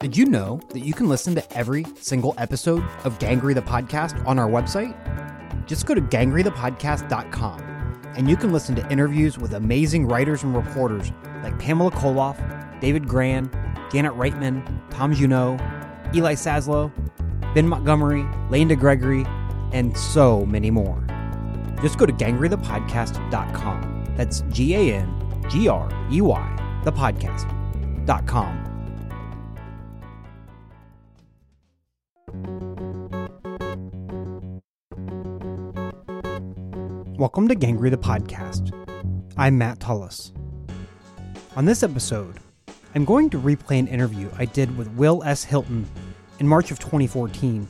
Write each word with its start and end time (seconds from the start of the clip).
Did 0.00 0.16
you 0.16 0.24
know 0.26 0.60
that 0.70 0.84
you 0.84 0.94
can 0.94 1.08
listen 1.08 1.34
to 1.34 1.56
every 1.56 1.84
single 2.00 2.32
episode 2.38 2.84
of 3.02 3.18
Gangrey 3.18 3.52
the 3.52 3.62
Podcast 3.62 4.24
on 4.28 4.38
our 4.38 4.48
website? 4.48 4.94
Just 5.66 5.86
go 5.86 5.94
to 5.94 6.00
gangreythepodcast.com 6.00 8.04
and 8.16 8.30
you 8.30 8.36
can 8.36 8.52
listen 8.52 8.76
to 8.76 8.88
interviews 8.92 9.38
with 9.38 9.54
amazing 9.54 10.06
writers 10.06 10.44
and 10.44 10.56
reporters 10.56 11.10
like 11.42 11.58
Pamela 11.58 11.90
Colloff, 11.90 12.80
David 12.80 13.08
Grann, 13.08 13.50
Janet 13.90 14.12
Reitman, 14.12 14.64
Tom 14.90 15.12
Junod, 15.12 15.58
Eli 16.14 16.34
Saslow, 16.34 16.92
Ben 17.52 17.66
Montgomery, 17.66 18.24
Lane 18.50 18.68
DeGregory, 18.68 19.26
and 19.72 19.96
so 19.96 20.46
many 20.46 20.70
more. 20.70 21.04
Just 21.82 21.98
go 21.98 22.06
to 22.06 22.12
gangreythepodcast.com. 22.12 24.14
That's 24.16 24.42
G 24.50 24.76
A 24.76 24.94
N 24.94 25.42
G 25.50 25.66
R 25.66 25.90
E 26.12 26.20
Y, 26.20 26.80
the 26.84 26.92
Welcome 37.18 37.48
to 37.48 37.56
Gangrey 37.56 37.90
the 37.90 37.98
Podcast. 37.98 38.72
I'm 39.36 39.58
Matt 39.58 39.80
Tullis. 39.80 40.30
On 41.56 41.64
this 41.64 41.82
episode, 41.82 42.38
I'm 42.94 43.04
going 43.04 43.28
to 43.30 43.40
replay 43.40 43.80
an 43.80 43.88
interview 43.88 44.30
I 44.38 44.44
did 44.44 44.78
with 44.78 44.86
Will 44.92 45.24
S. 45.24 45.42
Hylton 45.42 45.84
in 46.38 46.46
March 46.46 46.70
of 46.70 46.78
2014. 46.78 47.66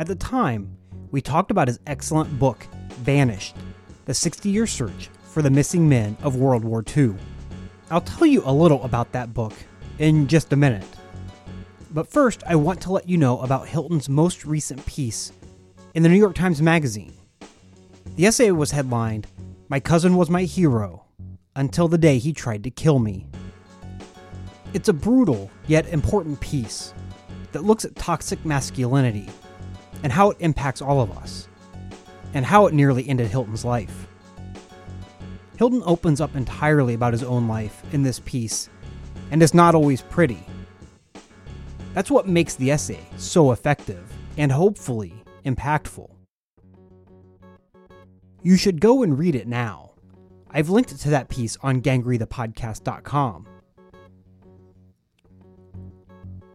At 0.00 0.08
the 0.08 0.16
time, 0.16 0.76
we 1.12 1.20
talked 1.20 1.52
about 1.52 1.68
his 1.68 1.78
excellent 1.86 2.40
book, 2.40 2.66
Vanished 2.94 3.54
The 4.06 4.14
60 4.14 4.48
Year 4.48 4.66
Search 4.66 5.10
for 5.22 5.40
the 5.40 5.50
Missing 5.50 5.88
Men 5.88 6.16
of 6.20 6.34
World 6.34 6.64
War 6.64 6.82
II. 6.96 7.14
I'll 7.88 8.00
tell 8.00 8.26
you 8.26 8.42
a 8.44 8.52
little 8.52 8.82
about 8.82 9.12
that 9.12 9.32
book 9.32 9.52
in 10.00 10.26
just 10.26 10.52
a 10.52 10.56
minute. 10.56 10.84
But 11.92 12.10
first, 12.10 12.42
I 12.48 12.56
want 12.56 12.80
to 12.80 12.90
let 12.90 13.08
you 13.08 13.16
know 13.16 13.38
about 13.42 13.68
Hylton's 13.68 14.08
most 14.08 14.44
recent 14.44 14.84
piece 14.86 15.30
in 15.94 16.02
the 16.02 16.08
New 16.08 16.18
York 16.18 16.34
Times 16.34 16.60
Magazine. 16.60 17.12
The 18.18 18.26
essay 18.26 18.50
was 18.50 18.72
headlined, 18.72 19.28
My 19.68 19.78
Cousin 19.78 20.16
Was 20.16 20.28
My 20.28 20.42
Hero, 20.42 21.04
until 21.54 21.86
the 21.86 21.96
day 21.96 22.18
he 22.18 22.32
tried 22.32 22.64
to 22.64 22.70
kill 22.70 22.98
me. 22.98 23.28
It's 24.74 24.88
a 24.88 24.92
brutal, 24.92 25.48
yet 25.68 25.86
important 25.86 26.40
piece 26.40 26.94
that 27.52 27.62
looks 27.62 27.84
at 27.84 27.94
toxic 27.94 28.44
masculinity 28.44 29.28
and 30.02 30.10
how 30.10 30.30
it 30.30 30.36
impacts 30.40 30.82
all 30.82 31.00
of 31.00 31.16
us, 31.16 31.46
and 32.34 32.44
how 32.44 32.66
it 32.66 32.74
nearly 32.74 33.08
ended 33.08 33.30
Hylton's 33.30 33.64
life. 33.64 34.08
Hylton 35.56 35.84
opens 35.86 36.20
up 36.20 36.34
entirely 36.34 36.94
about 36.94 37.12
his 37.12 37.22
own 37.22 37.46
life 37.46 37.84
in 37.92 38.02
this 38.02 38.18
piece, 38.24 38.68
and 39.30 39.40
is 39.40 39.54
not 39.54 39.76
always 39.76 40.02
pretty. 40.02 40.44
That's 41.94 42.10
what 42.10 42.26
makes 42.26 42.56
the 42.56 42.72
essay 42.72 43.06
so 43.16 43.52
effective 43.52 44.12
and 44.36 44.50
hopefully 44.50 45.14
impactful. 45.46 46.17
You 48.42 48.56
should 48.56 48.80
go 48.80 49.02
and 49.02 49.18
read 49.18 49.34
it 49.34 49.48
now. 49.48 49.90
I've 50.50 50.70
linked 50.70 50.96
to 50.96 51.10
that 51.10 51.28
piece 51.28 51.56
on 51.60 51.82
gangreythepodcast.com. 51.82 53.46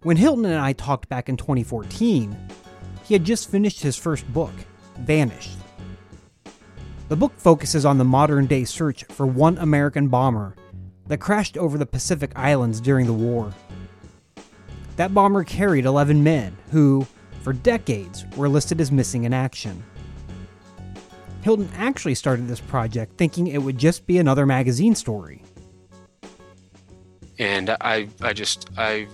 When 0.03 0.17
Hylton 0.17 0.45
and 0.45 0.59
I 0.59 0.73
talked 0.73 1.07
back 1.09 1.29
in 1.29 1.37
2014, 1.37 2.35
he 3.05 3.13
had 3.13 3.23
just 3.23 3.49
finished 3.49 3.81
his 3.81 3.95
first 3.95 4.31
book, 4.33 4.53
Vanished. 4.99 5.57
The 7.09 7.15
book 7.15 7.33
focuses 7.37 7.85
on 7.85 7.97
the 7.97 8.05
modern 8.05 8.45
day 8.45 8.63
search 8.63 9.03
for 9.05 9.25
one 9.25 9.57
American 9.57 10.07
bomber 10.07 10.55
that 11.07 11.19
crashed 11.19 11.57
over 11.57 11.77
the 11.77 11.85
Pacific 11.85 12.31
Islands 12.35 12.79
during 12.79 13.05
the 13.05 13.13
war. 13.13 13.53
That 14.95 15.13
bomber 15.13 15.43
carried 15.43 15.85
11 15.85 16.23
men 16.23 16.55
who, 16.71 17.05
for 17.41 17.53
decades, 17.53 18.25
were 18.37 18.47
listed 18.47 18.79
as 18.79 18.91
missing 18.91 19.25
in 19.25 19.33
action. 19.33 19.83
Hylton 21.43 21.69
actually 21.75 22.15
started 22.15 22.47
this 22.47 22.61
project 22.61 23.17
thinking 23.17 23.47
it 23.47 23.57
would 23.57 23.77
just 23.77 24.07
be 24.07 24.17
another 24.17 24.45
magazine 24.45 24.95
story. 24.95 25.43
And 27.37 27.71
I, 27.81 28.07
I 28.21 28.31
just, 28.31 28.69
I, 28.77 29.07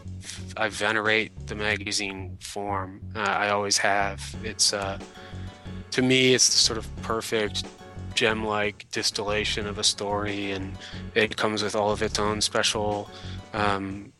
I 0.55 0.69
venerate 0.69 1.47
the 1.47 1.55
magazine 1.55 2.37
form. 2.39 3.01
Uh, 3.15 3.21
I 3.21 3.49
always 3.49 3.77
have. 3.79 4.35
It's, 4.43 4.73
uh, 4.73 4.99
to 5.91 6.01
me, 6.03 6.35
it's 6.35 6.47
the 6.47 6.57
sort 6.57 6.77
of 6.77 6.87
perfect 7.01 7.65
gem-like 8.13 8.85
distillation 8.91 9.65
of 9.65 9.79
a 9.79 9.83
story, 9.83 10.51
and 10.51 10.77
it 11.15 11.35
comes 11.35 11.63
with 11.63 11.75
all 11.75 11.91
of 11.91 12.03
its 12.03 12.19
own 12.19 12.41
special 12.41 13.09
um, 13.53 14.11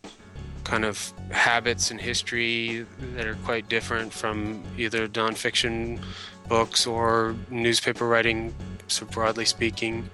kind 0.64 0.86
of 0.86 1.14
habits 1.30 1.92
and 1.92 2.00
history 2.00 2.86
that 3.14 3.28
are 3.28 3.36
quite 3.44 3.70
different 3.70 4.14
from 4.14 4.64
either 4.78 5.08
nonfiction 5.10 6.02
books 6.50 6.86
or 6.86 7.36
newspaper 7.50 8.08
writing, 8.08 8.54
so 8.88 9.06
broadly 9.06 9.46
speaking. 9.46 10.10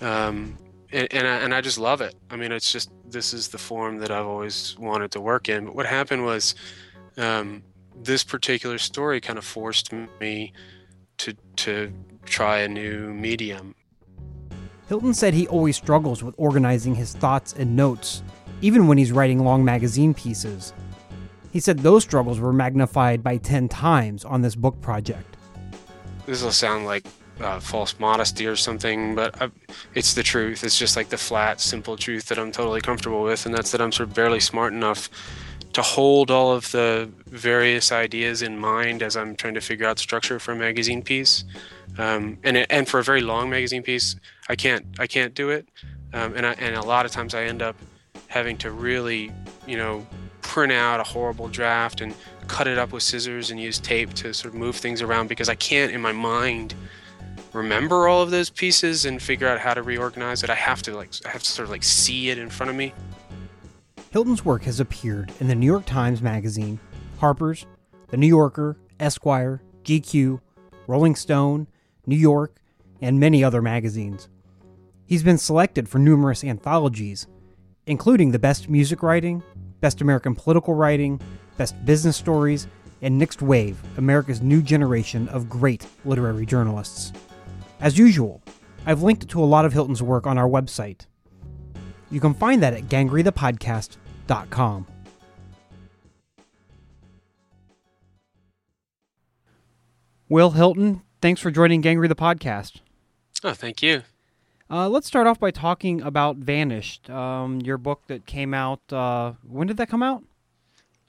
Um, 0.00 0.56
and, 0.92 1.12
and 1.12 1.26
I, 1.26 1.36
and 1.38 1.54
I 1.54 1.60
just 1.60 1.78
love 1.78 2.00
it. 2.00 2.14
I 2.30 2.36
mean, 2.36 2.52
it's 2.52 2.72
just 2.72 2.90
this 3.04 3.34
is 3.34 3.48
the 3.48 3.58
form 3.58 3.98
that 3.98 4.10
I've 4.10 4.26
always 4.26 4.76
wanted 4.78 5.10
to 5.12 5.20
work 5.20 5.48
in. 5.48 5.66
But 5.66 5.74
what 5.74 5.86
happened 5.86 6.24
was, 6.24 6.54
um, 7.18 7.62
this 7.94 8.24
particular 8.24 8.78
story 8.78 9.20
kind 9.20 9.38
of 9.38 9.44
forced 9.44 9.92
me 10.20 10.52
to 11.18 11.34
to 11.56 11.92
try 12.24 12.58
a 12.58 12.68
new 12.68 13.12
medium. 13.12 13.74
Hylton 14.88 15.14
said 15.14 15.34
he 15.34 15.46
always 15.48 15.76
struggles 15.76 16.22
with 16.22 16.34
organizing 16.38 16.94
his 16.94 17.14
thoughts 17.14 17.52
and 17.52 17.76
notes, 17.76 18.22
even 18.60 18.86
when 18.86 18.98
he's 18.98 19.12
writing 19.12 19.44
long 19.44 19.64
magazine 19.64 20.14
pieces. 20.14 20.72
He 21.52 21.60
said 21.60 21.80
those 21.80 22.02
struggles 22.02 22.40
were 22.40 22.52
magnified 22.52 23.22
by 23.22 23.36
10 23.36 23.68
times 23.68 24.24
on 24.24 24.42
this 24.42 24.54
book 24.54 24.80
project 24.80 25.31
this 26.26 26.42
will 26.42 26.52
sound 26.52 26.84
like 26.84 27.04
uh, 27.40 27.60
false 27.60 27.98
modesty 27.98 28.46
or 28.46 28.56
something, 28.56 29.14
but 29.14 29.40
I, 29.40 29.50
it's 29.94 30.14
the 30.14 30.22
truth. 30.22 30.64
It's 30.64 30.78
just 30.78 30.96
like 30.96 31.08
the 31.08 31.18
flat, 31.18 31.60
simple 31.60 31.96
truth 31.96 32.26
that 32.26 32.38
I'm 32.38 32.52
totally 32.52 32.80
comfortable 32.80 33.22
with, 33.22 33.46
and 33.46 33.54
that's 33.54 33.72
that 33.72 33.80
I'm 33.80 33.92
sort 33.92 34.08
of 34.08 34.14
barely 34.14 34.40
smart 34.40 34.72
enough 34.72 35.08
to 35.72 35.82
hold 35.82 36.30
all 36.30 36.52
of 36.52 36.70
the 36.72 37.10
various 37.26 37.92
ideas 37.92 38.42
in 38.42 38.58
mind 38.58 39.02
as 39.02 39.16
I'm 39.16 39.34
trying 39.34 39.54
to 39.54 39.60
figure 39.60 39.86
out 39.86 39.98
structure 39.98 40.38
for 40.38 40.52
a 40.52 40.56
magazine 40.56 41.02
piece. 41.02 41.44
Um, 41.98 42.38
and 42.42 42.56
and 42.70 42.88
for 42.88 43.00
a 43.00 43.04
very 43.04 43.20
long 43.20 43.50
magazine 43.50 43.82
piece, 43.82 44.16
I 44.48 44.56
can't 44.56 44.86
I 44.98 45.06
can't 45.06 45.34
do 45.34 45.50
it, 45.50 45.68
um, 46.12 46.34
and 46.34 46.46
I, 46.46 46.52
and 46.52 46.76
a 46.76 46.82
lot 46.82 47.06
of 47.06 47.12
times 47.12 47.34
I 47.34 47.44
end 47.44 47.62
up 47.62 47.76
having 48.28 48.56
to 48.58 48.70
really 48.70 49.32
you 49.66 49.76
know 49.76 50.06
print 50.40 50.72
out 50.72 51.00
a 51.00 51.04
horrible 51.04 51.48
draft 51.48 52.00
and 52.00 52.14
cut 52.52 52.68
it 52.68 52.76
up 52.76 52.92
with 52.92 53.02
scissors 53.02 53.50
and 53.50 53.58
use 53.58 53.78
tape 53.78 54.12
to 54.12 54.34
sort 54.34 54.52
of 54.52 54.60
move 54.60 54.76
things 54.76 55.00
around 55.00 55.26
because 55.26 55.48
I 55.48 55.54
can't 55.54 55.90
in 55.90 56.02
my 56.02 56.12
mind 56.12 56.74
remember 57.54 58.08
all 58.08 58.20
of 58.20 58.30
those 58.30 58.50
pieces 58.50 59.06
and 59.06 59.22
figure 59.22 59.48
out 59.48 59.58
how 59.58 59.72
to 59.72 59.82
reorganize 59.82 60.44
it. 60.44 60.50
I 60.50 60.54
have 60.54 60.82
to 60.82 60.94
like 60.94 61.12
I 61.24 61.30
have 61.30 61.42
to 61.42 61.50
sort 61.50 61.64
of 61.64 61.70
like 61.70 61.82
see 61.82 62.28
it 62.28 62.36
in 62.36 62.50
front 62.50 62.68
of 62.68 62.76
me. 62.76 62.92
Hylton's 64.12 64.44
work 64.44 64.64
has 64.64 64.80
appeared 64.80 65.32
in 65.40 65.48
the 65.48 65.54
New 65.54 65.64
York 65.64 65.86
Times 65.86 66.20
Magazine, 66.20 66.78
Harper's, 67.18 67.64
The 68.08 68.18
New 68.18 68.26
Yorker, 68.26 68.76
Esquire, 69.00 69.62
GQ, 69.84 70.38
Rolling 70.86 71.16
Stone, 71.16 71.68
New 72.04 72.16
York, 72.16 72.58
and 73.00 73.18
many 73.18 73.42
other 73.42 73.62
magazines. 73.62 74.28
He's 75.06 75.22
been 75.22 75.38
selected 75.38 75.88
for 75.88 75.98
numerous 75.98 76.44
anthologies, 76.44 77.26
including 77.86 78.32
the 78.32 78.38
Best 78.38 78.68
Music 78.68 79.02
Writing, 79.02 79.42
Best 79.80 80.02
American 80.02 80.34
Political 80.34 80.74
Writing, 80.74 81.18
Best 81.56 81.84
Business 81.84 82.16
Stories, 82.16 82.66
and 83.02 83.18
Next 83.18 83.42
Wave, 83.42 83.82
America's 83.98 84.40
new 84.40 84.62
generation 84.62 85.28
of 85.28 85.48
great 85.48 85.86
literary 86.04 86.46
journalists. 86.46 87.12
As 87.80 87.98
usual, 87.98 88.40
I've 88.86 89.02
linked 89.02 89.28
to 89.28 89.42
a 89.42 89.44
lot 89.44 89.64
of 89.64 89.72
Hylton's 89.72 90.02
work 90.02 90.26
on 90.26 90.38
our 90.38 90.48
website. 90.48 91.06
You 92.10 92.20
can 92.20 92.34
find 92.34 92.62
that 92.62 92.74
at 92.74 92.84
gangreythepodcast.com. 92.84 94.86
Will 100.28 100.52
Hylton, 100.52 101.02
thanks 101.20 101.42
for 101.42 101.50
joining 101.50 101.82
Gangrey 101.82 102.08
the 102.08 102.14
Podcast. 102.14 102.76
Oh, 103.44 103.52
thank 103.52 103.82
you. 103.82 104.02
Uh, 104.70 104.88
let's 104.88 105.06
start 105.06 105.26
off 105.26 105.38
by 105.38 105.50
talking 105.50 106.00
about 106.00 106.36
Vanished, 106.36 107.10
um, 107.10 107.60
your 107.60 107.76
book 107.76 108.00
that 108.06 108.24
came 108.24 108.54
out. 108.54 108.80
Uh, 108.90 109.34
when 109.46 109.66
did 109.66 109.76
that 109.76 109.90
come 109.90 110.02
out? 110.02 110.22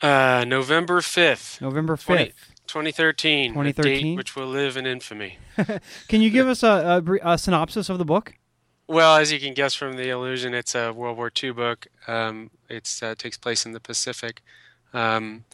Uh, 0.01 0.43
November 0.47 0.99
5th. 0.99 1.61
November 1.61 1.95
5th. 1.95 2.33
2013. 2.67 3.51
2013. 3.51 4.15
which 4.15 4.35
will 4.35 4.47
live 4.47 4.77
in 4.77 4.85
infamy. 4.85 5.37
can 6.07 6.21
you 6.21 6.29
give 6.29 6.47
us 6.47 6.63
a, 6.63 7.03
a, 7.05 7.33
a, 7.33 7.37
synopsis 7.37 7.89
of 7.89 7.97
the 7.97 8.05
book? 8.05 8.35
Well, 8.87 9.15
as 9.15 9.31
you 9.31 9.39
can 9.39 9.53
guess 9.53 9.73
from 9.73 9.95
the 9.95 10.09
illusion, 10.09 10.53
it's 10.53 10.75
a 10.75 10.91
World 10.91 11.17
War 11.17 11.31
II 11.41 11.51
book. 11.51 11.87
Um, 12.07 12.49
it 12.69 12.89
uh, 13.01 13.15
takes 13.15 13.37
place 13.37 13.65
in 13.65 13.71
the 13.71 13.79
Pacific. 13.79 14.41
Um, 14.93 15.45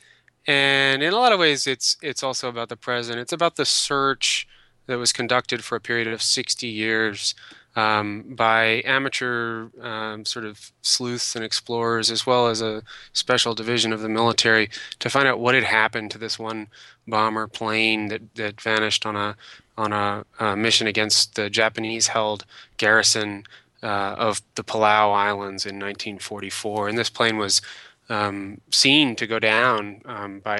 and 0.47 1.03
in 1.03 1.13
a 1.13 1.17
lot 1.17 1.31
of 1.31 1.39
ways, 1.39 1.67
it's 1.67 1.97
it's 2.01 2.23
also 2.23 2.49
about 2.49 2.69
the 2.69 2.75
present. 2.75 3.19
It's 3.19 3.33
about 3.33 3.55
the 3.55 3.65
search 3.65 4.47
that 4.87 4.97
was 4.97 5.13
conducted 5.13 5.63
for 5.63 5.75
a 5.75 5.79
period 5.79 6.07
of 6.07 6.21
60 6.21 6.65
years 6.65 7.35
um, 7.75 8.23
by 8.27 8.81
amateur 8.85 9.67
um, 9.81 10.25
sort 10.25 10.45
of 10.45 10.71
sleuths 10.81 11.35
and 11.35 11.45
explorers, 11.45 12.11
as 12.11 12.25
well 12.25 12.47
as 12.47 12.61
a 12.61 12.83
special 13.13 13.53
division 13.53 13.93
of 13.93 14.01
the 14.01 14.09
military, 14.09 14.69
to 14.99 15.09
find 15.09 15.27
out 15.27 15.39
what 15.39 15.55
had 15.55 15.63
happened 15.63 16.11
to 16.11 16.17
this 16.17 16.39
one 16.39 16.67
bomber 17.07 17.47
plane 17.47 18.07
that, 18.07 18.35
that 18.35 18.61
vanished 18.61 19.05
on 19.05 19.15
a 19.15 19.35
on 19.77 19.93
a, 19.93 20.25
a 20.39 20.57
mission 20.57 20.87
against 20.87 21.35
the 21.35 21.49
Japanese-held 21.49 22.43
garrison 22.75 23.45
uh, 23.81 24.15
of 24.17 24.41
the 24.55 24.63
Palau 24.63 25.15
Islands 25.15 25.65
in 25.65 25.75
1944. 25.75 26.89
And 26.89 26.97
this 26.97 27.09
plane 27.09 27.37
was 27.37 27.61
um, 28.09 28.59
seen 28.71 29.15
to 29.15 29.25
go 29.25 29.39
down 29.39 30.01
um, 30.03 30.39
by 30.41 30.57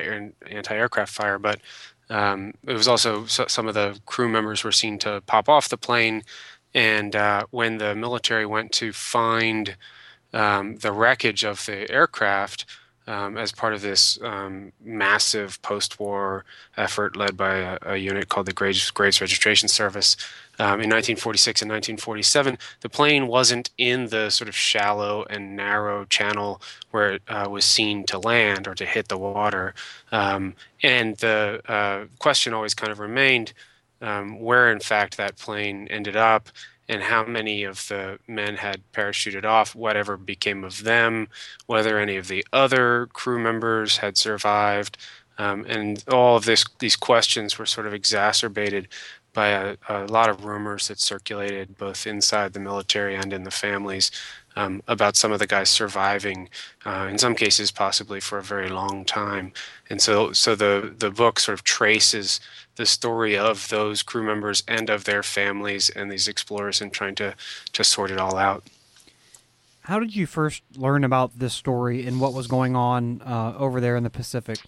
anti-aircraft 0.50 1.13
fire, 1.13 1.38
but 1.38 1.59
um, 2.09 2.53
it 2.65 2.73
was 2.73 2.88
also 2.88 3.25
so, 3.25 3.45
some 3.47 3.67
of 3.67 3.73
the 3.73 4.00
crew 4.06 4.29
members 4.29 4.63
were 4.63 4.71
seen 4.71 4.97
to 5.00 5.21
pop 5.25 5.50
off 5.50 5.69
the 5.69 5.77
plane. 5.77 6.23
And 6.74 7.16
uh, 7.16 7.45
when 7.51 7.77
the 7.77 7.95
military 7.95 8.45
went 8.45 8.71
to 8.74 8.94
find 8.94 9.75
um, 10.33 10.77
the 10.77 10.92
wreckage 10.92 11.44
of 11.44 11.66
the 11.66 11.89
aircraft 11.89 12.66
um, 13.10 13.38
as 13.38 13.51
part 13.51 13.74
of 13.74 13.81
this 13.81 14.19
um, 14.21 14.71
massive 14.83 15.60
post-war 15.63 16.45
effort 16.77 17.16
led 17.16 17.36
by 17.36 17.56
a, 17.56 17.77
a, 17.81 17.98
unit 17.98 18.30
called 18.30 18.45
the 18.45 18.54
Graves, 18.54 18.92
Graves 18.92 19.19
Registration 19.19 19.68
Service 19.68 20.16
um, 20.60 20.74
in 20.74 20.89
1946 20.89 21.63
and 21.63 21.71
1947, 21.71 22.60
the 22.81 22.89
plane 22.89 23.25
wasn't 23.27 23.71
in 23.80 24.07
the 24.07 24.30
sort 24.30 24.48
of 24.48 24.56
shallow 24.56 25.25
and 25.27 25.56
narrow 25.56 26.06
channel 26.06 26.62
where 26.92 27.13
it 27.13 27.21
uh, 27.27 27.48
was 27.50 27.66
seen 27.66 28.04
to 28.04 28.19
land 28.19 28.68
or 28.68 28.75
to 28.75 28.86
hit 28.86 29.07
the 29.07 29.18
water. 29.18 29.74
Um, 30.12 30.54
and 30.83 31.18
the 31.18 31.62
uh, 31.68 32.06
question 32.19 32.54
always 32.54 32.75
kind 32.75 32.92
of 32.92 33.00
remained 33.00 33.54
um, 34.01 34.40
where, 34.40 34.72
in 34.72 34.80
fact, 34.80 35.18
that 35.18 35.38
plane 35.38 35.88
ended 35.90 36.16
up 36.16 36.50
and 36.90 37.04
how 37.04 37.24
many 37.24 37.63
of 37.63 37.88
the 37.88 38.18
men 38.28 38.56
had 38.56 38.81
parachuted 38.92 39.46
off, 39.46 39.75
whatever 39.75 40.18
became 40.18 40.63
of 40.63 40.84
them, 40.84 41.28
whether 41.68 42.00
any 42.00 42.18
of 42.18 42.28
the 42.28 42.44
other 42.51 43.07
crew 43.13 43.40
members 43.40 43.98
had 43.98 44.18
survived. 44.18 44.98
Um, 45.38 45.66
and 45.69 46.04
all 46.12 46.36
of 46.36 46.46
this, 46.46 46.66
these 46.80 46.96
questions 46.96 47.57
were 47.57 47.68
sort 47.68 47.86
of 47.86 47.94
exacerbated 47.94 48.88
by 49.34 49.50
a, 49.50 49.78
a, 49.88 50.06
lot 50.07 50.30
of 50.30 50.44
rumors 50.44 50.88
that 50.88 51.00
circulated 51.00 51.78
both 51.78 52.07
inside 52.07 52.54
the 52.54 52.60
military 52.60 53.16
and 53.16 53.31
in 53.31 53.44
the 53.44 53.52
families 53.52 54.10
um, 54.56 54.81
about 54.88 55.16
some 55.16 55.31
of 55.31 55.40
the 55.40 55.48
guys 55.48 55.69
surviving, 55.69 56.50
uh, 56.86 57.07
in 57.10 57.18
some 57.18 57.36
cases 57.36 57.72
possibly 57.72 58.19
for 58.19 58.40
a 58.40 58.44
very 58.44 58.69
long 58.69 59.06
time. 59.06 59.54
And 59.90 60.02
so, 60.02 60.34
so 60.34 60.56
the 60.56 60.94
the 60.98 61.12
book 61.12 61.40
sort 61.40 61.54
of 61.54 61.63
traces 61.63 62.40
the 62.80 62.86
story 62.86 63.38
of 63.38 63.68
those 63.68 64.02
crew 64.02 64.24
members 64.24 64.64
and 64.66 64.90
of 64.90 65.04
their 65.04 65.22
families 65.22 65.90
and 65.90 66.10
these 66.10 66.30
explorers 66.30 66.80
and 66.80 66.94
trying 66.94 67.14
to 67.14 67.36
to 67.74 67.84
sort 67.84 68.10
it 68.10 68.18
all 68.18 68.38
out. 68.38 68.64
How 69.81 70.00
did 70.00 70.16
you 70.16 70.26
first 70.26 70.64
learn 70.78 71.04
about 71.04 71.38
this 71.38 71.54
story 71.54 72.08
and 72.08 72.22
what 72.22 72.34
was 72.34 72.48
going 72.48 72.78
on 72.78 73.22
uh, 73.22 73.54
over 73.58 73.81
there 73.81 73.98
in 73.98 74.04
the 74.04 74.10
Pacific? 74.10 74.60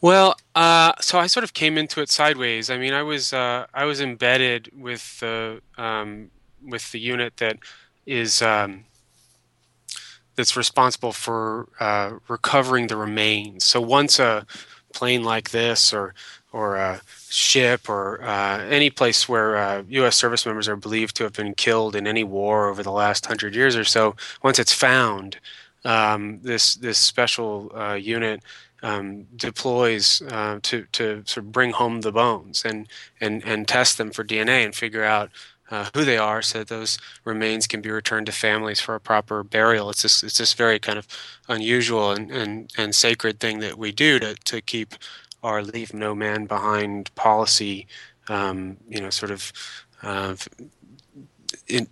Well, 0.00 0.36
uh, 0.54 0.92
so 1.00 1.18
I 1.18 1.26
sort 1.26 1.42
of 1.42 1.54
came 1.54 1.76
into 1.76 2.00
it 2.00 2.08
sideways. 2.08 2.70
I 2.70 2.78
mean, 2.78 2.94
I 2.94 3.02
was 3.02 3.32
uh, 3.32 3.66
I 3.74 3.84
was 3.84 4.00
embedded 4.00 4.70
with 4.78 5.18
the 5.18 5.60
um, 5.76 6.30
with 6.64 6.92
the 6.92 7.00
unit 7.00 7.38
that 7.38 7.56
is 8.06 8.42
um, 8.42 8.84
that's 10.36 10.56
responsible 10.56 11.12
for 11.12 11.66
uh, 11.80 12.12
recovering 12.28 12.86
the 12.86 12.96
remains. 12.96 13.64
So 13.64 13.80
once 13.80 14.20
a 14.20 14.46
plane 14.92 15.24
like 15.24 15.50
this, 15.50 15.92
or 15.92 16.14
or 16.52 16.76
a 16.76 17.00
ship, 17.28 17.88
or 17.88 18.22
uh, 18.22 18.58
any 18.64 18.90
place 18.90 19.28
where 19.28 19.84
U.S. 19.88 20.08
Uh, 20.08 20.10
service 20.10 20.46
members 20.46 20.68
are 20.68 20.76
believed 20.76 21.16
to 21.16 21.24
have 21.24 21.34
been 21.34 21.54
killed 21.54 21.94
in 21.94 22.06
any 22.06 22.24
war 22.24 22.68
over 22.68 22.82
the 22.82 22.92
last 22.92 23.26
hundred 23.26 23.54
years 23.54 23.76
or 23.76 23.84
so, 23.84 24.16
once 24.42 24.58
it's 24.58 24.72
found, 24.72 25.38
um, 25.84 26.40
this 26.42 26.74
this 26.74 26.98
special 26.98 27.70
uh, 27.74 27.94
unit 27.94 28.42
um, 28.82 29.24
deploys 29.36 30.22
uh, 30.30 30.58
to 30.62 30.86
to 30.92 31.22
sort 31.26 31.46
of 31.46 31.52
bring 31.52 31.72
home 31.72 32.00
the 32.00 32.12
bones 32.12 32.64
and 32.64 32.88
and 33.20 33.44
and 33.44 33.68
test 33.68 33.98
them 33.98 34.10
for 34.10 34.24
DNA 34.24 34.64
and 34.64 34.74
figure 34.74 35.04
out 35.04 35.30
uh, 35.70 35.86
who 35.94 36.04
they 36.04 36.16
are, 36.16 36.40
so 36.42 36.58
that 36.58 36.68
those 36.68 36.98
remains 37.24 37.66
can 37.66 37.80
be 37.80 37.90
returned 37.90 38.26
to 38.26 38.32
families 38.32 38.80
for 38.80 38.94
a 38.94 39.00
proper 39.00 39.42
burial. 39.42 39.90
It's 39.90 40.02
this 40.02 40.22
it's 40.22 40.38
this 40.38 40.54
very 40.54 40.78
kind 40.78 40.98
of 40.98 41.06
unusual 41.48 42.12
and, 42.12 42.30
and, 42.30 42.72
and 42.76 42.94
sacred 42.94 43.40
thing 43.40 43.60
that 43.60 43.78
we 43.78 43.92
do 43.92 44.18
to 44.18 44.34
to 44.34 44.60
keep 44.60 44.94
our 45.48 45.62
leave 45.62 45.92
no 45.94 46.14
man 46.14 46.46
behind 46.46 47.14
policy, 47.14 47.86
um, 48.28 48.76
you 48.88 49.00
know, 49.00 49.10
sort 49.10 49.32
of. 49.32 49.52
Uh, 50.02 50.36
in, 51.66 51.88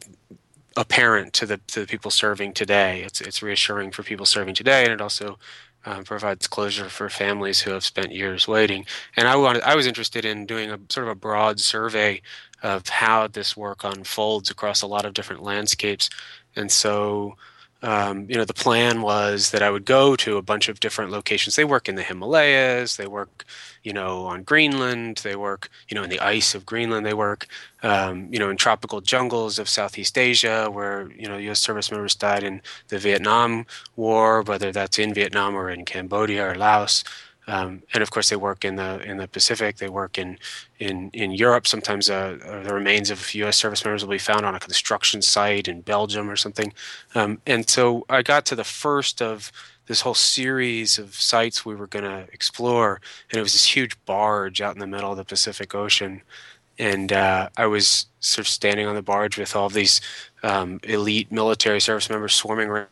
apparent 0.79 1.33
to 1.33 1.47
the 1.47 1.57
to 1.67 1.81
the 1.81 1.87
people 1.87 2.11
serving 2.11 2.53
today. 2.53 3.03
It's 3.03 3.21
it's 3.21 3.43
reassuring 3.43 3.93
for 3.93 4.03
people 4.03 4.27
serving 4.27 4.55
today, 4.55 4.85
and 4.85 4.93
it 4.93 5.01
also 5.01 5.39
um, 5.87 6.05
provides 6.05 6.47
closure 6.47 6.89
for 6.89 7.09
families 7.09 7.61
who 7.61 7.71
have 7.71 7.85
spent 7.85 8.13
years 8.13 8.47
waiting. 8.47 8.85
And 9.17 9.29
I 9.29 9.37
wanted, 9.37 9.63
I 9.63 9.77
was 9.77 9.87
interested 9.87 10.25
in 10.25 10.45
doing 10.45 10.71
a 10.71 10.79
sort 10.89 11.07
of 11.07 11.13
a 11.13 11.15
broad 11.15 11.61
survey 11.61 12.21
of 12.63 12.89
how 12.89 13.29
this 13.29 13.57
work 13.57 13.85
unfolds 13.85 14.51
across 14.51 14.83
a 14.83 14.87
lot 14.87 15.07
of 15.07 15.15
different 15.15 15.43
landscapes. 15.43 16.11
And 16.57 16.71
so 16.71 17.37
um, 17.83 18.27
you 18.29 18.37
know, 18.37 18.45
the 18.45 18.55
plan 18.55 19.03
was 19.03 19.51
that 19.51 19.63
I 19.63 19.71
would 19.71 19.85
go 19.85 20.17
to 20.17 20.39
a 20.39 20.43
bunch 20.43 20.69
of 20.69 20.81
different 20.81 21.11
locations. 21.11 21.57
They 21.57 21.65
work 21.65 21.89
in 21.89 21.95
the 21.95 22.03
Himalayas, 22.03 22.97
they 22.97 23.07
work, 23.07 23.45
you 23.83 23.93
know, 23.93 24.25
on 24.27 24.43
Greenland, 24.45 25.19
they 25.19 25.37
work, 25.37 25.69
you 25.89 25.95
know, 25.95 26.03
in 26.03 26.11
the 26.11 26.21
ice 26.21 26.55
of 26.55 26.65
Greenland, 26.65 27.05
they 27.05 27.15
work, 27.15 27.47
um, 27.83 28.29
you 28.33 28.39
know, 28.39 28.49
in 28.51 28.57
tropical 28.57 29.01
jungles 29.01 29.59
of 29.59 29.69
Southeast 29.69 30.17
Asia, 30.17 30.69
where 30.73 31.11
you 31.17 31.29
know 31.29 31.37
U.S. 31.37 31.61
service 31.61 31.91
members 31.91 32.15
died 32.15 32.43
in 32.43 32.63
the 32.89 32.99
Vietnam 32.99 33.67
War, 33.95 34.43
whether 34.43 34.73
that's 34.73 34.99
in 34.99 35.13
Vietnam 35.15 35.55
or 35.55 35.71
in 35.71 35.85
Cambodia 35.85 36.51
or 36.51 36.55
Laos. 36.55 37.05
Um, 37.49 37.83
and 37.95 38.03
of 38.03 38.11
course, 38.11 38.29
they 38.29 38.37
work 38.37 38.65
in 38.65 38.77
the 38.77 39.01
in 39.03 39.19
the 39.19 39.29
Pacific. 39.29 39.77
They 39.77 39.89
work 39.89 40.19
in 40.19 40.39
in 40.79 41.11
in 41.13 41.31
Europe. 41.31 41.67
Sometimes 41.67 42.11
uh, 42.11 42.63
the 42.65 42.75
remains 42.75 43.11
of 43.11 43.35
U.S. 43.35 43.57
service 43.57 43.85
members 43.85 44.05
will 44.05 44.11
be 44.11 44.19
found 44.19 44.45
on 44.45 44.55
a 44.55 44.61
construction 44.61 45.23
site 45.23 45.69
in 45.69 45.81
Belgium 45.83 46.29
or 46.29 46.37
something. 46.37 46.73
Um, 47.15 47.41
and 47.47 47.69
so 47.69 48.05
I 48.09 48.23
got 48.23 48.47
to 48.47 48.57
the 48.57 48.65
first 48.65 49.23
of 49.23 49.53
this 49.87 50.01
whole 50.01 50.15
series 50.15 50.99
of 50.99 51.15
sites 51.15 51.65
we 51.65 51.75
were 51.75 51.87
going 51.87 52.05
to 52.05 52.27
explore, 52.33 53.01
and 53.31 53.39
it 53.39 53.43
was 53.43 53.53
this 53.53 53.77
huge 53.77 53.97
barge 54.05 54.61
out 54.61 54.75
in 54.75 54.81
the 54.81 54.87
middle 54.87 55.13
of 55.13 55.17
the 55.17 55.25
Pacific 55.25 55.75
Ocean. 55.75 56.23
And 56.79 57.13
uh, 57.13 57.49
I 57.57 57.67
was 57.67 58.07
sort 58.21 58.47
of 58.47 58.49
standing 58.49 58.87
on 58.87 58.95
the 58.95 59.03
barge 59.03 59.39
with 59.39 59.57
all 59.57 59.69
these 59.71 60.01
um, 60.43 60.81
elite 60.83 61.33
military 61.33 61.81
service 61.81 62.11
members 62.11 62.35
swarming 62.35 62.69
around 62.69 62.89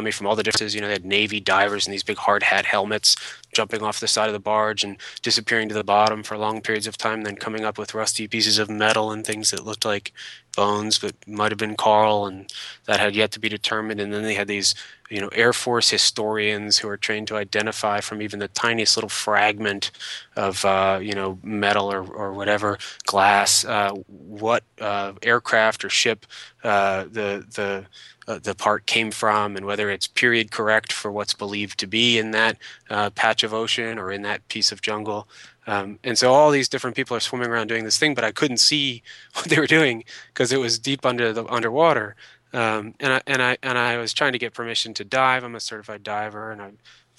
me 0.00 0.10
from 0.10 0.26
all 0.26 0.36
the 0.36 0.42
differences. 0.42 0.74
You 0.74 0.80
know, 0.80 0.86
they 0.86 0.94
had 0.94 1.04
Navy 1.04 1.40
divers 1.40 1.86
in 1.86 1.90
these 1.90 2.02
big 2.02 2.16
hard 2.16 2.44
hat 2.44 2.64
helmets 2.64 3.16
jumping 3.52 3.82
off 3.82 4.00
the 4.00 4.08
side 4.08 4.28
of 4.28 4.32
the 4.32 4.40
barge 4.40 4.82
and 4.82 4.96
disappearing 5.20 5.68
to 5.68 5.74
the 5.74 5.84
bottom 5.84 6.22
for 6.22 6.38
long 6.38 6.62
periods 6.62 6.86
of 6.86 6.96
time, 6.96 7.22
then 7.22 7.36
coming 7.36 7.64
up 7.64 7.76
with 7.76 7.94
rusty 7.94 8.26
pieces 8.26 8.58
of 8.58 8.70
metal 8.70 9.12
and 9.12 9.26
things 9.26 9.50
that 9.50 9.64
looked 9.64 9.84
like 9.84 10.12
bones, 10.56 10.98
but 10.98 11.14
might 11.26 11.50
have 11.50 11.58
been 11.58 11.76
coral, 11.76 12.26
and 12.26 12.50
that 12.86 13.00
had 13.00 13.14
yet 13.14 13.30
to 13.32 13.40
be 13.40 13.48
determined. 13.48 14.00
And 14.00 14.12
then 14.12 14.22
they 14.22 14.34
had 14.34 14.48
these, 14.48 14.74
you 15.10 15.20
know, 15.20 15.28
Air 15.28 15.52
Force 15.52 15.90
historians 15.90 16.78
who 16.78 16.88
are 16.88 16.96
trained 16.96 17.28
to 17.28 17.36
identify 17.36 18.00
from 18.00 18.22
even 18.22 18.38
the 18.38 18.48
tiniest 18.48 18.96
little 18.96 19.10
fragment 19.10 19.90
of, 20.36 20.64
uh, 20.64 20.98
you 21.02 21.12
know, 21.12 21.38
metal 21.42 21.92
or, 21.92 22.02
or 22.02 22.32
whatever 22.32 22.78
glass, 23.04 23.64
uh, 23.64 23.92
what 24.08 24.64
uh, 24.80 25.12
aircraft 25.22 25.84
or 25.84 25.90
ship 25.90 26.26
uh, 26.64 27.04
the 27.04 27.44
the 27.54 27.86
uh, 28.28 28.38
the 28.42 28.54
part 28.54 28.86
came 28.86 29.10
from 29.10 29.56
and 29.56 29.66
whether 29.66 29.90
it's 29.90 30.06
period 30.06 30.50
correct 30.50 30.92
for 30.92 31.10
what's 31.10 31.34
believed 31.34 31.78
to 31.78 31.86
be 31.86 32.18
in 32.18 32.30
that 32.32 32.56
uh, 32.90 33.10
patch 33.10 33.42
of 33.42 33.52
ocean 33.52 33.98
or 33.98 34.12
in 34.12 34.22
that 34.22 34.46
piece 34.48 34.72
of 34.72 34.82
jungle. 34.82 35.28
Um, 35.66 35.98
and 36.02 36.18
so 36.18 36.32
all 36.32 36.50
these 36.50 36.68
different 36.68 36.96
people 36.96 37.16
are 37.16 37.20
swimming 37.20 37.48
around 37.48 37.68
doing 37.68 37.84
this 37.84 37.98
thing, 37.98 38.14
but 38.14 38.24
I 38.24 38.32
couldn't 38.32 38.58
see 38.58 39.02
what 39.34 39.46
they 39.46 39.58
were 39.58 39.66
doing 39.66 40.04
because 40.28 40.52
it 40.52 40.60
was 40.60 40.78
deep 40.78 41.06
under 41.06 41.32
the 41.32 41.46
underwater. 41.46 42.16
Um, 42.54 42.94
and 43.00 43.14
I 43.14 43.22
and 43.26 43.42
I 43.42 43.56
and 43.62 43.78
I 43.78 43.96
was 43.96 44.12
trying 44.12 44.32
to 44.32 44.38
get 44.38 44.52
permission 44.52 44.92
to 44.94 45.04
dive. 45.04 45.42
I'm 45.42 45.54
a 45.54 45.60
certified 45.60 46.02
diver, 46.02 46.52
and 46.52 46.60
I 46.60 46.72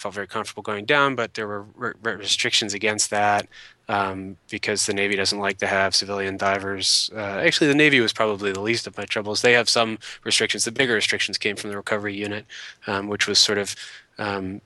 felt 0.04 0.14
very 0.14 0.28
comfortable 0.28 0.62
going 0.62 0.86
down, 0.86 1.16
but 1.16 1.34
there 1.34 1.48
were 1.48 1.66
re- 1.76 1.94
restrictions 2.04 2.74
against 2.74 3.10
that 3.10 3.48
um, 3.88 4.36
because 4.50 4.86
the 4.86 4.94
Navy 4.94 5.16
doesn't 5.16 5.40
like 5.40 5.58
to 5.60 5.68
have 5.68 5.96
civilian 5.96 6.36
divers. 6.36 7.10
Uh, 7.16 7.40
actually, 7.46 7.68
the 7.68 7.76
Navy 7.76 8.02
was 8.02 8.12
probably 8.12 8.52
the 8.52 8.62
least 8.62 8.86
of 8.86 8.98
my 8.98 9.06
troubles. 9.06 9.42
They 9.42 9.54
have 9.54 9.70
some 9.70 9.98
restrictions. 10.26 10.66
The 10.66 10.72
bigger 10.72 10.94
restrictions 10.94 11.38
came 11.38 11.56
from 11.56 11.70
the 11.70 11.78
recovery 11.78 12.16
unit, 12.16 12.46
um, 12.86 13.08
which 13.08 13.28
was 13.28 13.40
sort 13.40 13.58
of 13.58 13.76
um, 14.18 14.62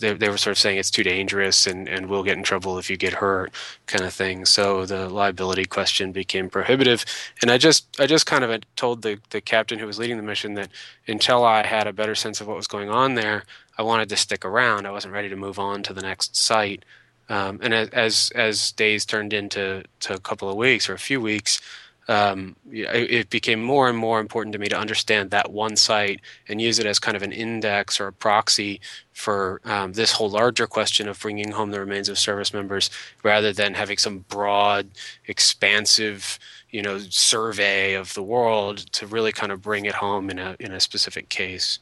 they, 0.00 0.14
they, 0.14 0.28
were 0.28 0.38
sort 0.38 0.52
of 0.52 0.58
saying 0.58 0.78
it's 0.78 0.90
too 0.90 1.02
dangerous 1.02 1.66
and, 1.66 1.88
and 1.88 2.06
we'll 2.06 2.22
get 2.22 2.36
in 2.36 2.42
trouble 2.42 2.78
if 2.78 2.88
you 2.88 2.96
get 2.96 3.12
hurt 3.12 3.52
kind 3.86 4.04
of 4.04 4.12
thing 4.12 4.44
so 4.44 4.86
the 4.86 5.08
liability 5.08 5.64
question 5.64 6.12
became 6.12 6.48
prohibitive 6.48 7.04
and 7.42 7.50
i 7.50 7.58
just 7.58 7.86
i 8.00 8.06
just 8.06 8.26
kind 8.26 8.42
of 8.42 8.62
told 8.76 9.02
the, 9.02 9.20
the 9.30 9.40
captain 9.40 9.78
who 9.78 9.86
was 9.86 9.98
leading 9.98 10.16
the 10.16 10.22
mission 10.22 10.54
that 10.54 10.70
until 11.06 11.44
i 11.44 11.64
had 11.64 11.86
a 11.86 11.92
better 11.92 12.14
sense 12.14 12.40
of 12.40 12.46
what 12.46 12.56
was 12.56 12.66
going 12.66 12.88
on 12.88 13.14
there 13.14 13.44
i 13.80 13.82
wanted 13.82 14.08
to 14.08 14.16
stick 14.16 14.44
around 14.44 14.86
i 14.86 14.90
wasn't 14.90 15.12
ready 15.12 15.28
to 15.28 15.36
move 15.36 15.58
on 15.58 15.82
to 15.82 15.92
the 15.92 16.02
next 16.02 16.36
site 16.36 16.84
um, 17.30 17.60
and 17.62 17.72
as 17.72 18.32
as 18.34 18.72
days 18.72 19.06
turned 19.06 19.32
into 19.32 19.84
to 20.00 20.14
a 20.14 20.18
couple 20.18 20.50
of 20.50 20.56
weeks 20.56 20.88
or 20.90 20.94
a 20.94 20.98
few 20.98 21.20
weeks, 21.20 21.60
um, 22.08 22.56
it 22.72 23.30
became 23.30 23.62
more 23.62 23.88
and 23.88 23.96
more 23.96 24.18
important 24.18 24.52
to 24.54 24.58
me 24.58 24.68
to 24.68 24.76
understand 24.76 25.30
that 25.30 25.52
one 25.52 25.76
site 25.76 26.20
and 26.48 26.60
use 26.60 26.80
it 26.80 26.86
as 26.86 26.98
kind 26.98 27.16
of 27.16 27.22
an 27.22 27.30
index 27.30 28.00
or 28.00 28.08
a 28.08 28.12
proxy 28.12 28.80
for 29.12 29.60
um, 29.64 29.92
this 29.92 30.10
whole 30.10 30.28
larger 30.28 30.66
question 30.66 31.08
of 31.08 31.20
bringing 31.20 31.52
home 31.52 31.70
the 31.70 31.78
remains 31.78 32.08
of 32.08 32.18
service 32.18 32.52
members 32.52 32.90
rather 33.22 33.52
than 33.52 33.74
having 33.74 33.96
some 33.96 34.24
broad, 34.28 34.88
expansive, 35.28 36.36
you 36.70 36.82
know, 36.82 36.98
survey 36.98 37.94
of 37.94 38.12
the 38.14 38.24
world 38.24 38.78
to 38.92 39.06
really 39.06 39.30
kind 39.30 39.52
of 39.52 39.62
bring 39.62 39.84
it 39.84 39.94
home 39.94 40.30
in 40.30 40.40
a 40.40 40.56
in 40.58 40.72
a 40.72 40.80
specific 40.80 41.28
case. 41.28 41.78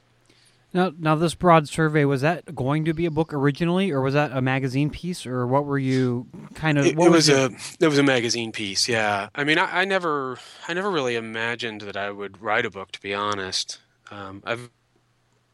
Now, 0.73 0.93
now 0.99 1.15
this 1.15 1.35
broad 1.35 1.67
survey 1.67 2.05
was 2.05 2.21
that 2.21 2.55
going 2.55 2.85
to 2.85 2.93
be 2.93 3.07
a 3.07 3.11
book 3.11 3.33
originally, 3.33 3.91
or 3.91 4.03
was 4.03 4.15
that 4.15 4.33
a 4.33 4.43
magazine 4.43 4.91
piece, 4.91 5.25
or 5.25 5.47
what 5.47 5.65
were 5.65 5.79
you 5.79 6.27
kind 6.55 6.77
of? 6.77 6.85
It, 6.85 6.91
it 6.91 6.97
was, 6.97 7.11
was 7.11 7.29
a 7.31 7.51
it 7.81 7.89
was 7.89 7.99
a 7.99 8.03
magazine 8.03 8.53
piece. 8.53 8.87
Yeah, 8.87 9.29
I 9.35 9.45
mean, 9.45 9.59
I, 9.59 9.81
I, 9.81 9.85
never 9.87 10.39
I 10.67 10.75
never 10.75 10.91
really 10.91 11.17
imagined 11.17 11.81
that 11.83 11.97
I 11.97 12.11
would 12.11 12.43
write 12.43 12.67
a 12.67 12.71
book. 12.71 12.93
To 12.93 13.01
be 13.01 13.15
honest, 13.15 13.81
um, 14.11 14.43
I've 14.45 14.69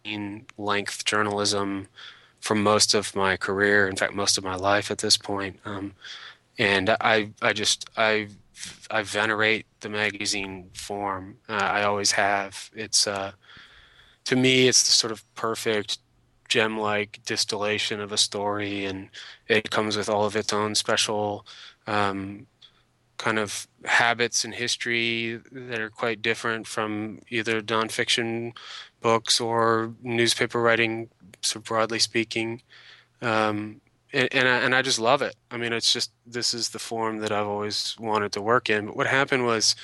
been 0.03 0.47
length 0.59 1.05
journalism 1.05 1.89
for 2.41 2.57
most 2.57 2.93
of 2.93 3.15
my 3.15 3.37
career. 3.37 3.87
In 3.89 3.95
fact, 3.95 4.15
most 4.15 4.37
of 4.37 4.43
my 4.43 4.57
life 4.57 4.91
at 4.91 4.99
this 4.99 5.17
point. 5.17 5.61
Um, 5.65 5.95
and 6.59 6.91
I 7.01 7.31
I 7.41 7.53
just 7.53 7.89
I 7.97 8.29
I 8.91 9.03
venerate 9.03 9.67
the 9.81 9.89
magazine 9.89 10.71
form. 10.75 11.39
Uh, 11.49 11.53
I 11.53 11.85
always 11.85 12.13
have. 12.13 12.71
It's 12.75 13.07
uh 13.07 13.33
to 14.25 14.37
me, 14.37 14.69
it's 14.69 14.85
the 14.85 14.93
sort 14.93 15.13
of 15.13 15.25
perfect 15.35 15.99
gem-like 16.49 17.21
distillation 17.25 18.01
of 18.01 18.13
a 18.13 18.17
story, 18.17 18.85
and 18.85 19.09
it 19.49 19.71
comes 19.71 19.97
with 19.97 20.09
all 20.09 20.25
of 20.25 20.37
its 20.37 20.53
own 20.53 20.75
special 20.75 21.47
um, 21.87 22.47
kind 23.19 23.39
of 23.39 23.67
habits 23.85 24.45
and 24.45 24.55
history 24.55 25.41
that 25.53 25.81
are 25.81 25.91
quite 25.91 26.23
different 26.23 26.67
from 26.67 27.21
either 27.29 27.61
nonfiction 27.63 28.57
books 29.01 29.41
or 29.41 29.93
newspaper 30.03 30.61
writing, 30.61 31.09
so 31.43 31.61
broadly 31.61 31.99
speaking. 31.99 32.63
Um, 33.23 33.81
and, 34.13 34.29
and 34.33 34.49
I, 34.49 34.57
and 34.59 34.75
I 34.75 34.83
just 34.83 34.99
love 34.99 35.23
it. 35.23 35.35
I 35.51 35.57
mean, 35.57 35.73
it's 35.73 35.93
just 35.93 36.13
this 36.27 36.55
is 36.55 36.71
the 36.71 36.79
form 36.79 37.19
that 37.19 37.33
I've 37.33 37.47
always 37.47 37.97
wanted 37.99 38.33
to 38.33 38.43
work 38.43 38.71
in. 38.71 38.87
But 38.87 38.97
what 38.97 39.07
happened 39.07 39.45
was 39.45 39.77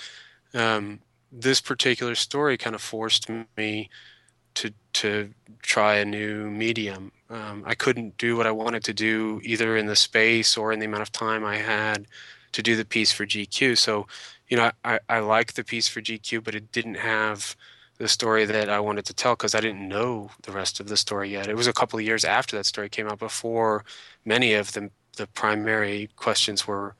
um, 0.55 1.01
this 1.33 1.61
particular 1.61 2.15
story 2.15 2.57
kind 2.57 2.75
of 2.75 2.83
forced 2.83 3.29
me 3.57 3.91
to 4.55 4.73
to 4.95 5.31
try 5.63 5.97
a 5.97 6.05
new 6.05 6.51
medium. 6.51 7.13
Um, 7.29 7.63
I 7.67 7.75
couldn't 7.75 8.19
do 8.19 8.37
what 8.37 8.47
I 8.47 8.51
wanted 8.51 8.83
to 8.85 8.95
do 8.95 9.41
either 9.45 9.77
in 9.77 9.87
the 9.87 9.97
space 9.97 10.57
or 10.57 10.73
in 10.73 10.81
the 10.81 10.87
amount 10.87 11.03
of 11.03 11.13
time 11.13 11.45
I 11.45 11.57
had 11.57 12.07
to 12.53 12.63
do 12.63 12.77
the 12.77 12.85
piece 12.85 13.13
for 13.13 13.25
GQ. 13.25 13.79
So, 13.79 14.07
you 14.49 14.57
know, 14.57 14.73
I, 14.85 14.99
I 15.09 15.21
like 15.21 15.53
the 15.53 15.63
piece 15.63 15.87
for 15.87 16.01
GQ, 16.01 16.43
but 16.43 16.55
it 16.55 16.73
didn't 16.73 16.97
have 16.97 17.55
the 17.99 18.09
story 18.09 18.47
that 18.47 18.69
I 18.69 18.81
wanted 18.81 19.05
to 19.07 19.15
tell 19.15 19.35
because 19.35 19.55
I 19.55 19.61
didn't 19.61 19.87
know 19.87 20.31
the 20.43 20.53
rest 20.53 20.81
of 20.81 20.89
the 20.89 20.97
story 20.97 21.31
yet. 21.31 21.49
It 21.49 21.57
was 21.57 21.67
a 21.67 21.73
couple 21.73 21.99
of 21.99 22.05
years 22.05 22.25
after 22.25 22.57
that 22.57 22.67
story 22.67 22.89
came 22.89 23.07
out 23.07 23.19
before 23.19 23.85
many 24.25 24.55
of 24.55 24.73
the 24.73 24.91
the 25.17 25.27
primary 25.27 26.09
questions 26.17 26.67
were 26.67 26.95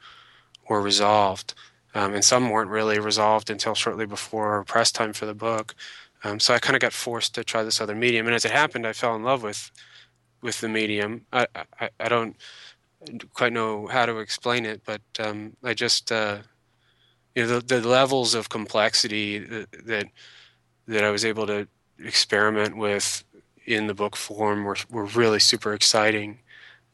were 0.69 0.83
resolved, 0.83 1.55
um, 1.95 2.15
and 2.15 2.25
some 2.25 2.51
weren't 2.51 2.71
really 2.71 2.99
resolved 3.01 3.49
until 3.51 3.75
shortly 3.75 4.07
before 4.07 4.63
press 4.65 4.93
time 4.93 5.13
for 5.15 5.27
the 5.27 5.35
book. 5.35 5.75
Um, 6.23 6.39
so 6.39 6.55
I 6.55 6.59
kind 6.59 6.77
of 6.77 6.83
got 6.83 6.93
forced 6.93 7.35
to 7.35 7.45
try 7.45 7.63
this 7.63 7.81
other 7.81 7.95
medium, 7.95 8.27
and 8.27 8.35
as 8.35 8.45
it 8.45 8.53
happened, 8.53 8.87
I 8.87 8.93
fell 8.93 9.17
in 9.17 9.23
love 9.23 9.43
with 9.43 9.71
with 10.43 10.61
the 10.61 10.69
medium. 10.69 11.27
I 11.33 11.47
I, 11.81 11.91
I 11.99 12.09
don't 12.09 12.37
quite 13.33 13.53
know 13.53 13.87
how 13.87 14.07
to 14.07 14.19
explain 14.19 14.67
it, 14.67 14.83
but 14.85 15.01
um, 15.19 15.57
I 15.63 15.75
just 15.75 16.13
uh, 16.13 16.39
you 17.35 17.47
know 17.47 17.61
the, 17.61 17.81
the 17.81 17.89
levels 17.89 18.35
of 18.35 18.49
complexity 18.49 19.39
that, 19.39 20.09
that 20.87 21.05
I 21.05 21.11
was 21.11 21.25
able 21.25 21.47
to 21.47 21.67
experiment 21.99 22.77
with 22.77 23.25
in 23.67 23.87
the 23.87 23.95
book 23.95 24.17
form 24.17 24.65
were 24.65 24.77
were 24.91 25.07
really 25.07 25.41
super 25.41 25.73
exciting, 25.73 26.41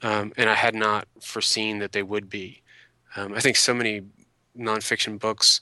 um, 0.02 0.32
and 0.36 0.48
I 0.48 0.54
had 0.54 0.74
not 0.74 1.08
foreseen 1.20 1.78
that 1.80 1.92
they 1.92 2.02
would 2.02 2.28
be. 2.30 2.62
Um, 3.16 3.34
I 3.34 3.40
think 3.40 3.56
so 3.56 3.74
many 3.74 4.02
nonfiction 4.56 5.18
books 5.18 5.60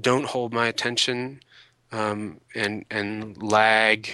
don't 0.00 0.26
hold 0.26 0.52
my 0.52 0.66
attention 0.66 1.40
um, 1.92 2.40
and 2.54 2.84
and 2.90 3.40
lag 3.42 4.10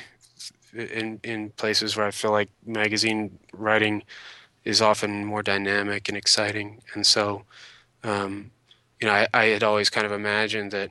in 0.73 1.21
in 1.23 1.50
places 1.50 1.97
where 1.97 2.07
I 2.07 2.11
feel 2.11 2.31
like 2.31 2.50
magazine 2.66 3.38
writing 3.52 4.02
is 4.64 4.81
often 4.81 5.25
more 5.25 5.43
dynamic 5.43 6.09
and 6.09 6.16
exciting. 6.16 6.81
And 6.95 7.07
so, 7.07 7.45
um, 8.02 8.50
you 9.00 9.07
know, 9.07 9.12
I, 9.12 9.28
I, 9.35 9.45
had 9.47 9.62
always 9.62 9.90
kind 9.90 10.07
of 10.07 10.12
imagined 10.12 10.71
that 10.71 10.90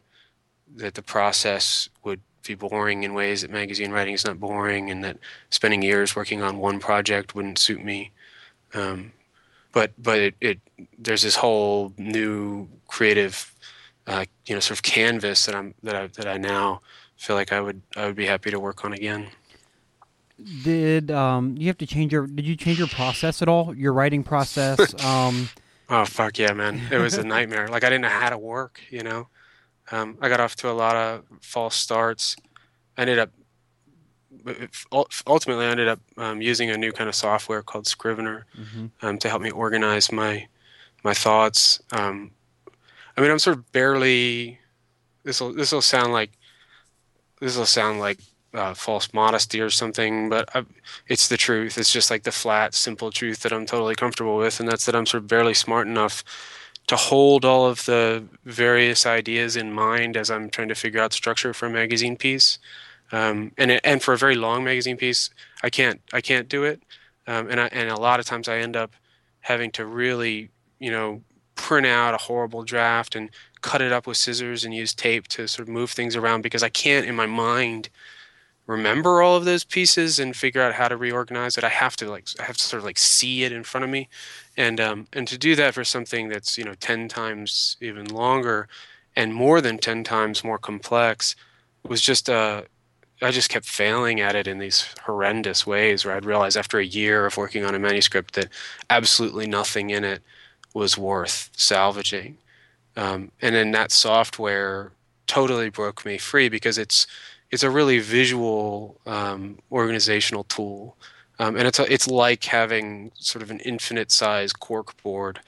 that 0.75 0.93
the 0.93 1.01
process 1.01 1.89
would 2.03 2.21
be 2.45 2.55
boring 2.55 3.03
in 3.03 3.13
ways 3.13 3.41
that 3.41 3.51
magazine 3.51 3.91
writing 3.91 4.13
is 4.13 4.25
not 4.25 4.39
boring, 4.39 4.89
and 4.91 5.03
that 5.03 5.17
spending 5.49 5.81
years 5.81 6.15
working 6.15 6.41
on 6.41 6.57
one 6.57 6.79
project 6.79 7.35
wouldn't 7.35 7.59
suit 7.59 7.83
me. 7.83 8.11
Um, 8.73 9.13
but 9.71 9.91
but 9.97 10.19
it, 10.19 10.35
it 10.41 10.59
there's 10.97 11.23
this 11.23 11.35
whole 11.35 11.93
new 11.97 12.67
creative 12.87 13.52
uh, 14.07 14.25
you 14.45 14.55
know 14.55 14.59
sort 14.59 14.79
of 14.79 14.83
canvas 14.83 15.45
that 15.45 15.55
I'm 15.55 15.73
that 15.83 15.95
I 15.95 16.07
that 16.07 16.27
I 16.27 16.37
now 16.37 16.81
feel 17.17 17.35
like 17.35 17.51
I 17.51 17.61
would 17.61 17.81
I 17.95 18.05
would 18.05 18.15
be 18.15 18.25
happy 18.25 18.51
to 18.51 18.59
work 18.59 18.83
on 18.85 18.93
again. 18.93 19.27
Did 20.63 21.11
um 21.11 21.55
you 21.57 21.67
have 21.67 21.77
to 21.77 21.85
change 21.85 22.11
your 22.11 22.27
did 22.27 22.45
you 22.45 22.55
change 22.55 22.79
your 22.79 22.87
process 22.87 23.41
at 23.41 23.47
all? 23.47 23.75
Your 23.75 23.93
writing 23.93 24.23
process? 24.23 25.03
um 25.05 25.49
Oh 25.89 26.05
fuck 26.05 26.39
yeah, 26.39 26.53
man! 26.53 26.81
It 26.91 26.97
was 26.97 27.15
a 27.15 27.23
nightmare. 27.23 27.67
like 27.67 27.83
I 27.83 27.89
didn't 27.89 28.03
know 28.03 28.09
how 28.09 28.29
to 28.29 28.37
work. 28.37 28.81
You 28.89 29.03
know, 29.03 29.27
um, 29.91 30.17
I 30.21 30.29
got 30.29 30.39
off 30.39 30.55
to 30.57 30.69
a 30.69 30.73
lot 30.73 30.95
of 30.95 31.23
false 31.41 31.75
starts. 31.75 32.35
I 32.97 33.01
ended 33.01 33.19
up 33.19 33.29
ultimately 35.27 35.65
I 35.65 35.69
ended 35.69 35.87
up 35.87 35.99
um, 36.17 36.41
using 36.41 36.69
a 36.69 36.77
new 36.77 36.91
kind 36.91 37.07
of 37.07 37.15
software 37.15 37.61
called 37.61 37.87
Scrivener 37.87 38.45
mm-hmm. 38.57 38.87
um, 39.05 39.17
to 39.19 39.29
help 39.29 39.41
me 39.41 39.51
organize 39.51 40.11
my 40.11 40.47
my 41.03 41.13
thoughts. 41.13 41.81
Um, 41.91 42.31
I 43.15 43.21
mean, 43.21 43.31
I'm 43.31 43.39
sort 43.39 43.57
of 43.57 43.71
barely. 43.71 44.59
This 45.23 45.39
will 45.39 45.53
this 45.53 45.71
will 45.71 45.81
sound 45.81 46.13
like 46.13 46.31
this 47.39 47.57
will 47.57 47.65
sound 47.65 47.99
like 47.99 48.19
uh, 48.53 48.73
false 48.73 49.13
modesty 49.13 49.59
or 49.61 49.69
something, 49.69 50.29
but 50.29 50.49
I, 50.55 50.65
it's 51.07 51.27
the 51.27 51.37
truth. 51.37 51.77
It's 51.77 51.91
just 51.91 52.11
like 52.11 52.23
the 52.23 52.31
flat, 52.31 52.73
simple 52.73 53.11
truth 53.11 53.41
that 53.41 53.53
I'm 53.53 53.65
totally 53.65 53.95
comfortable 53.95 54.37
with, 54.37 54.59
and 54.59 54.69
that's 54.69 54.85
that 54.85 54.95
I'm 54.95 55.05
sort 55.05 55.23
of 55.23 55.27
barely 55.27 55.53
smart 55.53 55.87
enough 55.87 56.23
to 56.87 56.95
hold 56.95 57.45
all 57.45 57.65
of 57.65 57.85
the 57.85 58.23
various 58.45 59.05
ideas 59.05 59.55
in 59.55 59.71
mind 59.71 60.17
as 60.17 60.29
I'm 60.29 60.49
trying 60.49 60.67
to 60.67 60.75
figure 60.75 61.01
out 61.01 61.13
structure 61.13 61.53
for 61.53 61.67
a 61.67 61.69
magazine 61.69 62.17
piece. 62.17 62.59
Um, 63.11 63.51
and 63.57 63.79
and 63.85 64.01
for 64.01 64.13
a 64.13 64.17
very 64.17 64.35
long 64.35 64.63
magazine 64.63 64.97
piece, 64.97 65.29
I 65.63 65.69
can't 65.69 66.01
I 66.11 66.21
can't 66.21 66.49
do 66.49 66.63
it, 66.63 66.81
um, 67.27 67.49
and 67.49 67.59
I, 67.59 67.67
and 67.67 67.89
a 67.89 67.99
lot 67.99 68.19
of 68.19 68.25
times 68.25 68.47
I 68.47 68.57
end 68.59 68.75
up 68.75 68.95
having 69.41 69.71
to 69.71 69.85
really 69.85 70.49
you 70.79 70.91
know 70.91 71.21
print 71.55 71.85
out 71.85 72.13
a 72.13 72.17
horrible 72.17 72.63
draft 72.63 73.15
and 73.15 73.29
cut 73.61 73.81
it 73.81 73.91
up 73.91 74.07
with 74.07 74.17
scissors 74.17 74.63
and 74.63 74.73
use 74.73 74.93
tape 74.93 75.27
to 75.29 75.47
sort 75.47 75.67
of 75.67 75.73
move 75.73 75.91
things 75.91 76.15
around 76.15 76.41
because 76.41 76.63
I 76.63 76.69
can't 76.69 77.05
in 77.05 77.15
my 77.15 77.25
mind 77.25 77.89
remember 78.67 79.21
all 79.21 79.35
of 79.35 79.45
those 79.45 79.63
pieces 79.63 80.19
and 80.19 80.35
figure 80.35 80.61
out 80.61 80.73
how 80.73 80.87
to 80.87 80.97
reorganize 80.97 81.57
it. 81.57 81.63
I 81.63 81.69
have 81.69 81.95
to 81.97 82.09
like 82.09 82.27
I 82.39 82.43
have 82.43 82.57
to 82.57 82.63
sort 82.63 82.79
of 82.79 82.85
like 82.85 82.97
see 82.97 83.43
it 83.43 83.51
in 83.51 83.63
front 83.63 83.83
of 83.83 83.89
me, 83.89 84.09
and 84.57 84.79
um, 84.79 85.07
and 85.13 85.27
to 85.27 85.37
do 85.37 85.55
that 85.55 85.73
for 85.73 85.83
something 85.83 86.29
that's 86.29 86.57
you 86.57 86.63
know 86.63 86.75
ten 86.75 87.07
times 87.07 87.77
even 87.81 88.05
longer, 88.07 88.67
and 89.15 89.33
more 89.33 89.61
than 89.61 89.77
ten 89.77 90.03
times 90.03 90.43
more 90.43 90.57
complex, 90.57 91.35
was 91.83 92.01
just 92.01 92.29
uh, 92.29 92.63
I 93.21 93.31
just 93.31 93.49
kept 93.49 93.65
failing 93.65 94.19
at 94.21 94.35
it 94.35 94.47
in 94.47 94.59
these 94.59 94.87
horrendous 95.05 95.65
ways 95.67 96.05
where 96.05 96.15
I'd 96.15 96.25
realize 96.25 96.55
after 96.55 96.79
a 96.79 96.85
year 96.85 97.25
of 97.25 97.37
working 97.37 97.65
on 97.65 97.75
a 97.75 97.79
manuscript 97.79 98.35
that 98.35 98.49
absolutely 98.89 99.47
nothing 99.47 99.89
in 99.89 100.03
it 100.03 100.21
was 100.73 100.97
worth 100.97 101.49
salvaging. 101.55 102.37
Um, 102.95 103.31
and 103.41 103.55
then 103.55 103.71
that 103.71 103.91
software 103.91 104.91
totally 105.27 105.69
broke 105.69 106.05
me 106.05 106.17
free 106.17 106.49
because 106.49 106.77
it's 106.77 107.07
it's 107.51 107.63
a 107.63 107.69
really 107.69 107.99
visual 107.99 108.99
um, 109.05 109.59
organizational 109.71 110.43
tool, 110.45 110.97
um, 111.37 111.55
and 111.55 111.67
it's 111.67 111.77
a, 111.77 111.91
it's 111.91 112.07
like 112.07 112.43
having 112.45 113.11
sort 113.19 113.43
of 113.43 113.51
an 113.51 113.59
infinite 113.59 114.11
size 114.11 114.51
cork 114.51 115.01
board, 115.03 115.39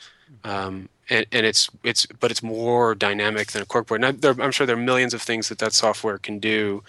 um, 0.44 0.88
and, 1.10 1.25
and 1.32 1.46
it's 1.46 1.67
it's 1.84 2.05
but 2.05 2.29
it's 2.29 2.44
more 2.44 2.94
dynamic 2.94 3.51
than 3.51 3.63
a 3.63 3.65
cork 3.65 3.88
board. 3.88 4.03
I, 4.03 4.13
am 4.24 4.51
sure 4.51 4.67
there 4.67 4.75
are 4.75 4.79
millions 4.79 5.15
of 5.15 5.22
things 5.22 5.50
that 5.50 5.58
that 5.60 5.74
software 5.74 6.20
can 6.20 6.38
do 6.38 6.84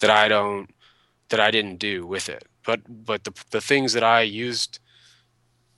that 0.00 0.10
I 0.10 0.28
don't 0.28 0.70
that 1.30 1.40
I 1.40 1.50
didn't 1.50 1.76
do 1.76 2.06
with 2.06 2.28
it. 2.28 2.44
But 2.66 2.80
but 3.06 3.24
the 3.24 3.32
the 3.50 3.62
things 3.62 3.94
that 3.94 4.04
I 4.04 4.20
used 4.20 4.80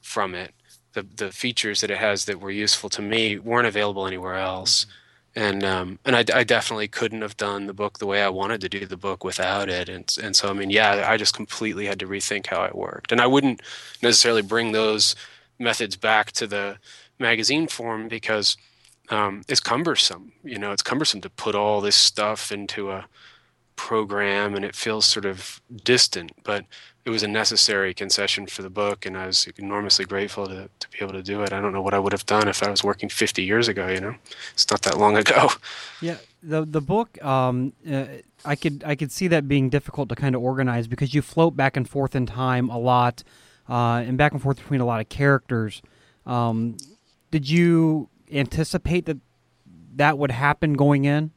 from 0.03 0.35
it 0.35 0.53
the 0.93 1.03
the 1.03 1.33
features 1.33 1.81
that 1.81 1.91
it 1.91 1.99
has 1.99 2.25
that 2.25 2.41
were 2.41 2.51
useful 2.51 2.91
to 2.91 3.03
me 3.03 3.39
weren't 3.39 3.67
available 3.67 4.07
anywhere 4.07 4.37
else. 4.37 4.85
Mm-hmm. 4.85 4.95
And 5.37 5.65
um, 5.65 5.99
and 6.05 6.17
I, 6.17 6.25
I 6.35 6.45
definitely 6.45 6.89
couldn't 6.89 7.23
have 7.23 7.37
done 7.37 7.67
the 7.67 7.75
book 7.75 7.99
the 7.99 8.07
way 8.07 8.23
I 8.23 8.29
wanted 8.29 8.61
to 8.63 8.69
do 8.69 8.85
the 8.85 8.97
book 8.97 9.23
without 9.23 9.69
it. 9.69 9.89
And 9.89 10.13
and 10.21 10.35
so 10.35 10.51
I 10.51 10.53
mean, 10.53 10.71
yeah, 10.71 11.07
I 11.09 11.17
just 11.17 11.35
completely 11.35 11.87
had 11.87 12.01
to 12.01 12.07
rethink 12.07 12.47
how 12.47 12.61
I 12.61 12.71
worked. 12.75 13.13
And 13.13 13.21
I 13.21 13.27
wouldn't 13.29 13.63
necessarily 14.03 14.43
bring 14.43 14.73
those 14.73 15.15
methods 15.59 15.95
back 15.97 16.33
to 16.33 16.47
the 16.47 16.79
magazine 17.19 17.69
form 17.69 18.09
because 18.09 18.57
um, 19.11 19.43
it's 19.49 19.61
cumbersome. 19.61 20.33
You 20.43 20.59
know, 20.59 20.73
it's 20.73 20.83
cumbersome 20.83 21.21
to 21.21 21.31
put 21.31 21.55
all 21.55 21.81
this 21.81 21.97
stuff 21.97 22.51
into 22.51 22.91
a 22.91 23.07
program, 23.77 24.55
and 24.55 24.65
it 24.65 24.75
feels 24.75 25.07
sort 25.07 25.27
of 25.27 25.61
distant. 25.85 26.33
But 26.43 26.65
it 27.05 27.11
was 27.11 27.23
a 27.23 27.29
necessary 27.29 27.95
concession 27.95 28.47
for 28.47 28.63
the 28.63 28.69
book, 28.69 29.07
and 29.07 29.17
I 29.17 29.27
was 29.27 29.49
enormously 29.57 30.05
grateful 30.05 30.47
to, 30.47 30.69
to 30.79 30.89
be 30.91 30.99
able 31.01 31.15
to 31.15 31.23
do 31.23 31.43
it. 31.43 31.53
I 31.53 31.61
don't 31.61 31.73
know 31.73 31.81
what 31.81 31.95
I 31.95 31.99
would 31.99 32.13
have 32.13 32.27
done 32.27 32.47
if 32.47 32.63
I 32.63 32.71
was 32.71 32.85
working 32.85 33.09
50 33.09 33.43
years 33.43 33.69
ago. 33.69 33.89
You 33.89 34.01
know, 34.01 34.15
it's 34.53 34.71
not 34.71 34.83
that 34.83 34.99
long 34.99 35.17
ago. 35.17 35.51
Yeah, 36.03 36.17
the 36.43 36.65
the 36.65 36.81
book, 36.81 37.23
um, 37.23 37.75
uh, 37.91 38.07
I 38.43 38.57
could 38.57 38.83
I 38.87 38.95
could 38.95 39.13
see 39.13 39.29
that 39.29 39.47
being 39.47 39.69
difficult 39.69 40.09
to 40.09 40.15
kind 40.15 40.35
of 40.35 40.43
organize 40.43 40.89
because 40.89 41.13
you 41.13 41.21
float 41.21 41.57
back 41.57 41.77
and 41.77 41.87
forth 41.87 42.17
in 42.17 42.25
time 42.25 42.71
a 42.71 42.79
lot, 42.79 43.23
uh, 43.69 44.03
and 44.07 44.17
back 44.17 44.33
and 44.33 44.41
forth 44.41 44.57
between 44.57 44.81
a 44.81 44.87
lot 44.87 45.03
of 45.03 45.11
characters. 45.11 45.83
Um, 46.25 46.79
did 47.31 47.51
you 47.51 48.09
anticipate 48.33 49.05
that 49.05 49.19
that 49.97 50.17
would 50.17 50.31
happen 50.31 50.73
going 50.73 51.05
in? 51.05 51.33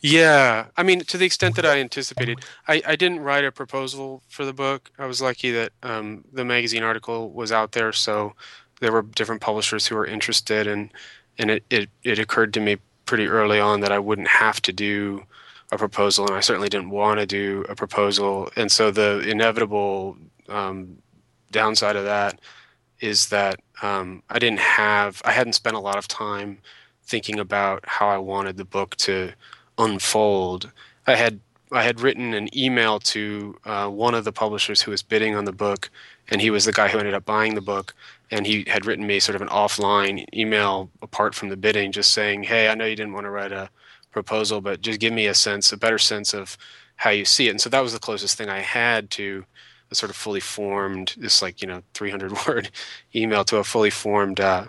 Yeah, 0.00 0.66
I 0.76 0.82
mean, 0.82 1.00
to 1.00 1.18
the 1.18 1.26
extent 1.26 1.56
that 1.56 1.66
I 1.66 1.78
anticipated, 1.78 2.40
I, 2.68 2.82
I 2.86 2.96
didn't 2.96 3.20
write 3.20 3.44
a 3.44 3.52
proposal 3.52 4.22
for 4.28 4.44
the 4.44 4.52
book. 4.52 4.90
I 4.98 5.06
was 5.06 5.20
lucky 5.20 5.50
that 5.52 5.72
um, 5.82 6.24
the 6.32 6.44
magazine 6.44 6.82
article 6.82 7.30
was 7.30 7.52
out 7.52 7.72
there, 7.72 7.92
so 7.92 8.34
there 8.80 8.92
were 8.92 9.02
different 9.02 9.40
publishers 9.40 9.86
who 9.86 9.94
were 9.96 10.06
interested, 10.06 10.66
and 10.66 10.90
and 11.38 11.50
it, 11.50 11.64
it, 11.70 11.88
it 12.02 12.18
occurred 12.18 12.52
to 12.54 12.60
me 12.60 12.76
pretty 13.06 13.26
early 13.26 13.58
on 13.58 13.80
that 13.80 13.92
I 13.92 13.98
wouldn't 13.98 14.28
have 14.28 14.60
to 14.62 14.72
do 14.72 15.24
a 15.70 15.78
proposal, 15.78 16.26
and 16.26 16.36
I 16.36 16.40
certainly 16.40 16.68
didn't 16.68 16.90
want 16.90 17.20
to 17.20 17.26
do 17.26 17.64
a 17.68 17.74
proposal, 17.74 18.50
and 18.56 18.70
so 18.70 18.90
the 18.90 19.20
inevitable 19.20 20.16
um, 20.48 20.98
downside 21.50 21.96
of 21.96 22.04
that 22.04 22.40
is 23.00 23.28
that 23.28 23.60
um, 23.82 24.22
I 24.30 24.38
didn't 24.38 24.60
have, 24.60 25.22
I 25.24 25.32
hadn't 25.32 25.54
spent 25.54 25.76
a 25.76 25.80
lot 25.80 25.98
of 25.98 26.06
time 26.08 26.58
thinking 27.04 27.38
about 27.38 27.84
how 27.86 28.08
I 28.08 28.18
wanted 28.18 28.56
the 28.56 28.64
book 28.64 28.96
to 28.96 29.32
unfold. 29.84 30.70
I 31.06 31.16
had 31.16 31.40
I 31.72 31.82
had 31.82 32.00
written 32.00 32.34
an 32.34 32.54
email 32.56 32.98
to 33.00 33.58
uh, 33.64 33.88
one 33.88 34.14
of 34.14 34.24
the 34.24 34.32
publishers 34.32 34.82
who 34.82 34.90
was 34.90 35.02
bidding 35.02 35.34
on 35.34 35.46
the 35.46 35.52
book, 35.52 35.90
and 36.28 36.40
he 36.40 36.50
was 36.50 36.66
the 36.66 36.72
guy 36.72 36.88
who 36.88 36.98
ended 36.98 37.14
up 37.14 37.24
buying 37.24 37.54
the 37.54 37.62
book. 37.62 37.94
And 38.30 38.46
he 38.46 38.64
had 38.66 38.86
written 38.86 39.06
me 39.06 39.20
sort 39.20 39.36
of 39.36 39.42
an 39.42 39.48
offline 39.48 40.24
email 40.34 40.90
apart 41.02 41.34
from 41.34 41.48
the 41.48 41.56
bidding, 41.56 41.92
just 41.92 42.12
saying, 42.12 42.44
"Hey, 42.44 42.68
I 42.68 42.74
know 42.74 42.86
you 42.86 42.96
didn't 42.96 43.12
want 43.14 43.24
to 43.24 43.30
write 43.30 43.52
a 43.52 43.70
proposal, 44.10 44.60
but 44.60 44.80
just 44.82 45.00
give 45.00 45.12
me 45.12 45.26
a 45.26 45.34
sense, 45.34 45.72
a 45.72 45.76
better 45.76 45.98
sense 45.98 46.34
of 46.34 46.56
how 46.96 47.10
you 47.10 47.24
see 47.24 47.48
it." 47.48 47.50
And 47.50 47.60
so 47.60 47.70
that 47.70 47.82
was 47.82 47.92
the 47.92 47.98
closest 47.98 48.36
thing 48.38 48.48
I 48.48 48.60
had 48.60 49.10
to 49.12 49.44
a 49.90 49.94
sort 49.94 50.10
of 50.10 50.16
fully 50.16 50.40
formed, 50.40 51.14
this 51.18 51.42
like 51.42 51.60
you 51.62 51.68
know 51.68 51.82
300 51.94 52.32
word 52.46 52.70
email 53.14 53.44
to 53.44 53.58
a 53.58 53.64
fully 53.64 53.90
formed 53.90 54.40
uh, 54.40 54.66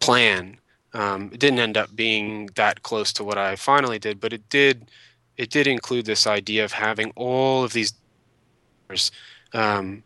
plan 0.00 0.58
um, 0.98 1.30
it 1.32 1.38
didn't 1.38 1.60
end 1.60 1.76
up 1.76 1.94
being 1.94 2.50
that 2.56 2.82
close 2.82 3.12
to 3.14 3.24
what 3.24 3.38
I 3.38 3.54
finally 3.54 4.00
did, 4.00 4.18
but 4.18 4.32
it 4.32 4.48
did. 4.48 4.90
It 5.36 5.48
did 5.48 5.68
include 5.68 6.06
this 6.06 6.26
idea 6.26 6.64
of 6.64 6.72
having 6.72 7.12
all 7.14 7.62
of 7.62 7.72
these 7.72 7.92
um, 9.52 10.02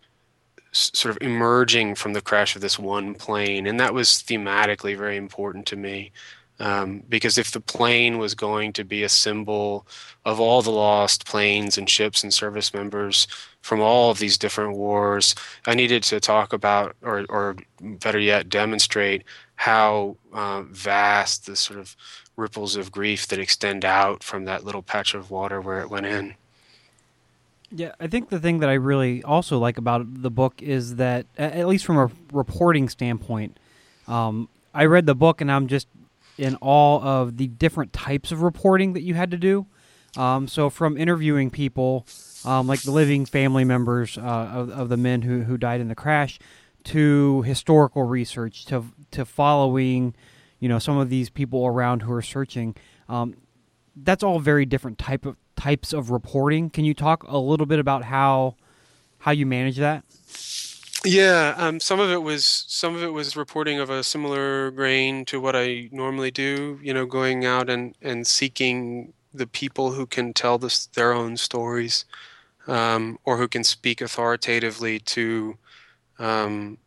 sort 0.73 1.17
of 1.17 1.23
emerging 1.23 1.95
from 1.95 2.13
the 2.13 2.21
crash 2.21 2.55
of 2.55 2.61
this 2.61 2.79
one 2.79 3.15
plane, 3.15 3.67
and 3.67 3.81
that 3.81 3.95
was 3.95 4.09
thematically 4.09 4.95
very 4.95 5.17
important 5.17 5.65
to 5.69 5.77
me. 5.77 6.13
Um, 6.61 7.03
because 7.09 7.39
if 7.39 7.51
the 7.51 7.61
plane 7.61 8.19
was 8.19 8.35
going 8.35 8.75
to 8.75 8.85
be 8.85 9.03
a 9.03 9.09
symbol 9.09 9.87
of 10.27 10.39
all 10.39 10.61
the 10.61 10.71
lost 10.71 11.27
planes 11.27 11.79
and 11.79 11.89
ships 11.89 12.23
and 12.23 12.33
service 12.33 12.75
members 12.75 13.27
from 13.63 13.81
all 13.81 14.11
of 14.11 14.19
these 14.19 14.37
different 14.37 14.77
wars, 14.77 15.35
I 15.67 15.75
needed 15.75 16.03
to 16.05 16.21
talk 16.21 16.53
about, 16.53 16.95
or, 17.03 17.25
or 17.31 17.57
better 17.81 18.19
yet, 18.19 18.51
demonstrate 18.51 19.25
how 19.63 20.17
uh, 20.33 20.63
vast 20.63 21.47
the 21.47 21.55
sort 21.55 21.79
of 21.79 21.95
ripples 22.37 22.75
of 22.75 22.91
grief 22.91 23.29
that 23.29 23.39
extend 23.39 23.85
out 23.85 24.25
from 24.25 24.45
that 24.45 24.65
little 24.65 24.83
patch 24.83 25.15
of 25.15 25.31
water 25.31 25.61
where 25.61 25.81
it 25.81 25.89
went 25.89 26.05
in. 26.05 26.35
Yeah, 27.71 27.93
I 28.01 28.09
think 28.09 28.29
the 28.29 28.41
thing 28.41 28.59
that 28.59 28.69
I 28.69 28.73
really 28.73 29.23
also 29.23 29.59
like 29.59 29.79
about 29.79 30.23
the 30.23 30.33
book 30.33 30.61
is 30.61 30.97
that, 30.97 31.27
at 31.39 31.69
least 31.69 31.85
from 31.85 31.97
a 31.97 32.11
reporting 32.33 32.89
standpoint, 32.89 33.57
um, 34.09 34.49
I 34.75 34.87
read 34.87 35.07
the 35.07 35.15
book 35.15 35.41
and 35.41 35.51
I'm 35.51 35.69
just 35.69 35.87
in 36.39 36.59
awe 36.61 37.01
of 37.01 37.37
the 37.37 37.47
different 37.47 37.93
types 37.93 38.33
of 38.33 38.43
reporting 38.43 38.95
that 38.95 39.03
you 39.03 39.15
had 39.15 39.31
to 39.31 39.37
do. 39.37 39.67
Um, 40.17 40.49
so, 40.49 40.71
from 40.71 40.97
interviewing 40.97 41.51
people, 41.51 42.05
um, 42.45 42.67
like 42.67 42.83
the 42.83 42.91
living 42.91 43.27
family 43.27 43.65
members 43.65 44.19
uh, 44.19 44.21
of, 44.21 44.71
of 44.71 44.89
the 44.89 44.97
men 44.97 45.23
who, 45.23 45.43
who 45.43 45.57
died 45.57 45.81
in 45.81 45.87
the 45.87 45.95
crash, 45.95 46.41
to 46.85 47.43
historical 47.43 48.03
research 48.05 48.65
to 48.67 48.85
to 49.11 49.25
following 49.25 50.15
you 50.59 50.69
know 50.69 50.79
some 50.79 50.99
of 50.99 51.09
these 51.09 51.31
people 51.31 51.67
around 51.67 52.03
who 52.03 52.13
are 52.13 52.23
searching. 52.23 52.75
Um, 53.09 53.37
that's 53.97 54.23
all 54.23 54.39
very 54.39 54.65
different 54.65 54.99
type 54.99 55.27
of 55.27 55.37
types 55.57 55.93
of 55.93 56.11
reporting. 56.11 56.71
Can 56.71 56.85
you 56.85 56.95
talk 56.95 57.25
a 57.25 57.39
little 57.39 57.67
bit 57.67 57.79
about 57.79 58.05
how 58.05 58.57
how 59.19 59.31
you 59.31 59.47
manage 59.47 59.77
that? 59.77 60.05
Yeah 61.05 61.55
um, 61.57 61.81
some 61.81 61.99
of 61.99 62.11
it 62.11 62.23
was 62.23 62.65
some 62.69 62.95
of 62.95 63.03
it 63.03 63.13
was 63.13 63.37
reporting 63.37 63.81
of 63.81 63.91
a 63.91 64.05
similar 64.05 64.71
grain 64.71 65.25
to 65.25 65.41
what 65.41 65.57
i 65.57 65.89
normally 65.91 66.31
do 66.31 66.79
you 66.81 66.95
know 66.95 67.07
going 67.07 67.45
out 67.45 67.69
and 67.69 67.97
and 68.01 68.25
seeking 68.25 69.13
the 69.35 69.47
people 69.47 69.93
who 69.93 70.07
can 70.07 70.33
tell 70.33 70.59
this, 70.59 70.87
their 70.87 71.13
own 71.13 71.37
stories 71.37 72.05
um, 72.67 73.19
or 73.25 73.39
who 73.39 73.49
can 73.49 73.65
speak 73.65 74.01
authoritatively 74.01 74.99
to 75.01 75.57
um, 76.23 76.79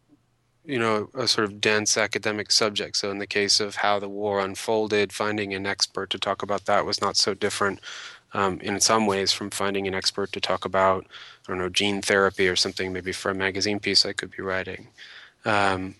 you 0.63 0.79
know, 0.79 1.09
a 1.13 1.27
sort 1.27 1.45
of 1.45 1.61
dense 1.61 1.97
academic 1.97 2.51
subject. 2.51 2.97
So, 2.97 3.11
in 3.11 3.19
the 3.19 3.27
case 3.27 3.59
of 3.59 3.75
how 3.75 3.99
the 3.99 4.09
war 4.09 4.39
unfolded, 4.39 5.13
finding 5.13 5.53
an 5.53 5.67
expert 5.67 6.09
to 6.11 6.17
talk 6.17 6.41
about 6.41 6.65
that 6.65 6.85
was 6.85 7.01
not 7.01 7.17
so 7.17 7.33
different 7.35 7.81
um, 8.33 8.59
in 8.61 8.79
some 8.79 9.05
ways 9.05 9.31
from 9.31 9.49
finding 9.51 9.87
an 9.87 9.93
expert 9.93 10.31
to 10.31 10.41
talk 10.41 10.65
about, 10.65 11.05
I 11.05 11.51
don't 11.51 11.59
know, 11.59 11.69
gene 11.69 12.01
therapy 12.01 12.47
or 12.47 12.55
something, 12.55 12.91
maybe 12.91 13.11
for 13.11 13.29
a 13.31 13.35
magazine 13.35 13.79
piece 13.79 14.05
I 14.05 14.13
could 14.13 14.31
be 14.31 14.41
writing. 14.41 14.87
Um, 15.43 15.95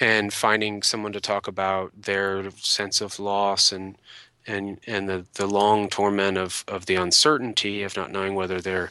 and 0.00 0.32
finding 0.32 0.82
someone 0.82 1.12
to 1.12 1.20
talk 1.20 1.48
about 1.48 1.90
their 2.00 2.50
sense 2.52 3.00
of 3.00 3.18
loss 3.18 3.72
and 3.72 3.98
and 4.46 4.78
and 4.86 5.08
the, 5.08 5.26
the 5.34 5.46
long 5.46 5.88
torment 5.88 6.38
of, 6.38 6.64
of 6.68 6.86
the 6.86 6.94
uncertainty 6.94 7.82
of 7.82 7.96
not 7.96 8.12
knowing 8.12 8.34
whether 8.34 8.60
their 8.60 8.90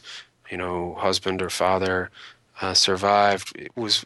you 0.50 0.56
know 0.56 0.94
husband 0.98 1.42
or 1.42 1.50
father 1.50 2.10
uh, 2.60 2.74
survived 2.74 3.68
was, 3.76 4.04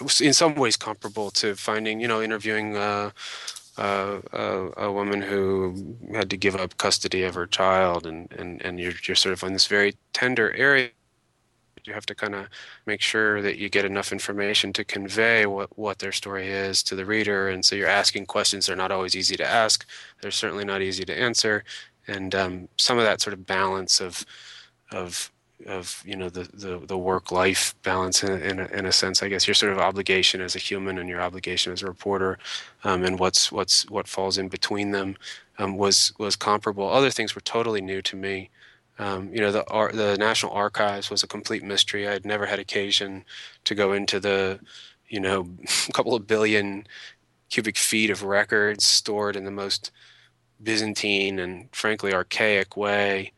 was 0.00 0.20
in 0.20 0.32
some 0.32 0.54
ways 0.54 0.76
comparable 0.76 1.30
to 1.30 1.54
finding 1.54 2.00
you 2.00 2.08
know 2.08 2.22
interviewing 2.22 2.76
uh, 2.76 3.10
uh, 3.76 4.20
a, 4.32 4.84
a, 4.84 4.92
woman 4.92 5.20
who 5.20 5.96
had 6.12 6.30
to 6.30 6.36
give 6.36 6.54
up 6.54 6.76
custody 6.76 7.24
of 7.24 7.34
her 7.34 7.46
child 7.46 8.06
and, 8.06 8.30
and, 8.32 8.62
and 8.62 8.78
you're, 8.78 8.92
you're 9.06 9.16
sort 9.16 9.32
of 9.32 9.42
on 9.42 9.52
this 9.52 9.66
very 9.66 9.96
tender 10.12 10.52
area. 10.52 10.90
You 11.84 11.92
have 11.92 12.06
to 12.06 12.14
kind 12.14 12.34
of 12.36 12.46
make 12.86 13.00
sure 13.00 13.42
that 13.42 13.58
you 13.58 13.68
get 13.68 13.84
enough 13.84 14.12
information 14.12 14.72
to 14.74 14.84
convey 14.84 15.44
what, 15.44 15.76
what 15.76 15.98
their 15.98 16.12
story 16.12 16.48
is 16.48 16.82
to 16.84 16.94
the 16.94 17.04
reader. 17.04 17.48
And 17.48 17.64
so 17.64 17.74
you're 17.74 17.88
asking 17.88 18.26
questions 18.26 18.66
they're 18.66 18.76
not 18.76 18.92
always 18.92 19.16
easy 19.16 19.36
to 19.36 19.46
ask. 19.46 19.84
They're 20.22 20.30
certainly 20.30 20.64
not 20.64 20.80
easy 20.80 21.04
to 21.04 21.18
answer. 21.18 21.64
And 22.06 22.34
um, 22.34 22.68
some 22.78 22.98
of 22.98 23.04
that 23.04 23.20
sort 23.20 23.34
of 23.34 23.44
balance 23.44 24.00
of 24.00 24.24
of 24.92 25.32
of 25.66 26.02
you 26.04 26.16
know 26.16 26.28
the 26.28 26.44
the, 26.52 26.78
the 26.84 26.98
work 26.98 27.30
life 27.32 27.74
balance 27.82 28.22
in, 28.22 28.42
in 28.42 28.58
a, 28.60 28.66
in, 28.66 28.86
a, 28.86 28.92
sense. 28.92 29.22
I 29.22 29.28
guess 29.28 29.46
your 29.46 29.54
sort 29.54 29.72
of 29.72 29.78
obligation 29.78 30.40
as 30.40 30.54
a 30.54 30.58
human 30.58 30.98
and 30.98 31.08
your 31.08 31.20
obligation 31.20 31.72
as 31.72 31.82
a 31.82 31.86
reporter 31.86 32.38
um, 32.82 33.04
and 33.04 33.18
what's 33.18 33.50
what's 33.52 33.88
what 33.90 34.08
falls 34.08 34.36
in 34.38 34.48
between 34.48 34.90
them 34.90 35.16
um, 35.58 35.76
was 35.76 36.12
was 36.18 36.36
comparable. 36.36 36.88
Other 36.88 37.10
things 37.10 37.34
were 37.34 37.40
totally 37.40 37.80
new 37.80 38.02
to 38.02 38.16
me. 38.16 38.50
Um, 38.98 39.32
you 39.32 39.40
know 39.40 39.52
the 39.52 39.64
the 39.92 40.16
national 40.18 40.52
archives 40.52 41.10
was 41.10 41.22
a 41.22 41.28
complete 41.28 41.62
mystery. 41.62 42.06
I 42.08 42.12
had 42.12 42.24
never 42.26 42.46
had 42.46 42.58
occasion 42.58 43.24
to 43.64 43.74
go 43.74 43.92
into 43.92 44.20
the 44.20 44.60
you 45.08 45.20
know 45.20 45.48
a 45.88 45.92
couple 45.92 46.14
of 46.14 46.26
billion 46.26 46.86
cubic 47.50 47.76
feet 47.76 48.10
of 48.10 48.22
records 48.22 48.84
stored 48.84 49.36
in 49.36 49.44
the 49.44 49.50
most 49.50 49.92
byzantine 50.62 51.38
and 51.38 51.68
frankly 51.72 52.12
archaic 52.12 52.76
way. 52.76 53.32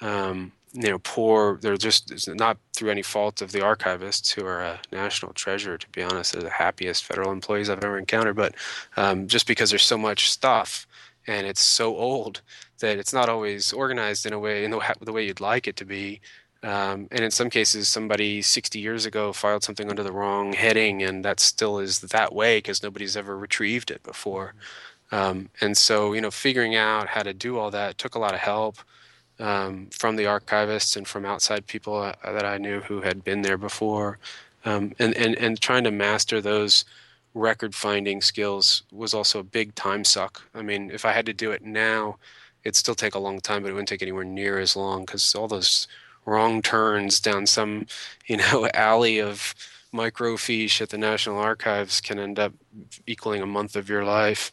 Um, 0.00 0.52
you 0.72 0.90
know, 0.90 0.98
poor. 0.98 1.58
They're 1.60 1.76
just 1.76 2.28
not 2.28 2.58
through 2.74 2.90
any 2.90 3.02
fault 3.02 3.42
of 3.42 3.52
the 3.52 3.60
archivists, 3.60 4.32
who 4.32 4.44
are 4.46 4.60
a 4.60 4.80
national 4.92 5.32
treasure. 5.32 5.78
To 5.78 5.88
be 5.90 6.02
honest, 6.02 6.32
they're 6.32 6.42
the 6.42 6.50
happiest 6.50 7.04
federal 7.04 7.32
employees 7.32 7.70
I've 7.70 7.84
ever 7.84 7.98
encountered. 7.98 8.36
But 8.36 8.54
um, 8.96 9.26
just 9.28 9.46
because 9.46 9.70
there's 9.70 9.82
so 9.82 9.98
much 9.98 10.30
stuff 10.30 10.86
and 11.26 11.46
it's 11.46 11.60
so 11.60 11.96
old 11.96 12.40
that 12.80 12.98
it's 12.98 13.12
not 13.12 13.28
always 13.28 13.72
organized 13.72 14.24
in 14.26 14.32
a 14.32 14.38
way 14.38 14.64
in 14.64 14.70
the, 14.70 14.94
the 15.00 15.12
way 15.12 15.26
you'd 15.26 15.40
like 15.40 15.68
it 15.68 15.76
to 15.76 15.84
be. 15.84 16.20
Um, 16.62 17.06
and 17.12 17.20
in 17.20 17.30
some 17.30 17.50
cases, 17.50 17.88
somebody 17.88 18.42
60 18.42 18.80
years 18.80 19.06
ago 19.06 19.32
filed 19.32 19.62
something 19.62 19.88
under 19.88 20.02
the 20.02 20.12
wrong 20.12 20.54
heading, 20.54 21.02
and 21.02 21.24
that 21.24 21.38
still 21.38 21.78
is 21.78 22.00
that 22.00 22.34
way 22.34 22.58
because 22.58 22.82
nobody's 22.82 23.16
ever 23.16 23.36
retrieved 23.38 23.90
it 23.90 24.02
before. 24.02 24.54
Um, 25.12 25.50
and 25.60 25.76
so, 25.76 26.12
you 26.12 26.20
know, 26.20 26.30
figuring 26.30 26.74
out 26.74 27.08
how 27.08 27.22
to 27.22 27.32
do 27.32 27.58
all 27.58 27.70
that 27.70 27.96
took 27.98 28.14
a 28.14 28.18
lot 28.18 28.34
of 28.34 28.40
help 28.40 28.78
um, 29.38 29.88
from 29.90 30.16
the 30.16 30.24
archivists 30.24 30.96
and 30.96 31.06
from 31.06 31.24
outside 31.24 31.66
people 31.66 31.96
uh, 31.96 32.12
that 32.24 32.44
I 32.44 32.58
knew 32.58 32.80
who 32.80 33.02
had 33.02 33.24
been 33.24 33.42
there 33.42 33.58
before, 33.58 34.18
um, 34.64 34.92
and, 34.98 35.14
and 35.16 35.36
and 35.36 35.60
trying 35.60 35.84
to 35.84 35.90
master 35.90 36.40
those 36.40 36.84
record 37.34 37.74
finding 37.74 38.20
skills 38.20 38.82
was 38.92 39.14
also 39.14 39.40
a 39.40 39.44
big 39.44 39.74
time 39.74 40.04
suck. 40.04 40.42
I 40.54 40.62
mean, 40.62 40.90
if 40.90 41.04
I 41.04 41.12
had 41.12 41.26
to 41.26 41.32
do 41.32 41.50
it 41.52 41.62
now, 41.62 42.18
it'd 42.64 42.76
still 42.76 42.94
take 42.94 43.14
a 43.14 43.18
long 43.18 43.40
time, 43.40 43.62
but 43.62 43.70
it 43.70 43.72
wouldn't 43.72 43.88
take 43.88 44.02
anywhere 44.02 44.24
near 44.24 44.58
as 44.58 44.76
long 44.76 45.04
because 45.04 45.34
all 45.34 45.48
those 45.48 45.86
wrong 46.26 46.62
turns 46.62 47.20
down 47.20 47.46
some, 47.46 47.86
you 48.26 48.36
know, 48.36 48.68
alley 48.74 49.20
of 49.20 49.54
microfiche 49.92 50.80
at 50.80 50.90
the 50.90 50.98
National 50.98 51.38
Archives 51.38 52.00
can 52.00 52.18
end 52.18 52.38
up 52.38 52.52
equaling 53.06 53.42
a 53.42 53.46
month 53.46 53.76
of 53.76 53.88
your 53.88 54.04
life. 54.04 54.52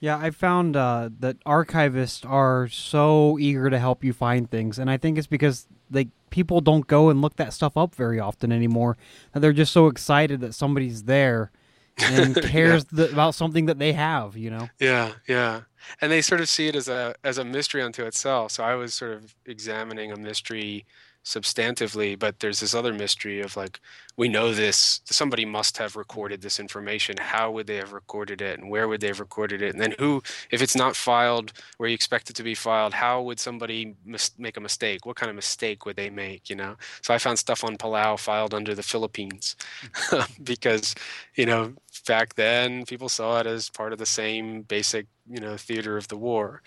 Yeah, 0.00 0.16
I 0.16 0.30
found 0.30 0.76
uh, 0.76 1.10
that 1.18 1.42
archivists 1.44 2.28
are 2.28 2.68
so 2.68 3.36
eager 3.38 3.68
to 3.68 3.78
help 3.78 4.04
you 4.04 4.12
find 4.12 4.48
things, 4.48 4.78
and 4.78 4.90
I 4.90 4.96
think 4.96 5.18
it's 5.18 5.26
because 5.26 5.66
like 5.90 6.08
people 6.30 6.60
don't 6.60 6.86
go 6.86 7.08
and 7.08 7.20
look 7.20 7.36
that 7.36 7.52
stuff 7.52 7.76
up 7.76 7.94
very 7.94 8.20
often 8.20 8.52
anymore. 8.52 8.96
And 9.34 9.42
they're 9.42 9.52
just 9.52 9.72
so 9.72 9.86
excited 9.86 10.40
that 10.40 10.54
somebody's 10.54 11.04
there 11.04 11.50
and 11.98 12.34
cares 12.36 12.86
yeah. 12.92 13.06
about 13.06 13.34
something 13.34 13.66
that 13.66 13.78
they 13.78 13.92
have. 13.92 14.36
You 14.36 14.50
know? 14.50 14.68
Yeah, 14.78 15.12
yeah. 15.26 15.62
And 16.00 16.12
they 16.12 16.22
sort 16.22 16.40
of 16.40 16.48
see 16.48 16.68
it 16.68 16.76
as 16.76 16.88
a 16.88 17.14
as 17.24 17.38
a 17.38 17.44
mystery 17.44 17.82
unto 17.82 18.04
itself. 18.04 18.52
So 18.52 18.64
I 18.64 18.74
was 18.74 18.94
sort 18.94 19.12
of 19.12 19.34
examining 19.46 20.12
a 20.12 20.16
mystery 20.16 20.86
substantively, 21.24 22.18
but 22.18 22.40
there's 22.40 22.60
this 22.60 22.74
other 22.74 22.92
mystery 22.92 23.40
of 23.40 23.56
like, 23.56 23.80
we 24.16 24.28
know 24.28 24.52
this, 24.52 25.00
somebody 25.04 25.44
must 25.44 25.78
have 25.78 25.94
recorded 25.94 26.40
this 26.42 26.58
information. 26.58 27.16
How 27.20 27.52
would 27.52 27.66
they 27.66 27.76
have 27.76 27.92
recorded 27.92 28.42
it? 28.42 28.58
And 28.58 28.68
where 28.68 28.88
would 28.88 29.00
they 29.00 29.06
have 29.08 29.20
recorded 29.20 29.62
it? 29.62 29.72
And 29.72 29.80
then 29.80 29.94
who, 29.98 30.22
if 30.50 30.60
it's 30.60 30.74
not 30.74 30.96
filed 30.96 31.52
where 31.76 31.88
you 31.88 31.94
expect 31.94 32.28
it 32.28 32.36
to 32.36 32.42
be 32.42 32.54
filed, 32.54 32.94
how 32.94 33.22
would 33.22 33.38
somebody 33.38 33.94
mis- 34.04 34.36
make 34.38 34.56
a 34.56 34.60
mistake? 34.60 35.06
What 35.06 35.16
kind 35.16 35.30
of 35.30 35.36
mistake 35.36 35.86
would 35.86 35.96
they 35.96 36.10
make? 36.10 36.50
You 36.50 36.56
know? 36.56 36.76
So 37.02 37.14
I 37.14 37.18
found 37.18 37.38
stuff 37.38 37.62
on 37.62 37.76
Palau 37.76 38.18
filed 38.18 38.54
under 38.54 38.74
the 38.74 38.82
Philippines 38.82 39.54
mm-hmm. 39.82 40.42
because, 40.42 40.94
you 41.36 41.46
know, 41.46 41.74
back 42.06 42.34
then 42.34 42.86
people 42.86 43.08
saw 43.08 43.38
it 43.38 43.46
as 43.46 43.70
part 43.70 43.92
of 43.92 43.98
the 43.98 44.06
same 44.06 44.62
basic, 44.62 45.06
you 45.30 45.40
know, 45.40 45.56
theater 45.56 45.96
of 45.96 46.08
the 46.08 46.16
war 46.16 46.62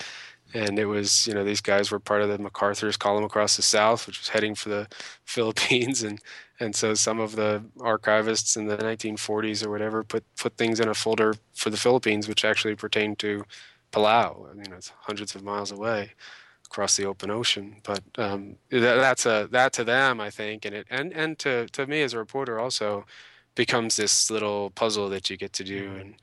and 0.54 0.80
it 0.80 0.86
was 0.86 1.28
you 1.28 1.34
know 1.34 1.44
these 1.44 1.62
guys 1.62 1.92
were 1.92 2.00
part 2.00 2.22
of 2.22 2.30
the 2.30 2.38
MacArthur's 2.38 2.98
column 2.98 3.24
across 3.24 3.56
the 3.56 3.62
South, 3.62 4.08
which 4.08 4.20
was 4.20 4.30
heading 4.30 4.56
for 4.56 4.70
the 4.70 4.88
Philippines, 5.26 6.04
and 6.04 6.20
and 6.60 6.76
so 6.76 6.94
some 6.94 7.20
of 7.20 7.36
the 7.36 7.64
archivists 7.78 8.56
in 8.58 8.68
the 8.68 8.78
1940s 8.78 9.66
or 9.66 9.70
whatever 9.70 10.04
put 10.04 10.24
put 10.38 10.58
things 10.58 10.80
in 10.80 10.88
a 10.88 10.94
folder 10.94 11.36
for 11.54 11.70
the 11.70 11.78
Philippines, 11.78 12.28
which 12.28 12.46
actually 12.46 12.76
pertained 12.76 13.20
to 13.20 13.44
Palau. 13.92 14.50
I 14.50 14.54
mean, 14.54 14.72
it's 14.74 14.92
hundreds 15.02 15.36
of 15.36 15.44
miles 15.44 15.72
away 15.72 16.12
across 16.66 16.96
the 16.96 17.06
open 17.06 17.30
ocean, 17.30 17.78
but 17.84 18.02
um, 18.18 18.56
that, 18.70 18.96
that's 18.96 19.26
a 19.26 19.48
that 19.52 19.74
to 19.74 19.84
them, 19.84 20.22
I 20.22 20.30
think, 20.30 20.66
and 20.66 20.76
it 20.76 20.88
and 20.90 21.14
and 21.14 21.38
to 21.40 21.68
to 21.68 21.88
me 21.88 22.02
as 22.02 22.14
a 22.14 22.18
reporter 22.18 22.60
also 22.60 23.06
becomes 23.56 23.98
this 23.98 24.32
little 24.32 24.70
puzzle 24.72 25.10
that 25.10 25.30
you 25.30 25.38
get 25.38 25.54
to 25.54 25.64
do 25.64 25.90
mm-hmm. 25.90 26.00
and 26.00 26.16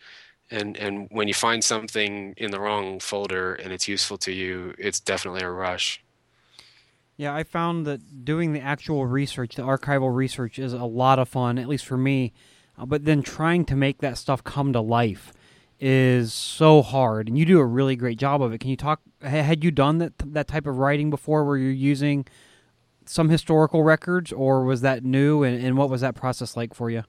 and 0.51 0.77
and 0.77 1.09
when 1.11 1.29
you 1.29 1.35
find 1.35 1.63
something 1.63 2.35
in 2.37 2.51
the 2.51 2.61
wrong 2.61 3.01
folder 3.01 3.55
and 3.55 3.73
it's 3.73 3.89
useful 3.89 4.17
to 4.19 4.33
you 4.33 4.75
it's 4.79 5.01
definitely 5.01 5.43
a 5.43 5.51
rush. 5.51 6.03
Yeah 7.17 7.35
i 7.35 7.43
found 7.43 7.87
that 7.87 8.25
doing 8.25 8.53
the 8.53 8.61
actual 8.61 9.07
research 9.07 9.55
the 9.57 9.63
archival 9.63 10.15
research 10.15 10.59
is 10.59 10.73
a 10.73 10.85
lot 10.85 11.19
of 11.19 11.29
fun 11.29 11.59
at 11.59 11.69
least 11.69 11.85
for 11.85 11.97
me 11.97 12.33
uh, 12.79 12.87
but 12.87 13.05
then 13.05 13.23
trying 13.23 13.65
to 13.67 13.77
make 13.77 13.99
that 13.99 14.17
stuff 14.17 14.45
come 14.45 14.73
to 14.73 14.81
life 14.81 15.33
is 15.81 16.33
so 16.33 16.83
hard 16.83 17.29
and 17.29 17.39
you 17.39 17.45
do 17.45 17.59
a 17.59 17.65
really 17.65 17.95
great 17.95 18.19
job 18.19 18.43
of 18.43 18.53
it. 18.53 18.59
Can 18.59 18.71
you 18.71 18.77
talk 18.77 19.01
had 19.23 19.63
you 19.63 19.71
done 19.71 19.99
that 19.99 20.13
that 20.19 20.49
type 20.49 20.67
of 20.67 20.79
writing 20.79 21.11
before 21.11 21.45
where 21.45 21.57
you're 21.57 21.71
using 21.71 22.27
some 23.07 23.29
historical 23.29 23.83
records 23.83 24.33
or 24.33 24.65
was 24.65 24.81
that 24.83 25.05
new 25.05 25.43
and, 25.43 25.65
and 25.65 25.77
what 25.77 25.89
was 25.89 26.01
that 26.01 26.15
process 26.15 26.57
like 26.57 26.75
for 26.75 26.91
you 26.91 27.05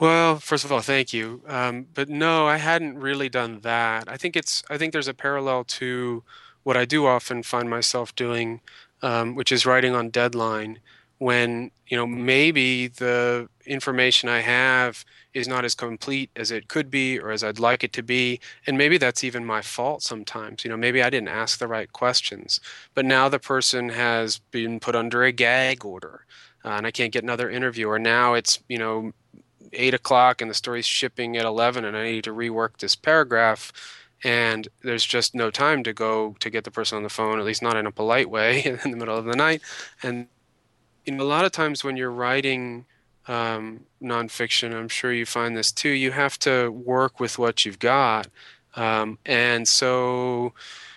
well, 0.00 0.38
first 0.38 0.64
of 0.64 0.72
all, 0.72 0.80
thank 0.80 1.12
you. 1.12 1.42
Um, 1.46 1.86
but 1.94 2.08
no, 2.08 2.46
I 2.46 2.56
hadn't 2.56 2.98
really 2.98 3.28
done 3.28 3.60
that. 3.60 4.08
I 4.08 4.16
think 4.16 4.36
it's 4.36 4.62
I 4.68 4.76
think 4.76 4.92
there's 4.92 5.08
a 5.08 5.14
parallel 5.14 5.64
to 5.64 6.24
what 6.64 6.76
I 6.76 6.84
do 6.84 7.06
often 7.06 7.42
find 7.42 7.70
myself 7.70 8.14
doing, 8.16 8.60
um, 9.02 9.34
which 9.34 9.52
is 9.52 9.66
writing 9.66 9.94
on 9.94 10.10
deadline 10.10 10.80
when 11.18 11.70
you 11.86 11.96
know 11.96 12.06
maybe 12.06 12.88
the 12.88 13.48
information 13.66 14.28
I 14.28 14.40
have 14.40 15.04
is 15.32 15.46
not 15.48 15.64
as 15.64 15.74
complete 15.74 16.30
as 16.36 16.50
it 16.50 16.68
could 16.68 16.90
be 16.90 17.18
or 17.18 17.30
as 17.30 17.44
I'd 17.44 17.58
like 17.60 17.84
it 17.84 17.92
to 17.94 18.02
be, 18.02 18.40
and 18.66 18.76
maybe 18.76 18.98
that's 18.98 19.22
even 19.24 19.44
my 19.44 19.62
fault 19.62 20.02
sometimes. 20.02 20.64
You 20.64 20.70
know, 20.70 20.76
maybe 20.76 21.02
I 21.02 21.10
didn't 21.10 21.28
ask 21.28 21.58
the 21.58 21.68
right 21.68 21.92
questions, 21.92 22.60
but 22.94 23.04
now 23.04 23.28
the 23.28 23.38
person 23.38 23.90
has 23.90 24.38
been 24.38 24.80
put 24.80 24.96
under 24.96 25.22
a 25.22 25.32
gag 25.32 25.84
order. 25.84 26.24
Uh, 26.64 26.70
and 26.78 26.86
I 26.86 26.90
can't 26.90 27.12
get 27.12 27.22
another 27.22 27.50
interview, 27.50 27.88
or 27.88 27.98
now 27.98 28.34
it's 28.34 28.58
you 28.68 28.78
know 28.78 29.12
eight 29.72 29.94
o'clock 29.94 30.40
and 30.40 30.50
the 30.50 30.54
story's 30.54 30.86
shipping 30.86 31.36
at 31.36 31.44
11 31.44 31.84
and 31.84 31.96
I 31.96 32.04
need 32.04 32.24
to 32.24 32.32
rework 32.32 32.78
this 32.78 32.94
paragraph 32.94 33.72
and 34.24 34.66
there's 34.82 35.04
just 35.04 35.34
no 35.34 35.50
time 35.50 35.82
to 35.84 35.92
go 35.92 36.34
to 36.40 36.48
get 36.48 36.64
the 36.64 36.70
person 36.70 36.96
on 36.96 37.02
the 37.02 37.10
phone, 37.10 37.38
at 37.38 37.44
least 37.44 37.62
not 37.62 37.76
in 37.76 37.86
a 37.86 37.92
polite 37.92 38.30
way 38.30 38.64
in 38.84 38.90
the 38.90 38.96
middle 38.96 39.16
of 39.16 39.26
the 39.26 39.36
night. 39.36 39.60
And 40.02 40.26
you 41.04 41.14
know, 41.14 41.22
a 41.22 41.26
lot 41.26 41.44
of 41.44 41.52
times 41.52 41.84
when 41.84 41.98
you're 41.98 42.10
writing 42.10 42.86
um, 43.28 43.80
nonfiction, 44.02 44.74
I'm 44.74 44.88
sure 44.88 45.12
you 45.12 45.26
find 45.26 45.54
this 45.54 45.70
too. 45.70 45.90
You 45.90 46.12
have 46.12 46.38
to 46.40 46.70
work 46.70 47.20
with 47.20 47.38
what 47.38 47.66
you've 47.66 47.78
got, 47.78 48.28
um, 48.74 49.18
and 49.26 49.68
so 49.68 50.54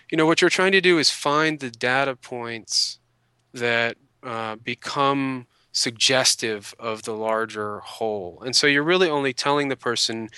you 0.09 0.17
know 0.17 0.25
what 0.25 0.39
you're 0.39 0.49
trying 0.49 0.71
to 0.71 0.81
do 0.81 0.97
is 0.97 1.11
find 1.11 1.59
the 1.59 1.69
data 1.69 2.15
points 2.15 2.99
that 3.53 3.97
uh, 4.23 4.55
become 4.55 5.47
suggestive 5.77 6.73
of 6.79 7.03
the 7.03 7.13
larger 7.13 7.79
whole. 7.81 8.41
And 8.43 8.55
so 8.55 8.65
you're 8.65 8.83
really 8.83 9.09
only 9.09 9.31
telling 9.31 9.67
the 9.67 9.75
person, 9.75 10.29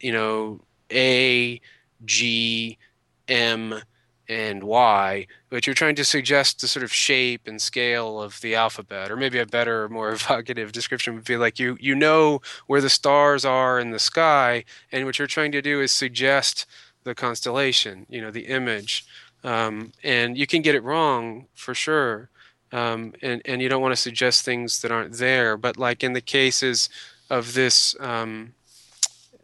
you 0.00 0.12
know, 0.12 0.60
A, 0.90 1.60
G, 2.04 2.76
M, 3.28 3.80
and 4.28 4.64
Y, 4.64 5.26
but 5.48 5.66
you're 5.66 5.74
trying 5.74 5.94
to 5.94 6.04
suggest 6.04 6.60
the 6.60 6.66
sort 6.66 6.82
of 6.82 6.92
shape 6.92 7.46
and 7.46 7.62
scale 7.62 8.20
of 8.20 8.40
the 8.40 8.56
alphabet, 8.56 9.12
or 9.12 9.16
maybe 9.16 9.38
a 9.38 9.46
better, 9.46 9.88
more 9.90 10.10
evocative 10.10 10.72
description 10.72 11.14
would 11.14 11.24
be 11.24 11.36
like 11.36 11.58
you 11.58 11.76
you 11.80 11.94
know 11.94 12.40
where 12.66 12.80
the 12.80 12.90
stars 12.90 13.44
are 13.44 13.78
in 13.78 13.90
the 13.90 13.98
sky, 13.98 14.64
and 14.90 15.04
what 15.06 15.18
you're 15.18 15.28
trying 15.28 15.52
to 15.52 15.62
do 15.62 15.80
is 15.80 15.92
suggest 15.92 16.66
the 17.04 17.14
constellation, 17.14 18.06
you 18.08 18.20
know, 18.20 18.30
the 18.30 18.46
image, 18.46 19.06
um, 19.44 19.92
and 20.02 20.36
you 20.36 20.46
can 20.46 20.62
get 20.62 20.74
it 20.74 20.82
wrong 20.82 21.46
for 21.54 21.74
sure 21.74 22.30
um, 22.74 23.14
and 23.22 23.40
and 23.44 23.62
you 23.62 23.68
don't 23.68 23.80
want 23.80 23.92
to 23.92 24.00
suggest 24.00 24.44
things 24.44 24.82
that 24.82 24.90
aren't 24.90 25.14
there. 25.14 25.56
But 25.56 25.78
like 25.78 26.02
in 26.02 26.12
the 26.12 26.20
cases 26.20 26.88
of 27.30 27.54
this 27.54 27.96
um, 28.00 28.54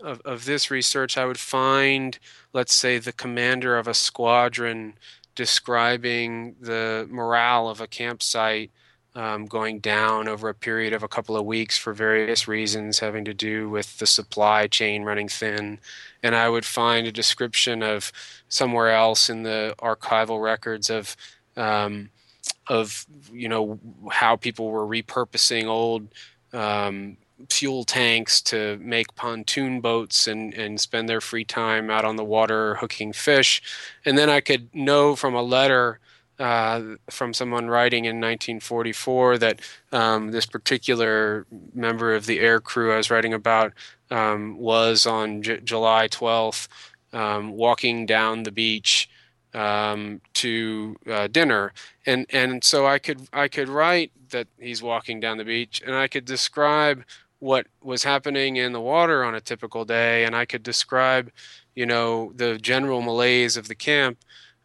of 0.01 0.21
of 0.25 0.45
this 0.45 0.71
research, 0.71 1.17
I 1.17 1.25
would 1.25 1.39
find, 1.39 2.19
let's 2.53 2.75
say, 2.75 2.99
the 2.99 3.13
commander 3.13 3.79
of 3.79 3.87
a 3.87 3.95
squadron 3.95 4.95
describing 5.37 6.57
the 6.61 7.07
morale 7.09 7.69
of 7.69 7.81
a 7.81 7.87
campsite 7.87 8.73
um, 9.15 9.47
going 9.47 9.79
down 9.79 10.29
over 10.29 10.49
a 10.49 10.55
period 10.55 10.93
of 10.93 11.03
a 11.03 11.09
couple 11.09 11.37
of 11.37 11.45
weeks 11.45 11.79
for 11.79 11.93
various 11.93 12.49
reasons 12.49 12.99
having 12.99 13.25
to 13.25 13.35
do 13.35 13.71
with 13.71 13.99
the 13.99 14.07
supply 14.07 14.67
chain 14.67 15.05
running 15.05 15.29
thin. 15.29 15.79
And 16.23 16.35
I 16.35 16.49
would 16.49 16.65
find 16.65 17.07
a 17.07 17.13
description 17.13 17.83
of 17.83 18.13
somewhere 18.49 18.91
else 18.91 19.31
in 19.31 19.45
the 19.45 19.75
archival 19.79 20.43
records 20.43 20.91
of 20.91 21.17
um, 21.57 22.11
of 22.69 23.07
you 23.33 23.49
know 23.49 23.79
how 24.11 24.37
people 24.37 24.71
were 24.71 24.87
repurposing 24.87 25.67
old 25.67 26.09
um, 26.53 27.17
fuel 27.49 27.85
tanks 27.85 28.41
to 28.43 28.79
make 28.83 29.15
pontoon 29.15 29.81
boats 29.81 30.27
and, 30.27 30.53
and 30.55 30.81
spend 30.81 31.09
their 31.09 31.21
free 31.21 31.45
time 31.45 31.91
out 31.91 32.05
on 32.05 32.17
the 32.17 32.25
water 32.25 32.75
hooking 32.77 33.13
fish. 33.13 33.63
And 34.05 34.19
then 34.19 34.29
I 34.29 34.41
could 34.41 34.75
know 34.75 35.17
from 35.17 35.35
a 35.35 35.43
letter 35.43 36.01
uh, 36.39 36.97
from 37.11 37.35
someone 37.35 37.69
writing 37.69 38.07
in 38.07 38.17
1944 38.17 39.39
that 39.39 39.61
um, 39.93 40.31
this 40.31 40.47
particular 40.47 41.47
member 41.75 42.15
of 42.15 42.25
the 42.25 42.41
air 42.41 42.61
crew 42.61 42.93
I 42.93 42.97
was 42.97 43.11
writing 43.11 43.35
about 43.35 43.75
um, 44.11 44.57
was 44.57 45.07
on 45.07 45.43
J- 45.43 45.61
July 45.61 46.09
12th 46.09 46.67
um, 47.13 47.53
walking 47.53 48.07
down 48.07 48.45
the 48.45 48.53
beach 48.53 49.10
um, 49.55 50.21
to 50.35 50.97
uh, 51.11 51.27
dinner, 51.29 51.73
and 52.07 52.27
and 52.31 52.63
so 52.63 52.87
I 52.87 52.99
could 52.99 53.29
I 53.33 53.49
could 53.49 53.69
write 53.69 54.13
that 54.31 54.47
he's 54.59 54.83
walking 54.83 55.21
down 55.21 55.39
the 55.39 55.45
beach, 55.45 55.83
and 55.85 55.95
I 55.95 56.09
could 56.09 56.25
describe 56.25 57.05
what 57.41 57.67
was 57.83 58.05
happening 58.05 58.57
in 58.57 58.73
the 58.73 58.81
water 58.81 59.25
on 59.25 59.35
a 59.35 59.41
typical 59.41 59.85
day, 59.85 60.25
and 60.25 60.37
I 60.37 60.45
could 60.45 60.63
describe, 60.63 61.31
you 61.75 61.87
know, 61.87 62.33
the 62.37 62.59
general 62.59 63.01
malaise 63.01 63.57
of 63.57 63.67
the 63.69 63.75
camp, 63.75 64.19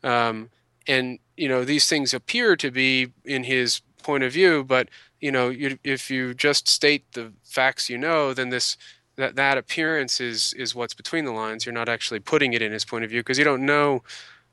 um, 0.04 0.50
and 0.88 1.20
you 1.38 1.48
know 1.48 1.64
these 1.64 1.88
things 1.88 2.14
appear 2.14 2.56
to 2.58 2.72
be 2.72 3.12
in 3.24 3.44
his 3.46 3.82
point 4.04 4.24
of 4.24 4.32
view, 4.32 4.64
but 4.64 4.90
you 5.20 5.32
know 5.32 5.50
you, 5.50 5.80
if 5.84 6.12
you 6.12 6.34
just 6.34 6.68
state 6.68 7.12
the 7.14 7.32
facts 7.44 7.90
you 7.90 7.98
know, 7.98 8.34
then 8.34 8.50
this 8.50 8.78
that 9.16 9.36
that 9.36 9.58
appearance 9.58 10.20
is 10.20 10.54
is 10.54 10.76
what's 10.76 10.94
between 10.94 11.26
the 11.26 11.32
lines. 11.32 11.66
You're 11.66 11.74
not 11.74 11.90
actually 11.90 12.20
putting 12.20 12.54
it 12.54 12.62
in 12.62 12.72
his 12.72 12.86
point 12.86 13.04
of 13.04 13.10
view 13.10 13.22
because 13.22 13.38
you 13.38 13.46
don't 13.46 13.66
know 13.66 14.04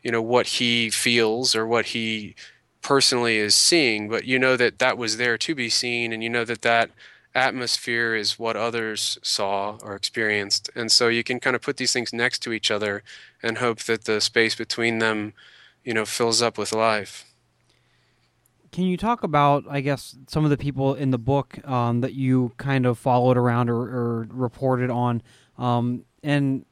you 0.03 0.11
know 0.11 0.23
what 0.23 0.47
he 0.47 0.91
feels 0.91 1.55
or 1.55 1.67
what 1.67 1.87
he 1.87 2.35
personally 2.83 3.37
is 3.37 3.55
seeing 3.55 4.09
but 4.09 4.25
you 4.25 4.39
know 4.39 4.57
that 4.57 4.79
that 4.79 4.99
was 4.99 5.17
there 5.17 5.39
to 5.39 5.55
be 5.55 5.69
seen 5.69 6.13
and 6.13 6.23
you 6.23 6.29
know 6.29 6.45
that 6.45 6.63
that 6.63 6.91
atmosphere 7.35 8.15
is 8.15 8.39
what 8.39 8.57
others 8.57 9.19
saw 9.23 9.79
or 9.83 9.95
experienced. 9.95 10.71
And 10.75 10.91
so 10.93 11.09
you 11.09 11.25
can 11.25 11.41
kind 11.41 11.57
of 11.57 11.63
put 11.63 11.77
these 11.77 11.93
things 11.93 12.13
next 12.13 12.41
to 12.41 12.53
each 12.53 12.71
other 12.71 13.03
and 13.43 13.59
hope 13.59 13.81
that 13.81 14.05
the 14.05 14.21
space 14.21 14.55
between 14.55 14.99
them, 14.99 15.33
you 15.85 15.95
know, 15.95 16.05
fills 16.05 16.43
up 16.43 16.59
with 16.59 16.73
life. 16.73 17.25
Can 18.71 18.85
you 18.85 18.97
talk 18.97 19.23
about, 19.23 19.65
I 19.69 19.81
guess, 19.81 20.17
some 20.29 20.45
of 20.45 20.51
the 20.51 20.57
people 20.57 20.95
in 20.95 21.11
the 21.11 21.19
book 21.19 21.67
um, 21.69 22.01
that 22.01 22.15
you 22.15 22.53
kind 22.57 22.87
of 22.87 22.99
followed 22.99 23.37
around 23.37 23.69
or, 23.69 23.77
or 23.77 24.27
reported 24.31 24.89
on, 24.89 25.23
um, 25.59 26.05
and 26.23 26.65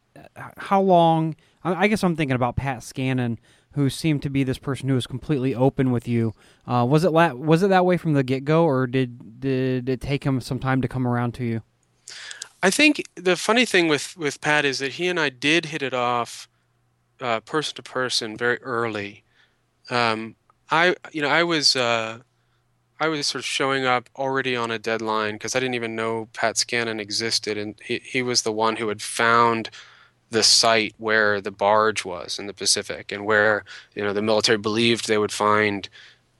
how 0.57 0.81
long? 0.81 1.37
I 1.63 1.89
guess 1.89 2.03
I'm 2.03 2.17
thinking 2.17 2.35
about 2.35 2.57
Pat 2.57 2.79
Scannon, 2.79 3.39
who 3.73 3.91
seemed 3.91 4.23
to 4.23 4.31
be 4.31 4.45
this 4.45 4.59
person 4.59 4.89
who 4.89 4.95
was 4.95 5.07
completely 5.07 5.55
open 5.55 5.91
with 5.91 6.09
you. 6.09 6.35
Uh, 6.67 6.87
was 6.89 7.05
it 7.05 7.13
la- 7.13 7.33
was 7.33 7.63
it 7.63 7.69
that 7.69 7.85
way 7.85 7.97
from 7.97 8.15
the 8.15 8.23
get 8.23 8.45
go, 8.45 8.65
or 8.65 8.87
did 8.87 9.41
did 9.41 9.89
it 9.89 10.01
take 10.01 10.25
him 10.25 10.41
some 10.41 10.59
time 10.59 10.83
to 10.83 10.89
come 10.89 11.07
around 11.07 11.33
to 11.35 11.45
you? 11.45 11.63
I 12.63 12.71
think 12.71 13.03
the 13.15 13.37
funny 13.37 13.65
thing 13.65 13.89
with 13.89 14.17
with 14.17 14.41
Pat 14.41 14.65
is 14.65 14.79
that 14.81 14.93
he 14.93 15.07
and 15.07 15.19
I 15.19 15.29
did 15.29 15.67
hit 15.67 15.83
it 15.83 15.95
off, 15.95 16.49
uh, 17.21 17.41
person 17.41 17.77
to 17.77 17.83
person, 17.83 18.37
very 18.37 18.59
early. 18.63 19.25
Um, 19.89 20.37
I 20.71 20.97
you 21.13 21.23
know 21.23 21.29
I 21.29 21.43
was 21.43 21.77
uh, 21.77 22.19
I 22.99 23.09
was 23.09 23.27
sort 23.27 23.41
of 23.41 23.47
showing 23.47 23.85
up 23.87 24.11
already 24.17 24.57
on 24.57 24.71
a 24.71 24.79
deadline 24.79 25.35
because 25.35 25.55
I 25.55 25.61
didn't 25.61 25.75
even 25.75 25.97
know 25.97 26.29
Pat 26.33 26.57
Scannon 26.57 27.01
existed, 27.01 27.57
and 27.57 27.77
he 27.85 28.01
he 28.05 28.23
was 28.23 28.43
the 28.43 28.53
one 28.53 28.77
who 28.77 28.89
had 28.89 29.01
found 29.01 29.71
the 30.31 30.43
site 30.43 30.95
where 30.99 31.41
the 31.41 31.51
barge 31.51 32.05
was 32.05 32.39
in 32.39 32.47
the 32.47 32.55
Pacific, 32.55 33.13
and 33.13 33.25
where 33.27 33.65
you 33.95 34.03
know 34.03 34.13
the 34.13 34.23
military 34.23 34.59
believed 34.59 35.07
they 35.09 35.19
would 35.19 35.33
find 35.33 35.89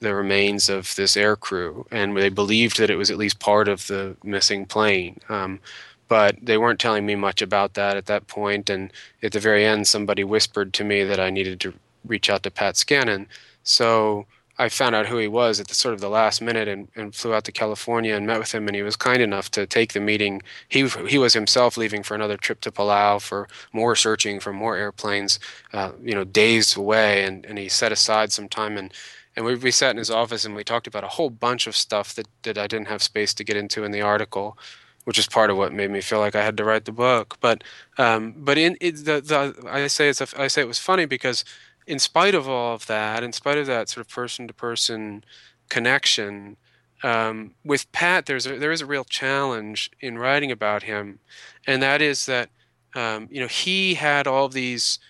the 0.01 0.15
remains 0.15 0.69
of 0.69 0.95
this 0.97 1.17
air 1.17 1.37
crew, 1.37 1.87
and 1.91 2.17
they 2.17 2.31
believed 2.31 2.79
that 2.79 2.91
it 2.91 2.97
was 2.97 3.11
at 3.11 3.19
least 3.19 3.39
part 3.41 3.69
of 3.69 3.87
the 3.89 4.17
missing 4.25 4.65
plane. 4.67 5.19
Um, 5.29 5.61
but 6.09 6.37
they 6.43 6.59
weren't 6.59 6.81
telling 6.81 7.07
me 7.07 7.15
much 7.15 7.43
about 7.43 7.75
that 7.75 7.97
at 7.97 8.07
that 8.07 8.27
point, 8.27 8.71
and 8.71 8.93
at 9.23 9.33
the 9.33 9.41
very 9.41 9.65
end, 9.65 9.87
somebody 9.89 10.25
whispered 10.25 10.73
to 10.75 10.85
me 10.85 11.05
that 11.05 11.21
I 11.21 11.31
needed 11.31 11.61
to 11.61 11.75
reach 12.05 12.31
out 12.31 12.43
to 12.45 12.51
Pat 12.51 12.77
Scannon 12.77 13.27
so 13.63 14.27
I 14.61 14.69
found 14.69 14.95
out 14.95 15.07
who 15.07 15.17
he 15.17 15.29
was 15.29 15.59
at 15.61 15.69
the 15.69 15.75
sort 15.75 15.95
of 15.95 16.01
the 16.01 16.11
last 16.11 16.43
minute 16.43 16.69
and, 16.69 16.89
and 16.95 17.15
flew 17.15 17.35
out 17.35 17.45
to 17.45 17.53
California 17.53 18.15
and 18.15 18.27
met 18.27 18.39
with 18.39 18.55
him. 18.55 18.67
And 18.69 18.77
he 18.77 18.83
was 18.83 18.97
kind 18.97 19.23
enough 19.23 19.51
to 19.53 19.67
take 19.67 19.93
the 19.95 20.01
meeting. 20.01 20.43
He 20.69 20.87
he 21.09 21.19
was 21.19 21.35
himself 21.35 21.77
leaving 21.77 22.03
for 22.03 22.15
another 22.15 22.37
trip 22.37 22.61
to 22.63 22.71
Palau 22.71 23.21
for 23.21 23.49
more 23.73 23.97
searching 23.97 24.41
for 24.41 24.53
more 24.53 24.77
airplanes, 24.77 25.39
uh, 25.73 25.93
you 26.03 26.15
know, 26.15 26.25
days 26.25 26.77
away. 26.77 27.25
And, 27.25 27.47
and 27.47 27.59
he 27.59 27.69
set 27.69 27.93
aside 27.93 28.33
some 28.33 28.49
time 28.49 28.77
and 28.77 28.93
and 29.37 29.45
we, 29.45 29.55
we 29.55 29.71
sat 29.71 29.93
in 29.93 29.97
his 29.97 30.11
office 30.11 30.45
and 30.45 30.55
we 30.55 30.65
talked 30.65 30.87
about 30.87 31.05
a 31.05 31.09
whole 31.09 31.31
bunch 31.31 31.67
of 31.67 31.77
stuff 31.77 32.15
that, 32.15 32.27
that 32.43 32.59
I 32.59 32.67
didn't 32.67 32.89
have 32.89 33.03
space 33.03 33.33
to 33.35 33.45
get 33.45 33.57
into 33.57 33.85
in 33.85 33.93
the 33.93 34.03
article, 34.03 34.59
which 35.05 35.19
is 35.19 35.27
part 35.27 35.51
of 35.51 35.57
what 35.57 35.73
made 35.73 35.91
me 35.91 36.01
feel 36.01 36.19
like 36.19 36.35
I 36.35 36.45
had 36.45 36.57
to 36.59 36.65
write 36.65 36.85
the 36.85 36.93
book. 36.93 37.39
But 37.41 37.65
um, 37.97 38.35
but 38.37 38.59
in 38.59 38.77
it, 38.81 39.05
the 39.05 39.21
the 39.21 39.69
I 39.69 39.87
say 39.87 40.09
it's 40.09 40.21
a, 40.21 40.29
I 40.37 40.49
say 40.49 40.63
it 40.63 40.69
was 40.69 40.79
funny 40.79 41.07
because 41.07 41.45
in 41.91 41.99
spite 41.99 42.37
of 42.37 42.49
all 42.49 42.75
of 42.75 42.87
that, 42.87 43.25
in 43.25 43.33
spite 43.33 43.59
of 43.59 43.67
that 43.67 43.89
sort 43.89 44.07
of 44.07 44.13
person 44.13 44.47
to 44.47 44.55
person 44.55 45.25
connection, 45.69 46.57
um, 47.03 47.55
with 47.65 47.91
Pat, 47.91 48.27
there's 48.27 48.47
a, 48.47 48.59
there 48.59 48.71
is 48.71 48.81
a 48.81 48.87
real 48.87 49.03
challenge 49.03 49.91
in 50.01 50.17
writing 50.17 50.53
about 50.53 50.85
him, 50.85 51.19
and 51.67 51.83
that 51.83 52.01
is 52.01 52.27
that 52.27 52.49
um, 52.95 53.27
you 53.29 53.41
know 53.41 53.49
he 53.49 53.95
had 53.95 54.29
all 54.29 54.49
these 54.49 55.01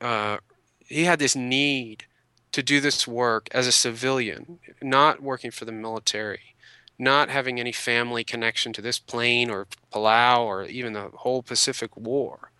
uh, 0.00 0.38
he 0.78 1.04
had 1.04 1.18
this 1.18 1.36
need 1.36 2.06
to 2.52 2.62
do 2.62 2.80
this 2.80 3.06
work 3.06 3.48
as 3.50 3.66
a 3.66 3.72
civilian, 3.72 4.60
not 4.80 5.22
working 5.22 5.50
for 5.50 5.66
the 5.66 5.72
military, 5.72 6.54
not 6.98 7.28
having 7.28 7.60
any 7.60 7.72
family 7.72 8.24
connection 8.24 8.72
to 8.72 8.80
this 8.80 8.98
plane 8.98 9.50
or 9.50 9.66
Palau 9.92 10.40
or 10.40 10.64
even 10.64 10.94
the 10.94 11.10
whole 11.16 11.42
Pacific 11.42 11.94
War 11.98 12.50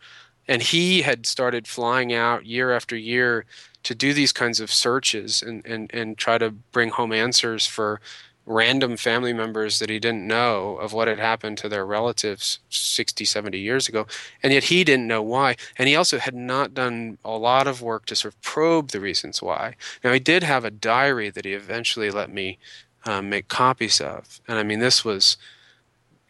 and 0.48 0.62
he 0.62 1.02
had 1.02 1.26
started 1.26 1.66
flying 1.66 2.12
out 2.12 2.46
year 2.46 2.72
after 2.72 2.96
year 2.96 3.44
to 3.82 3.94
do 3.94 4.12
these 4.12 4.32
kinds 4.32 4.60
of 4.60 4.72
searches 4.72 5.42
and, 5.42 5.64
and, 5.66 5.92
and 5.94 6.18
try 6.18 6.38
to 6.38 6.50
bring 6.50 6.90
home 6.90 7.12
answers 7.12 7.66
for 7.66 8.00
random 8.46 8.96
family 8.96 9.32
members 9.32 9.78
that 9.78 9.88
he 9.88 9.98
didn't 9.98 10.26
know 10.26 10.76
of 10.76 10.92
what 10.92 11.08
had 11.08 11.18
happened 11.18 11.56
to 11.56 11.68
their 11.68 11.86
relatives 11.86 12.58
60 12.68 13.24
70 13.24 13.58
years 13.58 13.88
ago. 13.88 14.06
And 14.42 14.52
yet 14.52 14.64
he 14.64 14.84
didn't 14.84 15.06
know 15.06 15.22
why. 15.22 15.56
And 15.78 15.88
he 15.88 15.96
also 15.96 16.18
had 16.18 16.34
not 16.34 16.74
done 16.74 17.18
a 17.24 17.38
lot 17.38 17.66
of 17.66 17.80
work 17.80 18.04
to 18.06 18.16
sort 18.16 18.34
of 18.34 18.42
probe 18.42 18.90
the 18.90 19.00
reasons 19.00 19.40
why. 19.40 19.76
Now 20.02 20.12
he 20.12 20.20
did 20.20 20.42
have 20.42 20.64
a 20.64 20.70
diary 20.70 21.30
that 21.30 21.46
he 21.46 21.52
eventually 21.52 22.10
let 22.10 22.30
me 22.30 22.58
um, 23.06 23.30
make 23.30 23.48
copies 23.48 24.00
of. 24.00 24.40
And 24.46 24.58
i 24.58 24.62
mean 24.62 24.80
this 24.80 25.04
was 25.04 25.36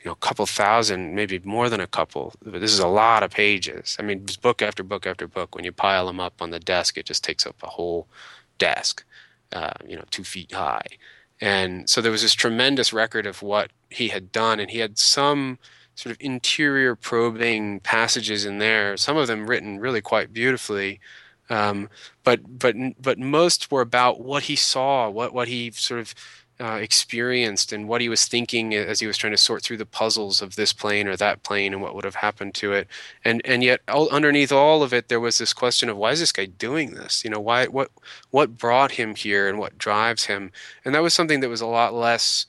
you 0.05 0.11
know, 0.11 0.13
a 0.13 0.17
couple 0.27 0.45
thousand, 0.45 1.15
maybe 1.15 1.41
more 1.45 1.71
than 1.71 1.81
a 1.81 1.87
couple. 1.87 2.35
This 2.43 2.73
is 2.73 2.79
a 2.79 2.87
lot 2.87 3.23
of 3.23 3.31
pages. 3.31 3.97
I 3.99 4.03
mean, 4.03 4.27
book 4.43 4.61
after 4.61 4.83
book 4.83 5.07
after 5.07 5.27
book. 5.27 5.55
When 5.55 5.65
you 5.65 5.73
pile 5.73 6.07
them 6.07 6.21
up 6.21 6.43
on 6.43 6.51
the 6.51 6.61
desk, 6.61 6.99
it 6.99 7.07
just 7.07 7.25
takes 7.25 7.47
up 7.47 7.57
a 7.63 7.69
whole 7.69 8.07
desk, 8.59 9.03
uh, 9.53 9.73
you 9.89 9.97
know, 9.97 10.05
two 10.11 10.23
feet 10.25 10.53
high. 10.53 10.87
And 11.41 11.89
so 11.89 12.03
there 12.03 12.13
was 12.13 12.23
this 12.23 12.35
tremendous 12.35 12.93
record 12.93 13.27
of 13.27 13.43
what 13.43 13.71
he 13.89 14.09
had 14.09 14.31
done, 14.31 14.61
and 14.61 14.71
he 14.71 14.79
had 14.79 14.99
some 14.99 15.59
sort 15.95 16.13
of 16.13 16.19
interior 16.21 16.95
probing 16.95 17.81
passages 17.81 18.45
in 18.45 18.59
there. 18.59 18.99
Some 18.99 19.17
of 19.17 19.27
them 19.27 19.47
written 19.47 19.81
really 19.81 20.03
quite 20.03 20.35
beautifully, 20.35 21.01
um, 21.49 21.89
but 22.25 22.59
but 22.59 22.77
but 23.01 23.19
most 23.19 23.71
were 23.71 23.81
about 23.81 24.21
what 24.21 24.45
he 24.45 24.57
saw, 24.57 25.09
what 25.09 25.33
what 25.33 25.49
he 25.49 25.71
sort 25.71 26.01
of 26.01 26.15
uh, 26.61 26.79
experienced 26.81 27.73
and 27.73 27.89
what 27.89 28.01
he 28.01 28.09
was 28.09 28.27
thinking 28.27 28.75
as 28.75 29.01
he 29.01 29.07
was 29.07 29.19
trying 29.19 29.33
to 29.33 29.37
sort 29.37 29.63
through 29.63 29.77
the 29.77 29.87
puzzles 29.87 30.41
of 30.41 30.55
this 30.55 30.73
plane 30.73 31.09
or 31.09 31.17
that 31.17 31.43
plane 31.43 31.73
and 31.73 31.83
what 31.83 31.95
would 31.95 32.05
have 32.05 32.15
happened 32.15 32.55
to 32.55 32.73
it. 32.73 32.87
And 33.25 33.43
and 33.45 33.65
yet 33.65 33.81
all, 33.89 34.09
underneath 34.11 34.53
all 34.53 34.83
of 34.83 34.93
it 34.93 35.09
there 35.09 35.21
was 35.21 35.39
this 35.39 35.53
question 35.53 35.89
of 35.89 35.97
why 35.97 36.13
is 36.13 36.21
this 36.21 36.33
guy 36.33 36.47
doing 36.47 36.93
this? 36.93 37.25
You 37.25 37.31
know 37.31 37.41
why 37.41 37.67
what 37.67 37.91
what 38.31 38.57
brought 38.57 38.93
him 38.93 39.15
here 39.17 39.49
and 39.49 39.59
what 39.59 39.79
drives 39.79 40.27
him? 40.27 40.53
And 40.85 40.95
that 40.95 41.03
was 41.03 41.15
something 41.15 41.41
that 41.41 41.49
was 41.49 41.61
a 41.61 41.67
lot 41.67 41.93
less 41.93 42.47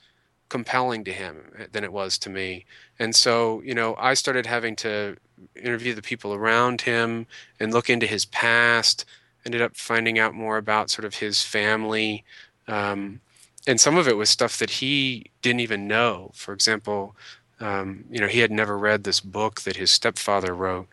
compelling 0.48 1.02
to 1.04 1.12
him 1.12 1.52
eh, 1.58 1.66
than 1.72 1.82
it 1.82 1.92
was 1.92 2.16
to 2.18 2.30
me. 2.30 2.64
And 2.98 3.14
so 3.14 3.60
you 3.62 3.74
know 3.74 3.96
i 3.98 4.14
started 4.14 4.46
having 4.46 4.76
to 4.76 5.16
interview 5.56 5.94
the 5.94 6.02
people 6.02 6.32
around 6.32 6.82
him 6.82 7.26
and 7.60 7.72
look 7.72 7.90
into 7.90 8.06
his 8.06 8.24
past 8.24 9.04
ended 9.44 9.62
up 9.62 9.76
finding 9.76 10.18
out 10.18 10.34
more 10.34 10.56
about 10.56 10.90
sort 10.90 11.04
of 11.04 11.14
his 11.14 11.42
family 11.42 12.24
um, 12.68 13.20
and 13.66 13.80
some 13.80 13.96
of 13.96 14.06
it 14.08 14.16
was 14.16 14.30
stuff 14.30 14.58
that 14.58 14.70
he 14.70 15.26
didn't 15.42 15.60
even 15.60 15.88
know. 15.88 16.30
For 16.34 16.54
example, 16.54 17.16
um, 17.60 18.04
you 18.10 18.20
know, 18.20 18.28
he 18.28 18.40
had 18.40 18.50
never 18.50 18.78
read 18.78 19.04
this 19.04 19.20
book 19.20 19.62
that 19.62 19.76
his 19.76 19.90
stepfather 19.90 20.54
wrote, 20.54 20.88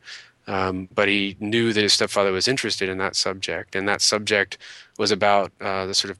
um, 0.47 0.89
but 0.93 1.07
he 1.07 1.35
knew 1.39 1.73
that 1.73 1.81
his 1.81 1.93
stepfather 1.93 2.31
was 2.31 2.47
interested 2.47 2.89
in 2.89 2.97
that 2.99 3.15
subject, 3.15 3.75
and 3.75 3.87
that 3.87 4.01
subject 4.01 4.57
was 4.97 5.11
about 5.11 5.51
uh, 5.61 5.85
the 5.85 5.93
sort 5.93 6.11
of 6.11 6.19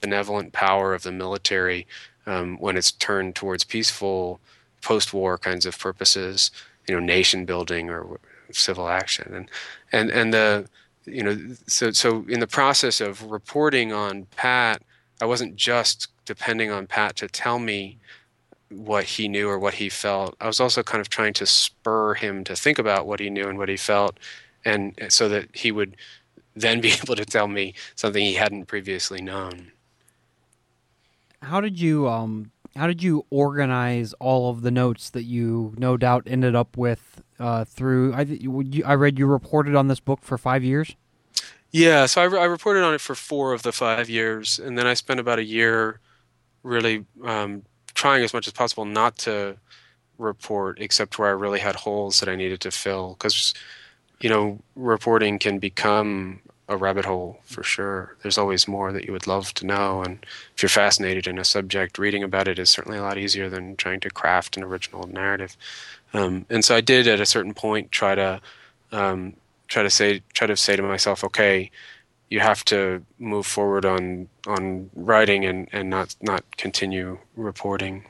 benevolent 0.00 0.52
power 0.52 0.94
of 0.94 1.02
the 1.02 1.12
military 1.12 1.86
um, 2.26 2.58
when 2.58 2.76
it's 2.76 2.92
turned 2.92 3.34
towards 3.34 3.64
peaceful 3.64 4.40
post-war 4.82 5.38
kinds 5.38 5.64
of 5.64 5.78
purposes, 5.78 6.50
you 6.86 6.94
know, 6.94 7.00
nation 7.00 7.44
building 7.44 7.88
or 7.88 8.20
civil 8.52 8.88
action, 8.88 9.32
and 9.34 9.50
and 9.92 10.10
and 10.10 10.34
the 10.34 10.68
you 11.06 11.22
know, 11.22 11.38
so 11.66 11.90
so 11.92 12.24
in 12.28 12.40
the 12.40 12.46
process 12.46 13.00
of 13.00 13.30
reporting 13.30 13.92
on 13.92 14.26
Pat 14.36 14.82
I 15.20 15.26
wasn't 15.26 15.56
just 15.56 16.08
depending 16.24 16.70
on 16.70 16.86
Pat 16.86 17.16
to 17.16 17.28
tell 17.28 17.58
me 17.58 17.98
what 18.70 19.04
he 19.04 19.28
knew 19.28 19.48
or 19.48 19.58
what 19.58 19.74
he 19.74 19.88
felt. 19.88 20.36
I 20.40 20.46
was 20.46 20.60
also 20.60 20.82
kind 20.82 21.00
of 21.00 21.08
trying 21.08 21.32
to 21.34 21.46
spur 21.46 22.14
him 22.14 22.44
to 22.44 22.56
think 22.56 22.78
about 22.78 23.06
what 23.06 23.20
he 23.20 23.30
knew 23.30 23.48
and 23.48 23.58
what 23.58 23.68
he 23.68 23.76
felt, 23.76 24.18
and 24.64 24.98
so 25.08 25.28
that 25.28 25.54
he 25.54 25.70
would 25.70 25.96
then 26.54 26.80
be 26.86 26.92
able 26.92 27.16
to 27.16 27.24
tell 27.24 27.48
me 27.48 27.74
something 27.94 28.24
he 28.24 28.34
hadn't 28.34 28.66
previously 28.66 29.20
known. 29.20 29.72
How 31.42 31.60
did 31.60 31.78
you 31.78 32.08
um 32.08 32.50
how 32.76 32.86
did 32.88 33.02
you 33.02 33.24
organize 33.30 34.14
all 34.14 34.50
of 34.50 34.62
the 34.62 34.70
notes 34.70 35.10
that 35.10 35.22
you 35.22 35.74
no 35.78 35.96
doubt 35.96 36.24
ended 36.26 36.56
up 36.56 36.76
with 36.76 37.22
uh, 37.38 37.64
through 37.64 38.14
I 38.14 38.26
I 38.84 38.94
read 38.94 39.18
you 39.18 39.26
reported 39.26 39.74
on 39.76 39.88
this 39.88 40.00
book 40.00 40.20
for 40.22 40.38
5 40.38 40.64
years? 40.64 40.96
Yeah, 41.74 42.06
so 42.06 42.22
I, 42.22 42.26
I, 42.26 42.44
reported 42.44 42.84
on 42.84 42.94
it 42.94 43.00
for 43.00 43.16
four 43.16 43.52
of 43.52 43.64
the 43.64 43.72
five 43.72 44.08
years, 44.08 44.60
and 44.60 44.78
then 44.78 44.86
I 44.86 44.94
spent 44.94 45.18
about 45.18 45.40
a 45.40 45.44
year 45.44 45.98
really 46.62 47.04
um, 47.24 47.64
trying 47.94 48.22
as 48.22 48.32
much 48.32 48.46
as 48.46 48.52
possible 48.52 48.84
not 48.84 49.18
to 49.18 49.56
report, 50.16 50.78
except 50.80 51.18
where 51.18 51.26
I 51.26 51.32
really 51.32 51.58
had 51.58 51.74
holes 51.74 52.20
that 52.20 52.28
I 52.28 52.36
needed 52.36 52.60
to 52.60 52.70
fill. 52.70 53.14
Because, 53.14 53.54
you 54.20 54.30
know, 54.30 54.60
reporting 54.76 55.40
can 55.40 55.58
become 55.58 56.38
a 56.68 56.76
rabbit 56.76 57.06
hole 57.06 57.40
for 57.42 57.64
sure. 57.64 58.14
There's 58.22 58.38
always 58.38 58.68
more 58.68 58.92
that 58.92 59.06
you 59.06 59.12
would 59.12 59.26
love 59.26 59.52
to 59.54 59.66
know, 59.66 60.00
and 60.00 60.24
if 60.54 60.62
you're 60.62 60.68
fascinated 60.68 61.26
in 61.26 61.40
a 61.40 61.44
subject, 61.44 61.98
reading 61.98 62.22
about 62.22 62.46
it 62.46 62.60
is 62.60 62.70
certainly 62.70 62.98
a 62.98 63.02
lot 63.02 63.18
easier 63.18 63.50
than 63.50 63.74
trying 63.74 63.98
to 63.98 64.10
craft 64.10 64.56
an 64.56 64.62
original 64.62 65.08
narrative. 65.08 65.56
Um, 66.12 66.46
and 66.48 66.64
so 66.64 66.76
I 66.76 66.80
did 66.80 67.08
at 67.08 67.18
a 67.18 67.26
certain 67.26 67.52
point 67.52 67.90
try 67.90 68.14
to 68.14 68.40
um, 68.92 69.34
try 69.68 69.82
to 69.82 69.90
say 69.90 70.22
try 70.32 70.46
to 70.46 70.56
say 70.56 70.76
to 70.76 70.82
myself, 70.82 71.24
okay, 71.24 71.70
you 72.30 72.40
have 72.40 72.64
to 72.66 73.02
move 73.18 73.46
forward 73.46 73.84
on 73.84 74.28
on 74.46 74.90
writing 74.94 75.44
and, 75.44 75.68
and 75.72 75.90
not 75.90 76.16
not 76.20 76.44
continue 76.56 77.18
reporting. 77.36 78.04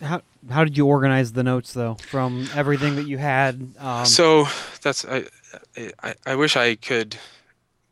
How 0.00 0.20
how 0.50 0.64
did 0.64 0.76
you 0.76 0.86
organize 0.86 1.32
the 1.32 1.42
notes 1.42 1.72
though 1.72 1.94
from 1.94 2.48
everything 2.54 2.96
that 2.96 3.06
you 3.06 3.18
had? 3.18 3.72
Um, 3.78 4.06
so 4.06 4.46
that's 4.82 5.04
I, 5.04 5.24
I 6.02 6.14
I 6.26 6.34
wish 6.34 6.56
I 6.56 6.74
could 6.76 7.16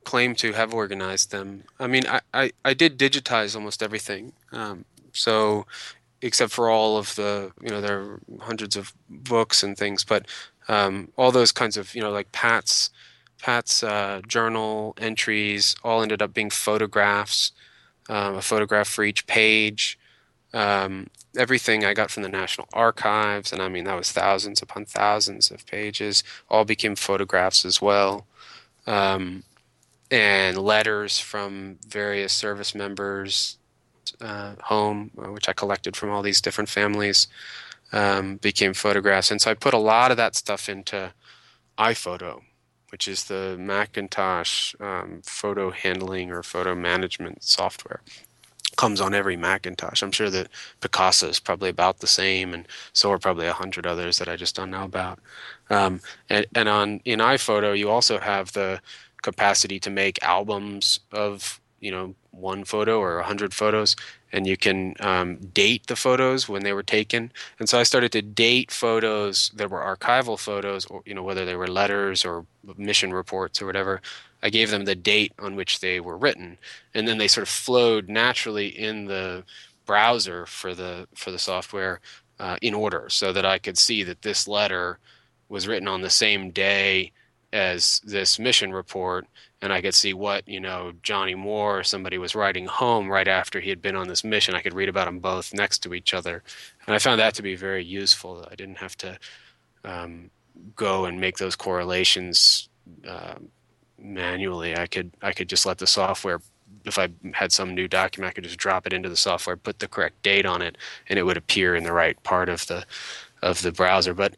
claim 0.04 0.34
to 0.36 0.52
have 0.52 0.74
organized 0.74 1.30
them. 1.30 1.64
I 1.80 1.86
mean, 1.86 2.06
I 2.06 2.20
I, 2.32 2.52
I 2.64 2.74
did 2.74 2.98
digitize 2.98 3.56
almost 3.56 3.82
everything. 3.82 4.32
Um, 4.52 4.84
so 5.12 5.66
except 6.20 6.52
for 6.52 6.68
all 6.70 6.96
of 6.96 7.14
the 7.16 7.52
you 7.62 7.70
know 7.70 7.80
there 7.80 8.00
are 8.00 8.20
hundreds 8.40 8.76
of 8.76 8.92
books 9.08 9.62
and 9.62 9.76
things, 9.76 10.04
but 10.04 10.26
um, 10.68 11.11
all 11.16 11.33
those 11.33 11.53
kinds 11.53 11.77
of 11.77 11.94
you 11.94 12.00
know 12.00 12.11
like 12.11 12.33
Pat's 12.33 12.90
Pat's 13.40 13.83
uh, 13.83 14.20
journal 14.27 14.94
entries 14.98 15.77
all 15.85 16.03
ended 16.03 16.22
up 16.22 16.33
being 16.33 16.50
photographs, 16.50 17.53
um, 18.09 18.37
a 18.37 18.42
photograph 18.42 18.88
for 18.88 19.05
each 19.05 19.27
page. 19.27 19.98
Um, 20.53 21.09
everything 21.37 21.85
I 21.85 21.94
got 21.94 22.11
from 22.11 22.22
the 22.22 22.29
National 22.29 22.68
Archives, 22.72 23.53
and 23.53 23.61
I 23.61 23.68
mean 23.68 23.85
that 23.85 23.96
was 23.96 24.12
thousands 24.12 24.62
upon 24.62 24.85
thousands 24.87 25.50
of 25.50 25.66
pages, 25.66 26.22
all 26.48 26.64
became 26.64 26.94
photographs 26.96 27.64
as 27.64 27.83
well, 27.83 28.27
um, 28.87 29.42
and 30.11 30.57
letters 30.57 31.18
from 31.18 31.79
various 31.87 32.33
service 32.33 32.74
members 32.74 33.59
uh, 34.20 34.55
home, 34.62 35.11
uh, 35.18 35.33
which 35.33 35.48
I 35.48 35.53
collected 35.53 35.96
from 35.96 36.11
all 36.11 36.22
these 36.22 36.40
different 36.40 36.70
families, 36.70 37.27
um, 37.94 38.37
became 38.37 38.74
photographs, 38.74 39.30
and 39.30 39.40
so 39.40 39.50
I 39.50 39.54
put 39.54 39.72
a 39.72 39.78
lot 39.78 40.11
of 40.11 40.16
that 40.18 40.35
stuff 40.35 40.68
into 40.68 41.14
iPhoto, 41.78 42.42
which 42.90 43.09
is 43.09 43.24
the 43.24 43.57
Macintosh 43.59 44.74
um, 44.80 45.22
photo 45.24 45.70
handling 45.70 46.30
or 46.30 46.42
photo 46.42 46.74
management 46.74 47.44
software 47.44 48.00
comes 48.76 49.00
on 49.00 49.14
every 49.14 49.37
Macintosh. 49.37 50.02
I'm 50.02 50.12
sure 50.12 50.30
that 50.30 50.48
Picasa 50.80 51.28
is 51.28 51.40
probably 51.40 51.70
about 51.70 52.00
the 52.00 52.07
same, 52.07 52.52
and 52.52 52.66
so 52.92 53.11
are 53.12 53.18
probably 53.18 53.46
a 53.46 53.52
hundred 53.52 53.87
others 53.87 54.18
that 54.18 54.28
I 54.28 54.37
just 54.37 54.57
don't 54.57 54.70
know 54.70 54.85
about. 54.85 55.20
Um, 55.70 56.00
and, 56.28 56.46
and 56.54 56.68
on 56.68 57.00
in 57.04 57.20
iPhoto, 57.20 57.76
you 57.76 57.90
also 57.90 58.18
have 58.18 58.52
the 58.52 58.80
capacity 59.22 59.78
to 59.80 59.90
make 59.90 60.22
albums 60.22 61.00
of 61.12 61.61
you 61.80 61.90
know 61.90 62.14
one 62.30 62.64
photo 62.64 62.98
or 62.98 63.18
a 63.18 63.24
hundred 63.24 63.54
photos, 63.54 63.96
and 64.34 64.48
you 64.48 64.56
can 64.56 64.96
um, 64.98 65.36
date 65.36 65.86
the 65.86 65.94
photos 65.94 66.48
when 66.48 66.64
they 66.64 66.72
were 66.72 66.82
taken. 66.82 67.30
And 67.60 67.68
so 67.68 67.78
I 67.78 67.84
started 67.84 68.10
to 68.12 68.20
date 68.22 68.72
photos 68.72 69.52
that 69.54 69.70
were 69.70 69.78
archival 69.80 70.36
photos, 70.36 70.86
or 70.86 71.02
you 71.06 71.14
know 71.14 71.22
whether 71.22 71.46
they 71.46 71.54
were 71.54 71.68
letters 71.68 72.24
or 72.24 72.44
mission 72.76 73.14
reports 73.14 73.62
or 73.62 73.66
whatever. 73.66 74.02
I 74.42 74.50
gave 74.50 74.70
them 74.70 74.86
the 74.86 74.96
date 74.96 75.32
on 75.38 75.54
which 75.54 75.78
they 75.78 76.00
were 76.00 76.18
written, 76.18 76.58
and 76.94 77.06
then 77.06 77.18
they 77.18 77.28
sort 77.28 77.44
of 77.44 77.48
flowed 77.48 78.08
naturally 78.08 78.66
in 78.66 79.04
the 79.06 79.44
browser 79.86 80.46
for 80.46 80.74
the 80.74 81.06
for 81.14 81.30
the 81.30 81.38
software 81.38 82.00
uh, 82.40 82.56
in 82.60 82.74
order, 82.74 83.08
so 83.08 83.32
that 83.32 83.46
I 83.46 83.58
could 83.58 83.78
see 83.78 84.02
that 84.02 84.22
this 84.22 84.48
letter 84.48 84.98
was 85.48 85.68
written 85.68 85.86
on 85.86 86.02
the 86.02 86.10
same 86.10 86.50
day 86.50 87.12
as 87.54 88.00
this 88.04 88.38
mission 88.38 88.72
report, 88.72 89.26
and 89.62 89.72
I 89.72 89.80
could 89.80 89.94
see 89.94 90.12
what 90.12 90.46
you 90.46 90.60
know 90.60 90.92
Johnny 91.02 91.34
Moore 91.34 91.80
or 91.80 91.84
somebody 91.84 92.18
was 92.18 92.34
writing 92.34 92.66
home 92.66 93.08
right 93.08 93.28
after 93.28 93.60
he 93.60 93.70
had 93.70 93.80
been 93.80 93.96
on 93.96 94.08
this 94.08 94.24
mission. 94.24 94.54
I 94.54 94.60
could 94.60 94.74
read 94.74 94.90
about 94.90 95.06
them 95.06 95.20
both 95.20 95.54
next 95.54 95.78
to 95.84 95.94
each 95.94 96.12
other, 96.12 96.42
and 96.86 96.94
I 96.94 96.98
found 96.98 97.20
that 97.20 97.34
to 97.34 97.42
be 97.42 97.56
very 97.56 97.84
useful. 97.84 98.46
I 98.50 98.54
didn't 98.54 98.78
have 98.78 98.96
to 98.98 99.18
um, 99.84 100.30
go 100.76 101.06
and 101.06 101.20
make 101.20 101.38
those 101.38 101.56
correlations. 101.56 102.68
Uh, 103.08 103.36
manually. 103.98 104.76
I 104.76 104.86
could 104.86 105.12
I 105.22 105.32
could 105.32 105.48
just 105.48 105.64
let 105.64 105.78
the 105.78 105.86
software 105.86 106.40
if 106.84 106.98
I 106.98 107.08
had 107.32 107.52
some 107.52 107.74
new 107.74 107.88
document, 107.88 108.30
I 108.30 108.34
could 108.34 108.44
just 108.44 108.58
drop 108.58 108.86
it 108.86 108.92
into 108.92 109.08
the 109.08 109.16
software, 109.16 109.56
put 109.56 109.78
the 109.78 109.88
correct 109.88 110.22
date 110.22 110.46
on 110.46 110.62
it, 110.62 110.76
and 111.08 111.18
it 111.18 111.24
would 111.24 111.36
appear 111.36 111.74
in 111.74 111.84
the 111.84 111.92
right 111.92 112.20
part 112.22 112.48
of 112.48 112.66
the 112.66 112.84
of 113.42 113.62
the 113.62 113.72
browser. 113.72 114.14
But 114.14 114.36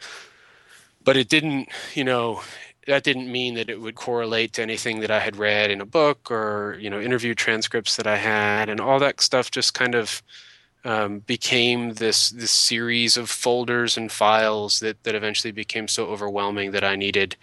but 1.05 1.17
it 1.17 1.29
didn't, 1.29 1.69
you 1.95 2.05
know, 2.05 2.43
that 2.87 3.05
didn't 3.05 3.31
mean 3.31 3.55
that 3.55 3.69
it 3.69 3.81
would 3.81 3.97
correlate 3.97 4.53
to 4.55 4.63
anything 4.63 5.01
that 5.01 5.11
I 5.11 5.21
had 5.21 5.37
read 5.37 5.71
in 5.71 5.81
a 5.81 5.87
book 5.87 6.31
or 6.31 6.77
you 6.81 6.91
know 6.91 7.01
interview 7.01 7.35
transcripts 7.35 7.97
that 7.97 8.07
I 8.07 8.17
had, 8.17 8.69
and 8.69 8.81
all 8.81 8.99
that 9.01 9.21
stuff 9.21 9.51
just 9.51 9.75
kind 9.75 9.95
of 9.95 10.23
um, 10.85 11.21
became 11.21 11.95
this 11.95 12.31
this 12.31 12.53
series 12.53 13.17
of 13.17 13.29
folders 13.31 13.97
and 13.97 14.11
files 14.11 14.81
that 14.81 15.03
that 15.05 15.15
eventually 15.15 15.53
became 15.53 15.89
so 15.89 16.07
overwhelming 16.07 16.71
that 16.73 16.85
I 16.85 16.97
needed 16.97 17.37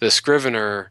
the 0.00 0.10
Scrivener 0.10 0.90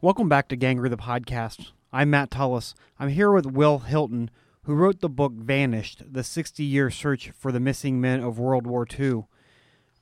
Welcome 0.00 0.28
back 0.30 0.48
to 0.48 0.56
Gangrey 0.56 0.88
the 0.88 0.96
podcast. 0.96 1.72
I'm 1.92 2.10
Matt 2.10 2.30
Tullis. 2.30 2.74
I'm 3.00 3.08
here 3.08 3.32
with 3.32 3.46
Will 3.46 3.80
Hylton, 3.80 4.30
who 4.62 4.74
wrote 4.74 5.00
the 5.00 5.08
book 5.08 5.32
Vanished: 5.32 6.04
The 6.08 6.20
60-Year 6.20 6.88
Search 6.88 7.30
for 7.30 7.50
the 7.50 7.58
Missing 7.58 8.00
Men 8.00 8.20
of 8.20 8.38
World 8.38 8.64
War 8.64 8.86
II. 8.98 9.24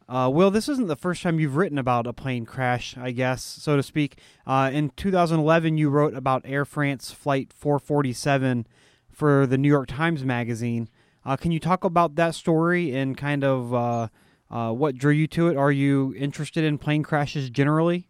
Uh, 0.07 0.31
Will, 0.31 0.51
this 0.51 0.69
isn't 0.69 0.89
the 0.89 0.97
first 0.97 1.23
time 1.23 1.41
you've 1.41 1.57
written 1.57 1.79
about 1.79 2.07
a 2.07 2.13
plane 2.13 2.45
crash, 2.45 2.95
I 2.99 3.13
guess, 3.13 3.43
so 3.43 3.77
to 3.77 3.83
speak. 3.83 4.19
Uh, 4.47 4.71
in 4.71 4.91
2011, 4.97 5.79
you 5.79 5.89
wrote 5.89 6.15
about 6.15 6.43
Air 6.45 6.67
France 6.67 7.11
Flight 7.11 7.55
447 7.55 8.67
for 9.11 9.47
the 9.47 9.57
New 9.57 9.69
York 9.69 9.89
Times 9.89 10.25
Magazine. 10.25 10.91
Uh, 11.25 11.37
can 11.37 11.53
you 11.53 11.61
talk 11.61 11.85
about 11.85 12.17
that 12.17 12.35
story 12.35 12.95
and 12.95 13.17
kind 13.17 13.43
of 13.45 13.73
uh, 13.73 14.09
uh, 14.51 14.73
what 14.73 14.97
drew 14.97 15.13
you 15.13 15.27
to 15.29 15.49
it? 15.49 15.57
Are 15.57 15.73
you 15.73 16.15
interested 16.19 16.65
in 16.65 16.77
plane 16.77 17.03
crashes 17.03 17.49
generally? 17.49 18.09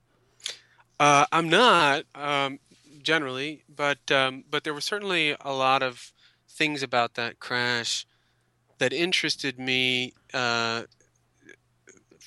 Uh, 0.98 1.26
I'm 1.30 1.48
not 1.48 2.04
um, 2.16 2.58
generally, 3.12 3.64
but 3.84 4.02
um, 4.20 4.44
but 4.50 4.60
there 4.64 4.74
were 4.74 4.88
certainly 4.92 5.24
a 5.40 5.52
lot 5.52 5.82
of 5.82 6.12
things 6.60 6.82
about 6.82 7.14
that 7.14 7.40
crash 7.40 8.06
that 8.78 8.92
interested 8.92 9.58
me 9.58 10.12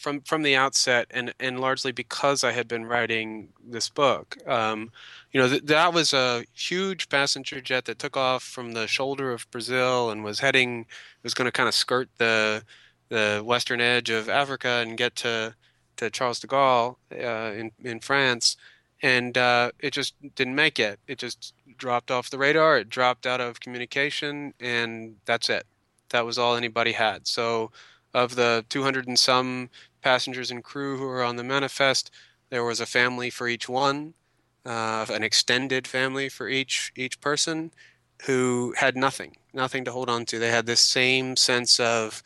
from 0.02 0.22
from 0.22 0.42
the 0.42 0.56
outset, 0.56 1.06
and 1.12 1.34
and 1.40 1.60
largely 1.60 1.92
because 1.92 2.44
I 2.44 2.52
had 2.52 2.68
been 2.68 2.86
writing 2.86 3.50
this 3.64 3.90
book. 3.90 4.38
Um, 4.48 4.92
you 5.32 5.40
know, 5.40 5.48
th- 5.48 5.66
that 5.66 5.94
was 5.94 6.14
a 6.14 6.44
huge 6.54 7.08
passenger 7.10 7.62
jet 7.62 7.86
that 7.86 8.00
took 8.00 8.18
off 8.18 8.44
from 8.44 8.74
the 8.74 8.88
shoulder 8.88 9.32
of 9.32 9.50
Brazil 9.52 10.10
and 10.10 10.24
was 10.24 10.40
heading 10.40 10.88
was 11.24 11.34
going 11.34 11.46
to 11.48 11.52
kind 11.52 11.70
of 11.70 11.76
skirt 11.76 12.10
the 12.18 12.64
the 13.10 13.44
western 13.46 13.82
edge 13.82 14.10
of 14.10 14.28
Africa 14.30 14.84
and 14.84 14.98
get 14.98 15.16
to 15.18 15.56
to 15.98 16.10
Charles 16.10 16.40
de 16.40 16.48
Gaulle 16.48 16.98
uh, 17.14 17.52
in 17.54 17.72
in 17.84 18.00
France, 18.00 18.58
and 19.02 19.38
uh, 19.38 19.72
it 19.80 19.92
just 19.92 20.16
didn't 20.36 20.56
make 20.56 20.80
it. 20.80 21.00
It 21.08 21.18
just 21.18 21.54
dropped 21.78 22.12
off 22.12 22.30
the 22.30 22.38
radar. 22.38 22.78
It 22.78 22.90
dropped 22.90 23.26
out 23.26 23.42
of 23.42 23.60
communication, 23.60 24.54
and 24.60 25.16
that's 25.26 25.50
it. 25.50 25.66
That 26.10 26.26
was 26.26 26.38
all 26.38 26.56
anybody 26.56 26.92
had. 26.92 27.28
So, 27.28 27.72
of 28.14 28.36
the 28.36 28.66
200 28.70 29.08
and 29.08 29.18
some 29.18 29.70
passengers 30.02 30.52
and 30.52 30.64
crew 30.64 30.98
who 30.98 31.06
were 31.06 31.24
on 31.24 31.38
the 31.38 31.44
manifest, 31.44 32.12
there 32.50 32.64
was 32.64 32.80
a 32.80 32.86
family 32.86 33.30
for 33.30 33.48
each 33.48 33.70
one, 33.70 34.14
uh, 34.66 35.06
an 35.10 35.24
extended 35.24 35.88
family 35.88 36.30
for 36.30 36.48
each 36.48 36.92
each 36.96 37.20
person, 37.22 37.72
who 38.24 38.74
had 38.78 38.96
nothing, 38.96 39.38
nothing 39.54 39.86
to 39.86 39.92
hold 39.92 40.10
on 40.10 40.26
to. 40.26 40.38
They 40.38 40.52
had 40.52 40.66
this 40.66 40.82
same 40.82 41.36
sense 41.36 41.80
of 41.80 42.22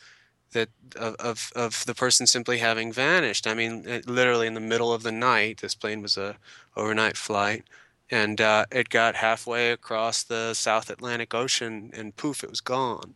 that 0.56 0.70
of, 0.96 1.52
of 1.54 1.84
the 1.86 1.94
person 1.94 2.26
simply 2.26 2.58
having 2.58 2.92
vanished. 2.92 3.46
I 3.46 3.54
mean, 3.54 3.84
literally 4.06 4.46
in 4.46 4.54
the 4.54 4.60
middle 4.60 4.92
of 4.92 5.02
the 5.02 5.12
night, 5.12 5.60
this 5.60 5.74
plane 5.74 6.02
was 6.02 6.16
a 6.16 6.36
overnight 6.76 7.16
flight, 7.16 7.64
and 8.10 8.40
uh, 8.40 8.64
it 8.72 8.88
got 8.88 9.16
halfway 9.16 9.70
across 9.70 10.22
the 10.22 10.54
South 10.54 10.90
Atlantic 10.90 11.34
Ocean, 11.34 11.90
and 11.92 12.16
poof, 12.16 12.42
it 12.42 12.50
was 12.50 12.60
gone. 12.60 13.14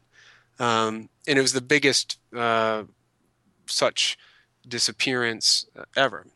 Um, 0.59 1.09
and 1.27 1.39
it 1.39 1.43
was 1.43 1.55
the 1.55 1.63
biggest 1.63 2.19
uh, 2.37 2.85
such 3.67 4.19
disappearance 4.69 5.67
ever. 5.97 6.27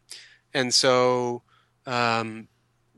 And 0.54 0.72
so, 0.72 1.42
um, 1.86 2.48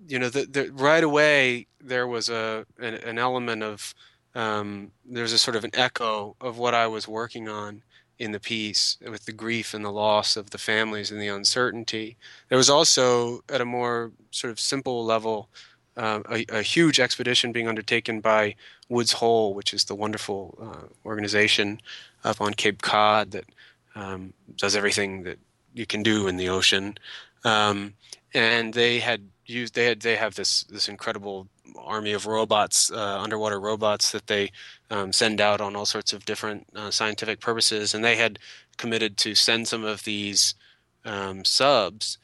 you 0.06 0.18
know, 0.18 0.28
the, 0.28 0.46
the, 0.46 0.70
right 0.72 1.02
away 1.02 1.66
there 1.80 2.06
was 2.06 2.28
a 2.28 2.64
an, 2.78 2.94
an 2.94 3.18
element 3.18 3.62
of 3.62 3.94
um, 4.36 4.92
there's 5.04 5.32
a 5.32 5.38
sort 5.38 5.56
of 5.56 5.64
an 5.64 5.70
echo 5.74 6.36
of 6.40 6.58
what 6.58 6.74
I 6.74 6.86
was 6.86 7.08
working 7.08 7.48
on 7.48 7.82
in 8.18 8.32
the 8.32 8.40
piece 8.40 8.96
with 9.06 9.26
the 9.26 9.32
grief 9.32 9.74
and 9.74 9.84
the 9.84 9.92
loss 9.92 10.36
of 10.36 10.50
the 10.50 10.58
families 10.58 11.10
and 11.10 11.20
the 11.20 11.28
uncertainty. 11.28 12.16
There 12.48 12.58
was 12.58 12.70
also, 12.70 13.44
at 13.48 13.60
a 13.60 13.66
more 13.66 14.12
sort 14.30 14.50
of 14.50 14.58
simple 14.58 15.04
level, 15.04 15.48
uh, 15.96 16.20
a, 16.30 16.46
a, 16.50 16.62
huge 16.62 17.00
expedition 17.00 17.52
being 17.52 17.68
undertaken 17.68 18.20
by 18.20 18.54
Woods 18.88 19.12
Hole, 19.12 19.54
which 19.54 19.72
is 19.72 19.84
the 19.84 19.94
wonderful 19.94 20.58
uh, 20.60 21.08
organization 21.08 21.80
up 22.22 22.40
on 22.40 22.52
Cape 22.52 22.82
Cod 22.82 23.30
that 23.30 23.44
um, 23.94 24.34
does 24.56 24.76
everything 24.76 25.22
that 25.22 25.38
you 25.74 25.86
can 25.86 26.02
do 26.02 26.26
in 26.26 26.36
the 26.36 26.50
ocean. 26.50 26.98
Um, 27.44 27.94
and 28.34 28.74
they 28.74 28.98
had 28.98 29.22
used 29.46 29.74
they 29.74 29.86
had 29.86 30.00
they 30.00 30.16
have 30.16 30.34
this 30.34 30.64
this 30.64 30.88
incredible 30.88 31.48
army 31.78 32.12
of 32.12 32.26
robots, 32.26 32.90
uh, 32.90 33.20
underwater 33.20 33.60
robots 33.60 34.12
that 34.12 34.26
they 34.26 34.50
um, 34.90 35.12
send 35.12 35.40
out 35.40 35.60
on 35.60 35.76
all 35.76 35.86
sorts 35.86 36.12
of 36.12 36.24
different 36.24 36.66
uh, 36.74 36.90
scientific 36.90 37.40
purposes, 37.40 37.94
and 37.94 38.04
they 38.04 38.16
had 38.16 38.38
committed 38.76 39.16
to 39.16 39.34
send 39.34 39.68
some 39.68 39.84
of 39.84 40.04
these 40.04 40.54
um, 41.04 41.44
subs 41.44 42.18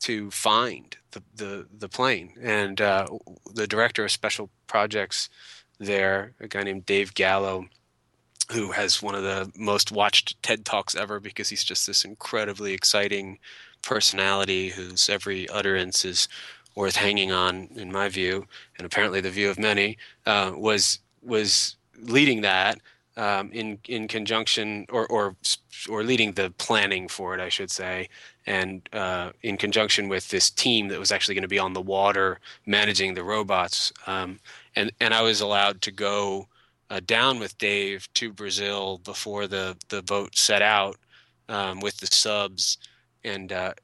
to 0.00 0.30
find 0.30 0.96
the, 1.12 1.22
the, 1.34 1.66
the 1.78 1.88
plane. 1.88 2.34
And 2.42 2.80
uh, 2.80 3.06
the 3.54 3.66
director 3.66 4.04
of 4.04 4.10
special 4.10 4.50
projects 4.66 5.30
there, 5.78 6.34
a 6.40 6.48
guy 6.48 6.62
named 6.62 6.84
Dave 6.84 7.14
Gallo, 7.14 7.66
who 8.52 8.72
has 8.72 9.02
one 9.02 9.14
of 9.14 9.22
the 9.22 9.50
most 9.56 9.90
watched 9.90 10.42
TED 10.42 10.64
Talks 10.64 10.94
ever 10.94 11.20
because 11.20 11.48
he's 11.48 11.64
just 11.64 11.86
this 11.86 12.04
incredibly 12.04 12.74
exciting 12.74 13.38
personality 13.80 14.70
whose 14.70 15.08
every 15.08 15.48
utterance 15.48 16.04
is 16.04 16.28
worth 16.74 16.96
hanging 16.96 17.32
on, 17.32 17.68
in 17.76 17.92
my 17.92 18.08
view, 18.08 18.46
and 18.76 18.86
apparently 18.86 19.20
the 19.20 19.30
view 19.30 19.50
of 19.50 19.58
many, 19.58 19.96
uh, 20.26 20.52
was 20.54 21.00
was 21.22 21.76
leading 22.00 22.42
that 22.42 22.78
um, 23.16 23.50
in 23.52 23.78
in 23.86 24.08
conjunction 24.08 24.86
or 24.90 25.06
or 25.06 25.36
or 25.88 26.02
leading 26.02 26.32
the 26.32 26.50
planning 26.58 27.08
for 27.08 27.34
it, 27.34 27.40
I 27.40 27.48
should 27.48 27.70
say, 27.70 28.08
and 28.46 28.88
uh, 28.92 29.30
in 29.42 29.56
conjunction 29.56 30.08
with 30.08 30.28
this 30.28 30.50
team 30.50 30.88
that 30.88 30.98
was 30.98 31.12
actually 31.12 31.34
going 31.34 31.42
to 31.42 31.48
be 31.48 31.58
on 31.58 31.72
the 31.72 31.80
water 31.80 32.40
managing 32.66 33.14
the 33.14 33.24
robots. 33.24 33.92
Um, 34.06 34.40
and 34.74 34.90
and 35.00 35.14
I 35.14 35.22
was 35.22 35.40
allowed 35.40 35.80
to 35.82 35.92
go 35.92 36.48
uh, 36.90 37.00
down 37.06 37.38
with 37.38 37.58
Dave 37.58 38.12
to 38.14 38.32
Brazil 38.32 38.98
before 38.98 39.46
the 39.46 39.76
the 39.88 40.02
boat 40.02 40.36
set 40.36 40.62
out 40.62 40.96
um, 41.48 41.80
with 41.80 41.98
the 41.98 42.06
subs, 42.06 42.78
and 43.22 43.52
uh, 43.52 43.74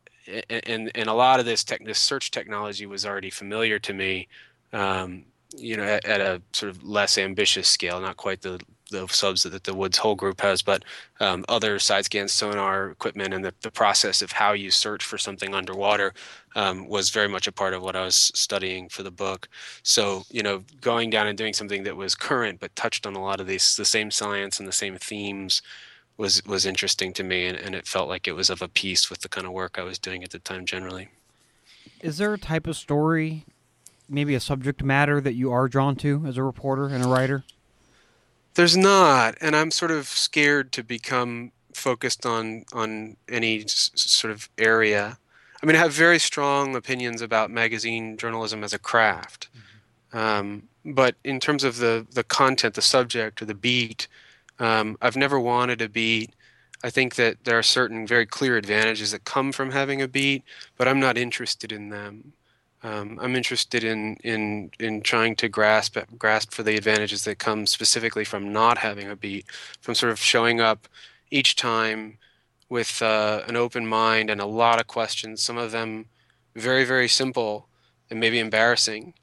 and 0.51 0.91
and 0.95 1.09
a 1.09 1.15
lot 1.15 1.41
of 1.41 1.47
this 1.47 1.65
tech, 1.65 1.85
this 1.85 1.99
search 1.99 2.31
technology 2.31 2.87
was 2.87 3.07
already 3.07 3.31
familiar 3.31 3.79
to 3.81 3.93
me. 3.93 4.29
Um, 4.73 5.25
you 5.57 5.77
know, 5.77 5.83
at, 5.83 6.05
at, 6.05 6.21
a 6.21 6.41
sort 6.53 6.71
of 6.71 6.85
less 6.85 7.19
ambitious 7.19 7.67
scale, 7.67 8.01
not 8.01 8.17
quite 8.17 8.41
the 8.41 8.61
the 8.91 9.07
subs 9.09 9.45
that 9.45 9.65
the 9.65 9.75
Woods 9.75 9.99
Hole 9.99 10.15
group 10.15 10.41
has, 10.41 10.63
but 10.63 10.85
um, 11.21 11.45
other 11.49 11.79
side 11.79 12.05
scan 12.05 12.29
sonar 12.29 12.91
equipment 12.91 13.33
and 13.33 13.45
the, 13.45 13.55
the 13.63 13.71
process 13.71 14.21
of 14.21 14.33
how 14.33 14.53
you 14.53 14.71
search 14.71 15.05
for 15.05 15.17
something 15.17 15.55
underwater 15.55 16.13
um, 16.57 16.89
was 16.89 17.11
very 17.11 17.29
much 17.29 17.47
a 17.47 17.53
part 17.53 17.73
of 17.73 17.83
what 17.83 17.97
I 17.97 18.05
was 18.05 18.33
studying 18.35 18.89
for 18.89 19.03
the 19.03 19.11
book. 19.11 19.49
So, 19.83 20.25
you 20.31 20.43
know, 20.43 20.65
going 20.81 21.11
down 21.11 21.29
and 21.29 21.39
doing 21.39 21.55
something 21.55 21.85
that 21.85 21.97
was 21.97 22.15
current 22.15 22.61
but 22.61 22.75
touched 22.77 23.07
on 23.07 23.15
a 23.15 23.23
lot 23.23 23.41
of 23.41 23.47
these 23.47 23.77
the 23.77 23.85
same 23.85 24.11
science 24.11 24.59
and 24.59 24.69
the 24.69 24.73
same 24.73 24.97
themes 24.97 25.63
was 26.21 26.45
was 26.45 26.67
interesting 26.67 27.13
to 27.15 27.25
me, 27.25 27.47
and, 27.47 27.59
and 27.59 27.75
it 27.75 27.87
felt 27.87 28.09
like 28.09 28.29
it 28.29 28.33
was 28.33 28.51
of 28.51 28.63
a 28.63 28.69
piece 28.69 29.11
with 29.11 29.23
the 29.23 29.29
kind 29.29 29.47
of 29.47 29.53
work 29.53 29.79
I 29.79 29.83
was 29.83 29.99
doing 29.99 30.23
at 30.23 30.31
the 30.31 30.39
time 30.39 30.67
generally. 30.67 31.09
Is 32.01 32.19
there 32.19 32.33
a 32.33 32.39
type 32.39 32.67
of 32.67 32.77
story, 32.77 33.47
maybe 34.09 34.35
a 34.35 34.41
subject 34.41 34.83
matter 34.83 35.21
that 35.21 35.35
you 35.35 35.51
are 35.51 35.67
drawn 35.67 35.97
to 35.97 36.25
as 36.27 36.37
a 36.37 36.43
reporter 36.43 36.87
and 36.87 37.05
a 37.05 37.09
writer? 37.09 37.45
There's 38.55 38.77
not, 38.77 39.37
and 39.41 39.57
I'm 39.57 39.71
sort 39.71 39.91
of 39.91 40.07
scared 40.07 40.73
to 40.73 40.83
become 40.83 41.53
focused 41.73 42.27
on 42.27 42.65
on 42.73 43.17
any 43.29 43.65
s- 43.65 43.91
sort 43.95 44.31
of 44.31 44.49
area. 44.59 45.19
I 45.63 45.67
mean, 45.67 45.77
I 45.77 45.81
have 45.81 45.93
very 45.93 46.19
strong 46.19 46.77
opinions 46.77 47.23
about 47.23 47.51
magazine 47.51 48.17
journalism 48.17 48.63
as 48.63 48.73
a 48.73 48.79
craft, 48.79 49.49
mm-hmm. 49.57 50.19
um, 50.19 50.63
but 50.85 51.17
in 51.25 51.41
terms 51.41 51.65
of 51.65 51.79
the 51.79 52.07
the 52.13 52.25
content, 52.25 52.75
the 52.75 52.83
subject, 52.83 53.41
or 53.41 53.47
the 53.47 53.55
beat, 53.55 54.07
um, 54.61 54.97
I've 55.01 55.17
never 55.17 55.41
wanted 55.41 55.83
a 55.83 55.89
beat. 55.89 56.35
I 56.85 56.91
think 56.91 57.17
that 57.17 57.45
there 57.45 57.59
are 57.59 57.63
certain 57.63 58.07
very 58.07 58.27
clear 58.27 58.57
advantages 58.57 59.11
that 59.13 59.25
come 59.25 59.53
from 59.53 59.71
having 59.71 60.01
a 60.01 60.09
beat, 60.09 60.45
but 60.77 60.89
I'm 60.89 61.01
not 61.01 61.19
interested 61.19 61.73
in 61.73 61.91
them. 61.91 62.33
Um, 62.83 63.19
I'm 63.21 63.37
interested 63.37 63.85
in, 63.85 64.17
in 64.25 64.71
in 64.79 65.03
trying 65.03 65.37
to 65.37 65.49
grasp 65.49 65.99
grasp 66.19 66.53
for 66.53 66.63
the 66.63 66.77
advantages 66.77 67.25
that 67.25 67.39
come 67.39 67.67
specifically 67.67 68.25
from 68.25 68.53
not 68.53 68.79
having 68.79 69.09
a 69.11 69.17
beat, 69.17 69.47
from 69.83 69.95
sort 69.95 70.13
of 70.13 70.19
showing 70.19 70.61
up 70.61 70.89
each 71.31 71.57
time 71.57 72.17
with 72.71 73.03
uh, 73.03 73.43
an 73.49 73.57
open 73.57 73.87
mind 73.87 74.31
and 74.31 74.41
a 74.41 74.47
lot 74.47 74.81
of 74.81 74.87
questions. 74.87 75.43
Some 75.43 75.59
of 75.59 75.73
them 75.73 76.07
very 76.57 76.85
very 76.85 77.09
simple 77.09 77.69
and 78.11 78.19
maybe 78.19 78.39
embarrassing, 78.39 79.15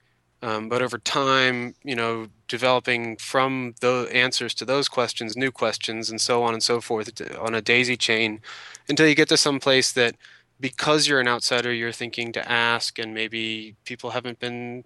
um, 0.42 0.70
but 0.70 0.82
over 0.82 0.98
time, 0.98 1.74
you 1.84 1.96
know, 1.96 2.28
developing 2.48 3.18
from 3.18 3.74
the 3.82 4.08
answers 4.14 4.54
to 4.56 4.66
those 4.66 4.88
questions, 4.88 5.36
new 5.36 5.52
questions, 5.52 6.10
and 6.10 6.22
so 6.22 6.44
on 6.44 6.54
and 6.54 6.64
so 6.64 6.80
forth 6.80 7.10
on 7.40 7.56
a 7.56 7.62
daisy 7.62 7.98
chain 7.98 8.42
until 8.88 9.08
you 9.08 9.16
get 9.16 9.30
to 9.30 9.38
some 9.38 9.60
place 9.60 9.92
that 9.92 10.16
because 10.60 11.08
you're 11.08 11.20
an 11.20 11.28
outsider, 11.28 11.74
you're 11.74 11.92
thinking 11.92 12.32
to 12.34 12.52
ask, 12.52 12.98
and 13.00 13.14
maybe 13.14 13.76
people 13.86 14.12
haven't 14.12 14.40
been 14.40 14.84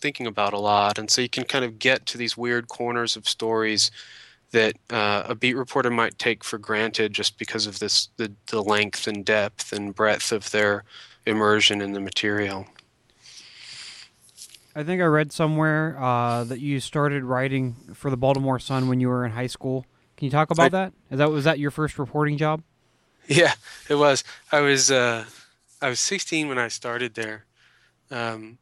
thinking 0.00 0.26
about 0.26 0.52
a 0.52 0.58
lot. 0.58 0.98
And 0.98 1.10
so 1.10 1.20
you 1.20 1.28
can 1.28 1.44
kind 1.44 1.64
of 1.64 1.78
get 1.78 2.06
to 2.06 2.18
these 2.18 2.36
weird 2.36 2.68
corners 2.68 3.16
of 3.16 3.28
stories 3.28 3.90
that 4.52 4.76
uh, 4.90 5.24
a 5.26 5.34
beat 5.34 5.56
reporter 5.56 5.90
might 5.90 6.18
take 6.18 6.42
for 6.42 6.58
granted 6.58 7.12
just 7.12 7.38
because 7.38 7.66
of 7.66 7.78
this 7.78 8.08
the, 8.16 8.32
the 8.48 8.62
length 8.62 9.06
and 9.06 9.24
depth 9.24 9.72
and 9.72 9.94
breadth 9.94 10.32
of 10.32 10.50
their 10.50 10.84
immersion 11.26 11.80
in 11.80 11.92
the 11.92 12.00
material. 12.00 12.66
I 14.80 14.82
think 14.82 15.02
I 15.02 15.04
read 15.04 15.30
somewhere 15.30 15.94
uh, 16.00 16.44
that 16.44 16.58
you 16.58 16.80
started 16.80 17.22
writing 17.22 17.76
for 17.92 18.08
the 18.08 18.16
Baltimore 18.16 18.58
Sun 18.58 18.88
when 18.88 18.98
you 18.98 19.08
were 19.08 19.26
in 19.26 19.32
high 19.32 19.46
school. 19.46 19.84
Can 20.16 20.24
you 20.24 20.30
talk 20.30 20.50
about 20.50 20.64
I, 20.64 20.68
that? 20.70 20.92
Is 21.10 21.18
that 21.18 21.30
was 21.30 21.44
that 21.44 21.58
your 21.58 21.70
first 21.70 21.98
reporting 21.98 22.38
job? 22.38 22.62
Yeah, 23.28 23.52
it 23.90 23.96
was. 23.96 24.24
I 24.50 24.60
was 24.60 24.90
uh, 24.90 25.26
I 25.82 25.90
was 25.90 26.00
16 26.00 26.48
when 26.48 26.58
I 26.58 26.68
started 26.68 27.14
there, 27.14 27.44
um, 28.10 28.56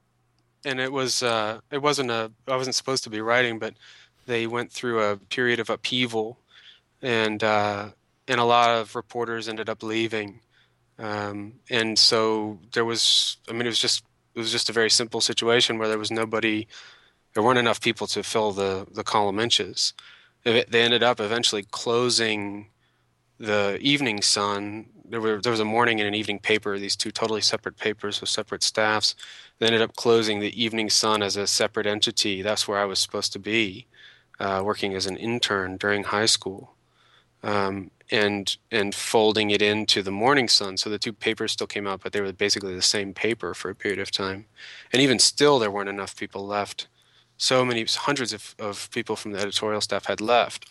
and 0.64 0.80
it 0.80 0.90
was 0.90 1.22
uh, 1.22 1.60
it 1.70 1.82
wasn't 1.82 2.10
a 2.10 2.32
I 2.48 2.56
wasn't 2.56 2.74
supposed 2.74 3.04
to 3.04 3.10
be 3.10 3.20
writing, 3.20 3.60
but 3.60 3.74
they 4.26 4.48
went 4.48 4.72
through 4.72 5.00
a 5.00 5.18
period 5.18 5.60
of 5.60 5.70
upheaval, 5.70 6.36
and 7.00 7.44
uh, 7.44 7.90
and 8.26 8.40
a 8.40 8.44
lot 8.44 8.70
of 8.70 8.96
reporters 8.96 9.48
ended 9.48 9.68
up 9.68 9.84
leaving, 9.84 10.40
um, 10.98 11.54
and 11.70 11.96
so 11.96 12.58
there 12.72 12.84
was 12.84 13.36
I 13.48 13.52
mean 13.52 13.62
it 13.62 13.66
was 13.66 13.80
just 13.80 14.02
it 14.38 14.42
was 14.42 14.52
just 14.52 14.70
a 14.70 14.72
very 14.72 14.88
simple 14.88 15.20
situation 15.20 15.78
where 15.78 15.88
there 15.88 15.98
was 15.98 16.12
nobody, 16.12 16.68
there 17.34 17.42
weren't 17.42 17.58
enough 17.58 17.80
people 17.80 18.06
to 18.06 18.22
fill 18.22 18.52
the 18.52 18.86
the 18.88 19.02
column 19.02 19.40
inches. 19.40 19.94
They 20.44 20.64
ended 20.72 21.02
up 21.02 21.18
eventually 21.18 21.64
closing 21.64 22.68
the 23.40 23.78
Evening 23.80 24.22
Sun. 24.22 24.86
There 25.04 25.20
were 25.20 25.40
there 25.40 25.50
was 25.50 25.58
a 25.58 25.64
morning 25.64 25.98
and 25.98 26.06
an 26.06 26.14
evening 26.14 26.38
paper. 26.38 26.78
These 26.78 26.94
two 26.94 27.10
totally 27.10 27.40
separate 27.40 27.76
papers 27.76 28.20
with 28.20 28.30
separate 28.30 28.62
staffs. 28.62 29.16
They 29.58 29.66
ended 29.66 29.82
up 29.82 29.96
closing 29.96 30.38
the 30.38 30.62
Evening 30.62 30.88
Sun 30.88 31.20
as 31.20 31.36
a 31.36 31.48
separate 31.48 31.88
entity. 31.88 32.40
That's 32.40 32.68
where 32.68 32.78
I 32.78 32.84
was 32.84 33.00
supposed 33.00 33.32
to 33.32 33.40
be, 33.40 33.88
uh, 34.38 34.62
working 34.64 34.94
as 34.94 35.06
an 35.06 35.16
intern 35.16 35.78
during 35.78 36.04
high 36.04 36.26
school. 36.26 36.77
Um, 37.42 37.90
and 38.10 38.56
and 38.70 38.94
folding 38.94 39.50
it 39.50 39.62
into 39.62 40.02
the 40.02 40.10
Morning 40.10 40.48
Sun. 40.48 40.76
So 40.76 40.90
the 40.90 40.98
two 40.98 41.12
papers 41.12 41.52
still 41.52 41.66
came 41.66 41.86
out, 41.86 42.00
but 42.02 42.12
they 42.12 42.20
were 42.20 42.32
basically 42.32 42.74
the 42.74 42.82
same 42.82 43.12
paper 43.12 43.54
for 43.54 43.70
a 43.70 43.74
period 43.74 44.00
of 44.00 44.10
time. 44.10 44.46
And 44.92 45.02
even 45.02 45.18
still, 45.18 45.58
there 45.58 45.70
weren't 45.70 45.88
enough 45.88 46.16
people 46.16 46.46
left. 46.46 46.88
So 47.36 47.64
many 47.64 47.84
hundreds 47.84 48.32
of, 48.32 48.54
of 48.58 48.90
people 48.90 49.14
from 49.14 49.32
the 49.32 49.40
editorial 49.40 49.80
staff 49.80 50.06
had 50.06 50.20
left, 50.20 50.66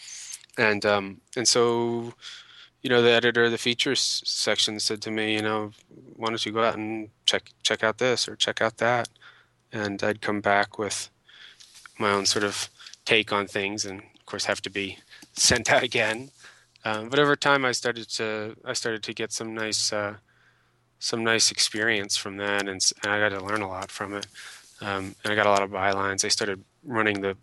and 0.57 0.85
um, 0.85 1.21
and 1.35 1.47
so 1.47 2.13
you 2.81 2.89
know 2.89 3.01
the 3.01 3.11
editor 3.11 3.45
of 3.45 3.51
the 3.51 3.57
features 3.57 4.21
section 4.25 4.79
said 4.79 5.01
to 5.03 5.11
me, 5.11 5.33
you 5.35 5.41
know, 5.41 5.71
why 6.15 6.29
don't 6.29 6.45
you 6.45 6.51
go 6.51 6.63
out 6.63 6.75
and 6.75 7.09
check 7.25 7.51
check 7.63 7.83
out 7.83 7.99
this 7.99 8.27
or 8.27 8.35
check 8.35 8.61
out 8.61 8.77
that, 8.77 9.09
and 9.71 10.03
I'd 10.03 10.21
come 10.21 10.41
back 10.41 10.77
with 10.77 11.09
my 11.99 12.11
own 12.11 12.25
sort 12.25 12.43
of 12.43 12.69
take 13.05 13.31
on 13.31 13.47
things, 13.47 13.85
and 13.85 14.01
of 14.01 14.25
course 14.25 14.45
have 14.45 14.61
to 14.63 14.69
be 14.69 14.97
sent 15.33 15.71
out 15.71 15.83
again 15.83 16.31
um, 16.87 17.09
but 17.09 17.19
over 17.19 17.35
time, 17.35 17.65
I 17.65 17.73
started 17.73 18.07
to 18.11 18.55
I 18.63 18.71
started 18.71 19.03
to 19.03 19.13
get 19.13 19.33
some 19.33 19.53
nice 19.53 19.91
uh, 19.91 20.15
some 20.99 21.21
nice 21.21 21.51
experience 21.51 22.15
from 22.15 22.37
that, 22.37 22.61
and, 22.61 22.81
and, 23.03 23.11
I 23.11 23.19
got 23.19 23.37
to 23.37 23.43
learn 23.43 23.61
a 23.61 23.67
lot 23.67 23.91
from 23.91 24.13
it. 24.13 24.25
Um, 24.79 25.15
and 25.23 25.33
I 25.33 25.35
got 25.35 25.47
a 25.47 25.49
lot 25.49 25.63
of 25.63 25.69
bylines. 25.69 26.23
I 26.23 26.29
started 26.29 26.63
running 26.85 27.19
the 27.19 27.35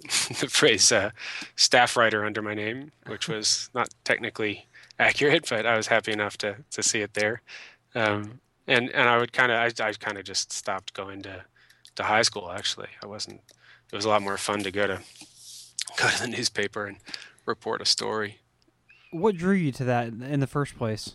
the 0.40 0.48
phrase 0.48 0.90
uh, 0.90 1.10
staff 1.56 1.94
writer 1.94 2.24
under 2.24 2.40
my 2.40 2.54
name, 2.54 2.92
which 3.06 3.28
was 3.28 3.68
not 3.74 3.90
technically 4.02 4.66
accurate, 4.98 5.46
but 5.50 5.66
I 5.66 5.76
was 5.76 5.88
happy 5.88 6.12
enough 6.12 6.38
to 6.38 6.56
to 6.70 6.82
see 6.82 7.00
it 7.02 7.12
there. 7.12 7.42
Um, 7.94 8.40
and 8.66 8.88
and 8.90 9.10
I 9.10 9.18
would 9.18 9.34
kind 9.34 9.52
of 9.52 9.58
I, 9.58 9.88
I 9.88 9.92
kind 9.92 10.16
of 10.16 10.24
just 10.24 10.52
stopped 10.52 10.94
going 10.94 11.20
to 11.22 11.44
to 11.96 12.02
high 12.02 12.22
school. 12.22 12.50
Actually, 12.50 12.88
I 13.02 13.06
wasn't. 13.08 13.42
It 13.92 13.96
was 13.96 14.06
a 14.06 14.08
lot 14.08 14.22
more 14.22 14.38
fun 14.38 14.62
to 14.62 14.70
go 14.70 14.86
to 14.86 15.00
go 15.98 16.08
to 16.08 16.22
the 16.22 16.28
newspaper 16.28 16.86
and 16.86 16.96
report 17.46 17.82
a 17.82 17.84
story 17.84 18.38
what 19.14 19.36
drew 19.36 19.54
you 19.54 19.70
to 19.72 19.84
that 19.84 20.08
in 20.08 20.40
the 20.40 20.46
first 20.46 20.76
place? 20.76 21.12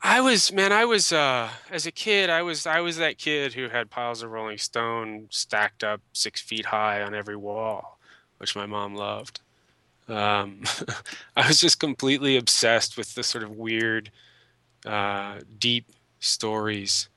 I 0.00 0.20
was 0.20 0.52
man, 0.52 0.70
I 0.72 0.84
was 0.84 1.12
uh 1.12 1.48
as 1.70 1.86
a 1.86 1.92
kid, 1.92 2.30
I 2.30 2.42
was 2.42 2.66
I 2.66 2.80
was 2.80 2.98
that 2.98 3.18
kid 3.18 3.54
who 3.54 3.68
had 3.68 3.90
piles 3.90 4.22
of 4.22 4.30
Rolling 4.30 4.58
Stone 4.58 5.28
stacked 5.30 5.82
up 5.82 6.00
six 6.12 6.40
feet 6.40 6.66
high 6.66 7.02
on 7.02 7.14
every 7.14 7.36
wall, 7.36 7.98
which 8.38 8.54
my 8.54 8.66
mom 8.66 8.94
loved. 8.94 9.40
Um, 10.08 10.62
I 11.36 11.48
was 11.48 11.60
just 11.60 11.80
completely 11.80 12.36
obsessed 12.36 12.96
with 12.96 13.14
the 13.14 13.22
sort 13.22 13.42
of 13.42 13.56
weird, 13.56 14.10
uh, 14.84 15.38
deep 15.58 15.86
stories. 16.20 17.08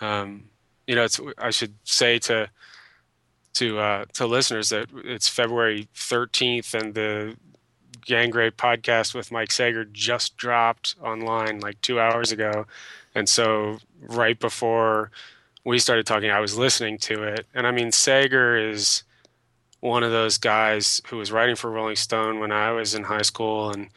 Um, 0.00 0.44
you 0.86 0.94
know, 0.94 1.06
I 1.38 1.50
should 1.50 1.74
say 1.84 2.18
to 2.20 2.48
to 3.54 3.78
uh, 3.78 4.04
to 4.14 4.26
listeners 4.26 4.70
that 4.70 4.86
it's 5.04 5.28
February 5.28 5.88
13th 5.94 6.74
and 6.74 6.94
the 6.94 7.36
Gangrey 8.06 8.50
podcast 8.50 9.14
with 9.14 9.32
Mike 9.32 9.50
Sager 9.50 9.84
just 9.84 10.36
dropped 10.36 10.96
online 11.02 11.60
like 11.60 11.80
two 11.80 12.00
hours 12.00 12.32
ago. 12.32 12.66
And 13.14 13.28
so 13.28 13.78
right 14.00 14.38
before 14.38 15.10
we 15.64 15.78
started 15.78 16.06
talking, 16.06 16.30
I 16.30 16.40
was 16.40 16.56
listening 16.56 16.98
to 16.98 17.22
it. 17.22 17.46
And 17.54 17.66
I 17.66 17.70
mean, 17.70 17.92
Sager 17.92 18.56
is 18.56 19.04
one 19.80 20.02
of 20.02 20.12
those 20.12 20.38
guys 20.38 21.00
who 21.08 21.16
was 21.16 21.32
writing 21.32 21.56
for 21.56 21.70
Rolling 21.70 21.96
Stone 21.96 22.38
when 22.38 22.52
I 22.52 22.70
was 22.72 22.94
in 22.94 23.04
high 23.04 23.22
school 23.22 23.70
and 23.70 23.88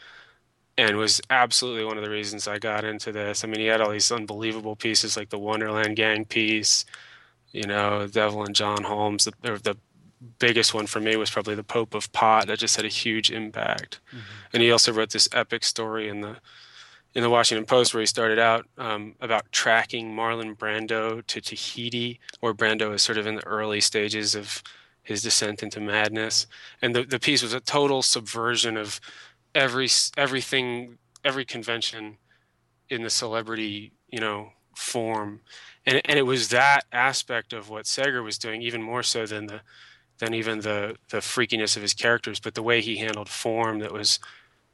and 0.78 0.98
was 0.98 1.22
absolutely 1.30 1.86
one 1.86 1.98
of 1.98 2.04
the 2.04 2.10
reasons 2.10 2.48
I 2.48 2.60
got 2.60 2.84
into 2.84 3.14
this. 3.14 3.44
I 3.44 3.48
mean, 3.48 3.62
he 3.62 3.68
had 3.68 3.80
all 3.80 3.92
these 3.92 4.12
unbelievable 4.12 4.76
pieces 4.76 5.16
like 5.16 5.30
the 5.30 5.40
Wonderland 5.40 5.96
Gang 5.96 6.26
piece, 6.26 6.84
you 7.54 7.64
know, 7.64 8.08
Devil 8.08 8.44
and 8.44 8.54
John 8.54 8.84
Holmes, 8.84 9.24
the, 9.24 9.32
the 9.42 9.78
biggest 10.40 10.74
one 10.74 10.88
for 10.88 11.00
me 11.00 11.16
was 11.16 11.30
probably 11.30 11.56
the 11.56 11.64
Pope 11.64 11.94
of 11.94 12.12
Pot 12.12 12.48
that 12.48 12.60
just 12.60 12.76
had 12.76 12.86
a 12.86 12.90
huge 12.90 13.32
impact. 13.32 14.00
Mm-hmm. 14.10 14.20
And 14.54 14.64
he 14.64 14.72
also 14.72 14.92
wrote 14.92 15.12
this 15.12 15.30
epic 15.32 15.64
story 15.64 16.10
in 16.10 16.22
the 16.22 16.38
in 17.14 17.22
the 17.22 17.30
Washington 17.30 17.66
Post 17.66 17.94
where 17.94 18.02
he 18.02 18.06
started 18.06 18.38
out 18.38 18.68
um, 18.78 19.16
about 19.22 19.50
tracking 19.54 20.14
Marlon 20.14 20.54
Brando 20.54 21.26
to 21.26 21.40
Tahiti, 21.40 22.20
where 22.42 22.54
Brando 22.54 22.94
is 22.94 23.02
sort 23.02 23.18
of 23.18 23.26
in 23.26 23.36
the 23.36 23.48
early 23.48 23.80
stages 23.80 24.36
of 24.36 24.62
his 25.02 25.22
descent 25.22 25.64
into 25.64 25.80
madness. 25.80 26.46
And 26.82 26.94
the, 26.94 27.04
the 27.04 27.20
piece 27.20 27.42
was 27.42 27.54
a 27.54 27.62
total 27.62 28.02
subversion 28.02 28.76
of 28.76 29.00
every 29.54 29.88
everything, 30.18 30.98
every 31.24 31.46
convention 31.46 32.18
in 32.90 33.02
the 33.02 33.10
celebrity, 33.10 33.94
you 34.10 34.20
know, 34.20 34.52
form. 34.76 35.40
And, 35.86 36.02
and 36.06 36.20
it 36.20 36.26
was 36.26 36.50
that 36.50 36.82
aspect 36.92 37.54
of 37.54 37.70
what 37.70 37.88
Sager 37.88 38.22
was 38.24 38.38
doing, 38.38 38.62
even 38.62 38.82
more 38.82 39.04
so 39.04 39.26
than 39.26 39.48
the 39.48 39.62
than 40.20 40.34
even 40.34 40.62
the 40.62 40.96
the 41.10 41.18
freakiness 41.18 41.76
of 41.76 41.82
his 41.82 41.94
characters, 41.94 42.40
but 42.40 42.54
the 42.54 42.64
way 42.64 42.82
he 42.82 42.98
handled 42.98 43.30
form 43.30 43.80
that 43.80 43.92
was 43.92 44.20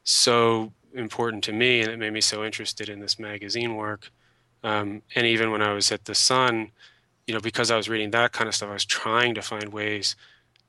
so 0.03 0.73
important 0.93 1.43
to 1.45 1.53
me, 1.53 1.81
and 1.81 1.89
it 1.89 1.99
made 1.99 2.13
me 2.13 2.21
so 2.21 2.43
interested 2.43 2.89
in 2.89 2.99
this 2.99 3.19
magazine 3.19 3.75
work. 3.75 4.11
Um, 4.63 5.01
and 5.15 5.25
even 5.25 5.51
when 5.51 5.61
I 5.61 5.73
was 5.73 5.91
at 5.91 6.05
the 6.05 6.15
Sun, 6.15 6.71
you 7.25 7.33
know, 7.33 7.39
because 7.39 7.71
I 7.71 7.77
was 7.77 7.89
reading 7.89 8.11
that 8.11 8.31
kind 8.31 8.47
of 8.47 8.55
stuff, 8.55 8.69
I 8.69 8.73
was 8.73 8.85
trying 8.85 9.35
to 9.35 9.41
find 9.41 9.71
ways 9.73 10.15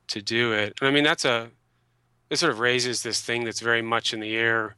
to 0.08 0.22
do 0.22 0.52
it. 0.52 0.74
And 0.80 0.88
I 0.88 0.90
mean, 0.92 1.04
that's 1.04 1.24
a 1.24 1.50
it 2.30 2.38
sort 2.38 2.52
of 2.52 2.60
raises 2.60 3.02
this 3.02 3.20
thing 3.20 3.44
that's 3.44 3.60
very 3.60 3.82
much 3.82 4.14
in 4.14 4.20
the 4.20 4.34
air 4.34 4.76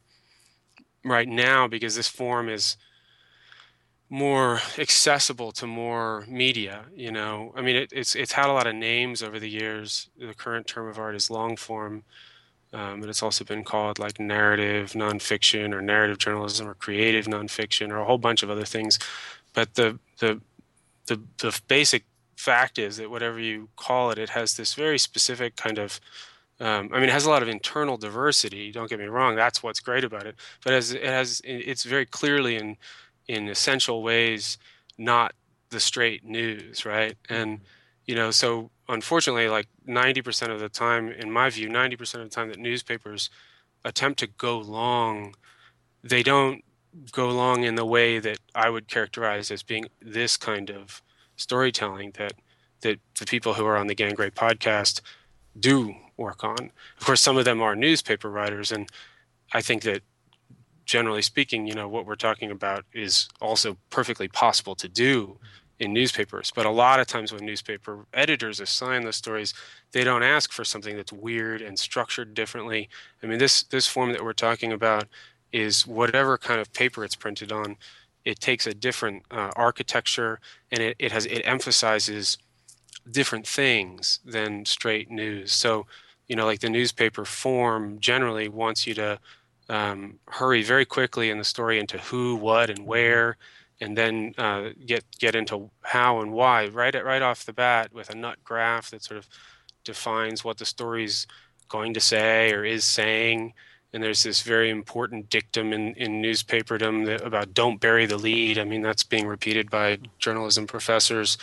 right 1.05 1.27
now 1.27 1.67
because 1.67 1.95
this 1.95 2.09
form 2.09 2.49
is 2.49 2.75
more 4.09 4.61
accessible 4.77 5.51
to 5.51 5.65
more 5.65 6.25
media 6.27 6.85
you 6.95 7.11
know 7.11 7.51
i 7.55 7.61
mean 7.61 7.75
it, 7.75 7.91
it's 7.91 8.15
it's 8.15 8.33
had 8.33 8.47
a 8.47 8.53
lot 8.53 8.67
of 8.67 8.75
names 8.75 9.23
over 9.23 9.39
the 9.39 9.49
years 9.49 10.09
the 10.19 10.33
current 10.33 10.67
term 10.67 10.87
of 10.87 10.99
art 10.99 11.15
is 11.15 11.31
long 11.31 11.55
form 11.55 12.03
um, 12.73 12.99
but 12.99 13.09
it's 13.09 13.23
also 13.23 13.43
been 13.43 13.63
called 13.63 13.97
like 13.97 14.19
narrative 14.19 14.91
nonfiction 14.91 15.73
or 15.73 15.81
narrative 15.81 16.19
journalism 16.19 16.67
or 16.67 16.75
creative 16.75 17.25
nonfiction 17.25 17.89
or 17.89 17.97
a 17.97 18.05
whole 18.05 18.17
bunch 18.19 18.43
of 18.43 18.49
other 18.49 18.65
things 18.65 18.99
but 19.53 19.73
the 19.73 19.97
the 20.19 20.39
the, 21.07 21.19
the 21.37 21.59
basic 21.67 22.03
fact 22.35 22.77
is 22.77 22.97
that 22.97 23.09
whatever 23.09 23.39
you 23.39 23.69
call 23.75 24.11
it 24.11 24.19
it 24.19 24.29
has 24.29 24.55
this 24.55 24.75
very 24.75 24.99
specific 24.99 25.55
kind 25.55 25.79
of 25.79 25.99
um, 26.59 26.89
I 26.93 26.99
mean, 26.99 27.09
it 27.09 27.11
has 27.11 27.25
a 27.25 27.29
lot 27.29 27.43
of 27.43 27.49
internal 27.49 27.97
diversity. 27.97 28.71
Don't 28.71 28.89
get 28.89 28.99
me 28.99 29.07
wrong; 29.07 29.35
that's 29.35 29.61
what's 29.61 29.81
great 29.81 30.05
about 30.05 30.25
it. 30.25 30.35
But 30.63 30.73
as 30.73 30.93
it 30.93 31.03
has, 31.03 31.41
it's 31.43 31.83
very 31.83 32.05
clearly 32.05 32.55
in 32.55 32.77
in 33.27 33.47
essential 33.47 34.03
ways 34.03 34.57
not 34.97 35.33
the 35.69 35.79
straight 35.79 36.23
news, 36.23 36.85
right? 36.85 37.17
Mm-hmm. 37.23 37.33
And 37.33 37.59
you 38.05 38.15
know, 38.15 38.31
so 38.31 38.69
unfortunately, 38.87 39.49
like 39.49 39.67
90% 39.87 40.51
of 40.51 40.59
the 40.59 40.69
time, 40.69 41.09
in 41.11 41.31
my 41.31 41.49
view, 41.49 41.69
90% 41.69 42.15
of 42.15 42.21
the 42.21 42.29
time 42.29 42.49
that 42.49 42.59
newspapers 42.59 43.29
attempt 43.83 44.19
to 44.19 44.27
go 44.27 44.59
long, 44.59 45.35
they 46.03 46.21
don't 46.21 46.63
go 47.11 47.29
long 47.29 47.63
in 47.63 47.75
the 47.75 47.85
way 47.85 48.19
that 48.19 48.37
I 48.53 48.69
would 48.69 48.87
characterize 48.87 49.51
as 49.51 49.63
being 49.63 49.85
this 50.01 50.37
kind 50.37 50.69
of 50.69 51.01
storytelling 51.35 52.13
that 52.17 52.33
that 52.81 52.99
the 53.19 53.25
people 53.25 53.55
who 53.55 53.65
are 53.65 53.77
on 53.77 53.87
the 53.87 53.95
Gangrey 53.95 54.31
podcast 54.31 55.01
do 55.59 55.95
work 56.17 56.43
on. 56.43 56.71
Of 56.99 57.05
course, 57.05 57.21
some 57.21 57.37
of 57.37 57.45
them 57.45 57.61
are 57.61 57.75
newspaper 57.75 58.29
writers, 58.29 58.71
and 58.71 58.87
I 59.53 59.61
think 59.61 59.81
that 59.83 60.03
generally 60.85 61.21
speaking, 61.21 61.67
you 61.67 61.73
know, 61.73 61.87
what 61.87 62.05
we're 62.05 62.15
talking 62.15 62.51
about 62.51 62.85
is 62.93 63.27
also 63.41 63.77
perfectly 63.89 64.27
possible 64.27 64.75
to 64.75 64.87
do 64.87 65.37
in 65.79 65.93
newspapers. 65.93 66.51
But 66.55 66.65
a 66.65 66.71
lot 66.71 66.99
of 66.99 67.07
times 67.07 67.33
when 67.33 67.45
newspaper 67.45 68.05
editors 68.13 68.59
assign 68.59 69.03
those 69.03 69.17
stories, 69.17 69.53
they 69.91 70.03
don't 70.03 70.23
ask 70.23 70.51
for 70.51 70.63
something 70.63 70.95
that's 70.95 71.11
weird 71.11 71.61
and 71.61 71.77
structured 71.77 72.33
differently. 72.33 72.89
I 73.21 73.27
mean, 73.27 73.39
this 73.39 73.63
this 73.63 73.87
form 73.87 74.11
that 74.11 74.23
we're 74.23 74.33
talking 74.33 74.71
about 74.71 75.07
is 75.51 75.85
whatever 75.85 76.37
kind 76.37 76.59
of 76.59 76.71
paper 76.73 77.03
it's 77.03 77.15
printed 77.15 77.51
on. 77.51 77.77
It 78.23 78.39
takes 78.39 78.65
a 78.65 78.73
different 78.73 79.23
uh, 79.29 79.51
architecture 79.55 80.39
and 80.71 80.81
it, 80.81 80.95
it 80.99 81.11
has 81.11 81.25
it 81.25 81.41
emphasizes 81.41 82.37
different 83.09 83.45
things 83.47 84.19
than 84.25 84.65
straight 84.65 85.11
news. 85.11 85.51
So, 85.51 85.85
you 86.27 86.35
know, 86.35 86.45
like 86.45 86.61
the 86.61 86.69
newspaper 86.69 87.23
form 87.25 87.99
generally 87.99 88.49
wants 88.49 88.87
you 88.87 88.93
to 88.95 89.19
um, 89.69 90.19
hurry 90.27 90.63
very 90.63 90.85
quickly 90.85 91.29
in 91.29 91.37
the 91.37 91.43
story 91.43 91.79
into 91.79 91.97
who, 91.97 92.35
what, 92.35 92.69
and 92.69 92.85
where, 92.85 93.37
and 93.81 93.97
then 93.97 94.33
uh, 94.37 94.69
get 94.85 95.03
get 95.19 95.35
into 95.35 95.69
how 95.81 96.21
and 96.21 96.31
why 96.31 96.67
right 96.67 96.95
at, 96.95 97.05
right 97.05 97.21
off 97.21 97.45
the 97.45 97.53
bat 97.53 97.93
with 97.93 98.09
a 98.09 98.15
nut 98.15 98.37
graph 98.43 98.91
that 98.91 99.03
sort 99.03 99.17
of 99.17 99.27
defines 99.83 100.43
what 100.43 100.57
the 100.57 100.65
story's 100.65 101.27
going 101.67 101.93
to 101.93 101.99
say 101.99 102.51
or 102.53 102.63
is 102.63 102.83
saying. 102.83 103.53
And 103.93 104.03
there's 104.03 104.23
this 104.23 104.41
very 104.41 104.69
important 104.69 105.29
dictum 105.29 105.71
in, 105.71 105.93
in 105.93 106.21
newspaperdom 106.21 107.05
that, 107.05 107.21
about 107.21 107.53
don't 107.53 107.79
bury 107.79 108.05
the 108.05 108.17
lead. 108.17 108.59
I 108.59 108.65
mean, 108.65 108.81
that's 108.81 109.03
being 109.03 109.25
repeated 109.25 109.69
by 109.69 109.99
journalism 110.19 110.67
professors 110.67 111.37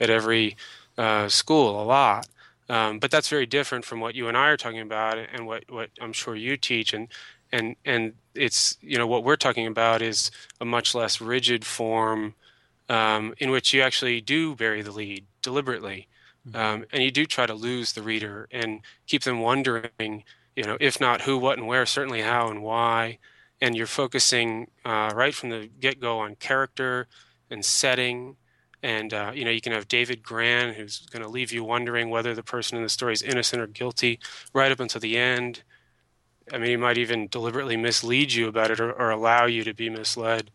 at 0.00 0.08
every 0.08 0.56
uh, 0.96 1.28
school 1.28 1.82
a 1.82 1.84
lot. 1.84 2.26
Um, 2.70 2.98
but 2.98 3.10
that's 3.10 3.28
very 3.28 3.46
different 3.46 3.84
from 3.84 4.00
what 4.00 4.14
you 4.14 4.28
and 4.28 4.36
I 4.36 4.48
are 4.48 4.56
talking 4.56 4.80
about 4.80 5.18
and 5.18 5.46
what, 5.46 5.64
what 5.70 5.90
I'm 6.00 6.12
sure 6.12 6.34
you 6.34 6.56
teach. 6.56 6.94
And 6.94 7.08
and 7.52 7.76
and 7.84 8.14
it's 8.34 8.76
you 8.80 8.98
know 8.98 9.06
what 9.06 9.24
we're 9.24 9.36
talking 9.36 9.66
about 9.66 10.02
is 10.02 10.30
a 10.60 10.64
much 10.64 10.94
less 10.94 11.20
rigid 11.20 11.64
form 11.64 12.34
um, 12.88 13.34
in 13.38 13.50
which 13.50 13.74
you 13.74 13.82
actually 13.82 14.20
do 14.20 14.54
bury 14.54 14.82
the 14.82 14.92
lead 14.92 15.24
deliberately 15.42 16.08
mm-hmm. 16.48 16.58
um, 16.58 16.84
and 16.92 17.02
you 17.02 17.10
do 17.10 17.26
try 17.26 17.46
to 17.46 17.54
lose 17.54 17.92
the 17.92 18.02
reader 18.02 18.48
and 18.50 18.80
keep 19.06 19.22
them 19.24 19.40
wondering 19.40 20.24
you 20.58 20.64
know, 20.64 20.76
if 20.80 21.00
not 21.00 21.20
who, 21.20 21.38
what, 21.38 21.56
and 21.56 21.68
where, 21.68 21.86
certainly 21.86 22.20
how 22.20 22.48
and 22.48 22.64
why. 22.64 23.18
And 23.60 23.76
you're 23.76 23.86
focusing 23.86 24.66
uh, 24.84 25.12
right 25.14 25.32
from 25.32 25.50
the 25.50 25.70
get 25.78 26.00
go 26.00 26.18
on 26.18 26.34
character 26.34 27.06
and 27.48 27.64
setting. 27.64 28.34
And, 28.82 29.14
uh, 29.14 29.30
you 29.32 29.44
know, 29.44 29.52
you 29.52 29.60
can 29.60 29.72
have 29.72 29.86
David 29.86 30.20
Grann, 30.20 30.74
who's 30.74 31.06
going 31.12 31.22
to 31.22 31.28
leave 31.28 31.52
you 31.52 31.62
wondering 31.62 32.10
whether 32.10 32.34
the 32.34 32.42
person 32.42 32.76
in 32.76 32.82
the 32.82 32.88
story 32.88 33.12
is 33.12 33.22
innocent 33.22 33.62
or 33.62 33.68
guilty 33.68 34.18
right 34.52 34.72
up 34.72 34.80
until 34.80 35.00
the 35.00 35.16
end. 35.16 35.62
I 36.52 36.58
mean, 36.58 36.70
he 36.70 36.76
might 36.76 36.98
even 36.98 37.28
deliberately 37.28 37.76
mislead 37.76 38.32
you 38.32 38.48
about 38.48 38.70
it 38.70 38.80
or, 38.80 38.92
or 38.92 39.10
allow 39.10 39.46
you 39.46 39.64
to 39.64 39.74
be 39.74 39.90
misled 39.90 40.50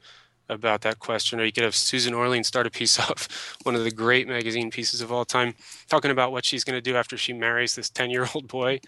about 0.50 0.82
that 0.82 1.00
question. 1.00 1.40
Or 1.40 1.46
you 1.46 1.52
could 1.52 1.64
have 1.64 1.76
Susan 1.76 2.14
Orlean 2.14 2.44
start 2.44 2.68
a 2.68 2.70
piece 2.70 3.00
off, 3.10 3.58
one 3.64 3.76
of 3.76 3.84
the 3.84 3.92
great 3.92 4.28
magazine 4.28 4.72
pieces 4.72 5.02
of 5.02 5.12
all 5.12 5.26
time, 5.26 5.56
talking 5.90 6.12
about 6.12 6.32
what 6.32 6.46
she's 6.46 6.64
going 6.64 6.78
to 6.78 6.82
do 6.82 6.96
after 6.96 7.18
she 7.18 7.34
marries 7.34 7.76
this 7.76 7.90
10 7.90 8.10
year 8.10 8.28
old 8.34 8.48
boy, 8.48 8.80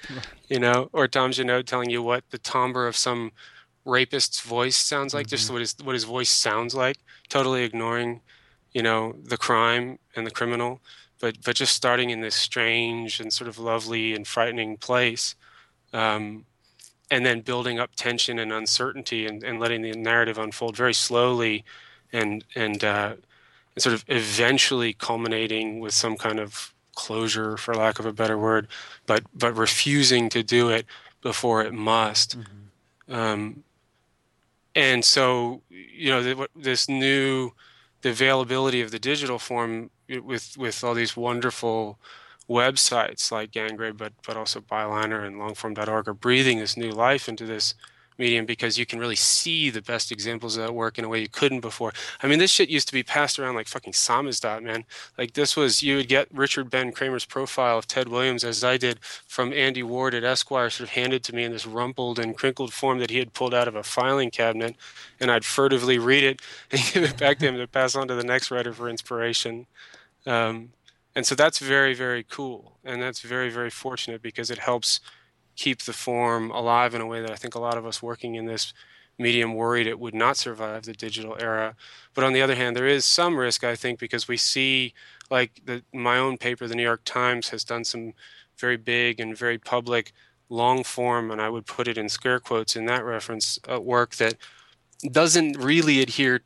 you 0.48 0.60
know, 0.60 0.90
or 0.94 1.08
Tom 1.08 1.32
Junod 1.32 1.66
telling 1.66 1.90
you 1.90 2.02
what 2.02 2.24
the 2.30 2.38
timbre 2.38 2.88
of 2.88 2.96
some 2.96 3.32
rapist's 3.84 4.42
voice 4.42 4.76
sounds 4.76 5.14
like, 5.14 5.28
mm-hmm. 5.28 5.36
just 5.36 5.52
what 5.52 5.62
his, 5.62 5.76
what 5.84 5.94
his 5.94 6.04
voice 6.04 6.30
sounds 6.30 6.74
like, 6.74 6.98
totally 7.30 7.64
ignoring, 7.64 8.22
you 8.74 8.82
know, 8.82 9.16
the 9.24 9.38
crime 9.38 10.00
and 10.16 10.26
the 10.26 10.32
criminal, 10.32 10.82
but, 11.22 11.38
but 11.44 11.56
just 11.56 11.74
starting 11.74 12.10
in 12.10 12.22
this 12.22 12.36
strange 12.36 13.20
and 13.20 13.32
sort 13.32 13.48
of 13.48 13.60
lovely 13.60 14.14
and 14.14 14.28
frightening 14.28 14.78
place. 14.78 15.36
Um, 15.94 16.46
and 17.12 17.26
then 17.26 17.42
building 17.42 17.80
up 17.80 17.92
tension 17.96 18.40
and 18.40 18.52
uncertainty 18.52 19.26
and, 19.26 19.44
and 19.44 19.60
letting 19.60 19.82
the 19.82 19.92
narrative 19.94 20.38
unfold 20.38 20.76
very 20.76 20.94
slowly 20.94 21.64
and 22.12 22.44
and, 22.56 22.84
uh, 22.84 23.14
and 23.76 23.84
sort 23.84 23.94
of 23.94 24.06
eventually 24.08 24.94
culminating 24.94 25.80
with 25.80 25.94
some 25.94 26.16
kind 26.18 26.40
of 26.40 26.74
closure 26.96 27.58
for 27.58 27.74
lack 27.74 28.00
of 28.00 28.06
a 28.06 28.14
better 28.14 28.38
word 28.38 28.68
but 29.06 29.24
but 29.34 29.56
refusing 29.56 30.30
to 30.30 30.42
do 30.42 30.70
it 30.70 30.86
before 31.22 31.62
it 31.62 31.74
must 31.74 32.38
mm-hmm. 32.40 33.14
um, 33.14 33.64
and 34.76 35.04
so 35.04 35.62
you 35.70 36.10
know 36.10 36.48
this 36.56 36.88
new 36.88 37.52
the 38.02 38.10
availability 38.10 38.82
of 38.82 38.92
the 38.92 39.00
digital 39.00 39.40
form 39.40 39.90
with 40.24 40.58
with 40.58 40.84
all 40.84 40.94
these 40.94 41.18
wonderful 41.18 41.98
websites 42.50 43.32
like 43.32 43.52
Gangrey, 43.52 43.96
but 43.96 44.14
but 44.26 44.38
also 44.38 44.60
Byliner 44.60 45.26
and 45.26 45.38
Longform.org 45.38 46.08
are 46.08 46.14
breathing 46.14 46.60
this 46.60 46.78
new 46.78 46.92
life 46.92 47.28
into 47.28 47.46
this 47.46 47.74
medium 48.18 48.46
because 48.46 48.78
you 48.78 48.86
can 48.86 49.00
really 49.00 49.16
see 49.16 49.70
the 49.70 49.82
best 49.82 50.12
examples 50.12 50.56
of 50.56 50.64
that 50.64 50.74
work 50.74 50.98
in 50.98 51.06
a 51.06 51.10
way 51.10 51.20
you 51.20 51.28
couldn't 51.28 51.60
before. 51.60 51.92
I 52.22 52.28
mean, 52.28 52.40
this 52.40 52.52
shit 52.52 52.70
used 52.70 52.88
to 52.88 52.94
be 52.94 53.04
passed 53.04 53.38
around 53.38 53.56
like 53.56 53.68
fucking 53.68 53.94
samizdat, 53.94 54.64
man. 54.64 54.86
Like 55.18 55.34
this 55.34 55.56
was 55.56 55.84
you 55.84 55.98
would 55.98 56.08
get 56.08 56.28
Richard 56.32 56.70
Ben 56.70 56.92
Cramer's 56.92 57.26
profile 57.26 57.78
of 57.78 57.88
Ted 57.88 58.08
Williams 58.08 58.44
as 58.44 58.64
I 58.64 58.78
did 58.78 59.00
from 59.28 59.54
Andy 59.54 59.84
Ward 59.84 60.14
at 60.14 60.24
Esquire, 60.24 60.70
sort 60.70 60.90
of 60.90 60.94
handed 60.96 61.24
to 61.26 61.36
me 61.36 61.44
in 61.44 61.52
this 61.52 61.68
rumpled 61.68 62.20
and 62.20 62.38
crinkled 62.38 62.74
form 62.74 63.00
that 63.00 63.10
he 63.10 63.20
had 63.20 63.34
pulled 63.34 63.54
out 63.54 63.68
of 63.68 63.76
a 63.76 63.84
filing 63.84 64.32
cabinet, 64.32 64.76
and 65.20 65.32
I'd 65.32 65.46
furtively 65.46 65.98
read 65.98 66.24
it 66.24 66.42
and 66.72 66.82
give 66.94 67.04
it 67.04 67.18
back 67.18 67.40
to 67.40 67.48
him 67.48 67.58
to 67.58 67.68
pass 67.68 67.96
on 67.96 68.08
to 68.08 68.16
the 68.16 68.24
next 68.24 68.52
writer 68.52 68.74
for 68.74 68.90
inspiration. 68.90 69.68
Um, 70.26 70.70
and 71.16 71.26
so 71.26 71.36
that's 71.36 71.60
very 71.60 71.94
very 71.94 72.24
cool. 72.24 72.78
And 72.84 73.02
that's 73.02 73.22
very 73.22 73.50
very 73.50 73.70
fortunate 73.70 74.22
because 74.22 74.52
it 74.52 74.60
helps 74.60 75.00
keep 75.56 75.82
the 75.84 75.94
form 75.94 76.52
alive 76.52 76.94
in 76.94 77.02
a 77.02 77.06
way 77.06 77.22
that 77.22 77.32
i 77.32 77.36
think 77.36 77.56
a 77.56 77.60
lot 77.60 77.78
of 77.78 77.86
us 77.86 78.02
working 78.04 78.36
in 78.36 78.46
this 78.46 78.74
medium 79.18 79.54
worried 79.56 79.88
it 79.88 80.00
would 80.00 80.14
not 80.14 80.36
survive 80.38 80.84
the 80.84 80.94
digital 80.94 81.38
era. 81.40 81.76
But 82.14 82.26
on 82.26 82.34
the 82.34 82.42
other 82.42 82.56
hand 82.56 82.76
there 82.76 82.88
is 82.88 83.06
some 83.06 83.38
risk 83.38 83.64
i 83.64 83.76
think 83.76 84.00
because 84.00 84.28
we 84.28 84.38
see 84.38 84.94
like 85.32 85.62
the, 85.66 85.84
my 85.94 86.18
own 86.18 86.38
paper 86.38 86.68
the 86.68 86.76
new 86.76 86.84
york 86.84 87.02
times 87.06 87.50
has 87.50 87.64
done 87.64 87.84
some 87.86 88.14
very 88.58 88.78
big 88.78 89.20
and 89.20 89.38
very 89.38 89.58
public 89.58 90.12
long 90.50 90.84
form 90.84 91.32
and 91.32 91.42
i 91.42 91.50
would 91.50 91.66
put 91.66 91.88
it 91.88 91.98
in 91.98 92.10
scare 92.10 92.40
quotes 92.40 92.76
in 92.76 92.86
that 92.86 93.04
reference 93.04 93.60
uh, 93.72 93.80
work 93.82 94.16
that 94.16 94.36
doesn't 95.12 95.58
really 95.58 96.02
adhere 96.02 96.42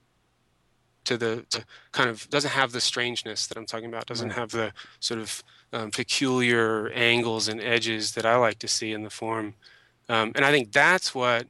to 1.10 1.18
the 1.18 1.46
to 1.50 1.66
kind 1.92 2.08
of 2.08 2.30
doesn't 2.30 2.52
have 2.52 2.72
the 2.72 2.82
strangeness 2.82 3.48
that 3.48 3.58
I'm 3.58 3.66
talking 3.66 3.88
about. 3.88 4.06
Doesn't 4.06 4.30
have 4.30 4.52
the 4.52 4.72
sort 5.00 5.20
of 5.20 5.44
um, 5.74 5.90
peculiar 5.90 6.90
angles 6.90 7.48
and 7.48 7.60
edges 7.60 8.12
that 8.14 8.26
I 8.26 8.36
like 8.36 8.60
to 8.60 8.68
see 8.68 8.92
in 8.94 9.04
the 9.04 9.10
form. 9.10 9.56
Um, 10.08 10.32
and 10.36 10.46
I 10.46 10.52
think 10.52 10.72
that's 10.72 11.16
what 11.16 11.48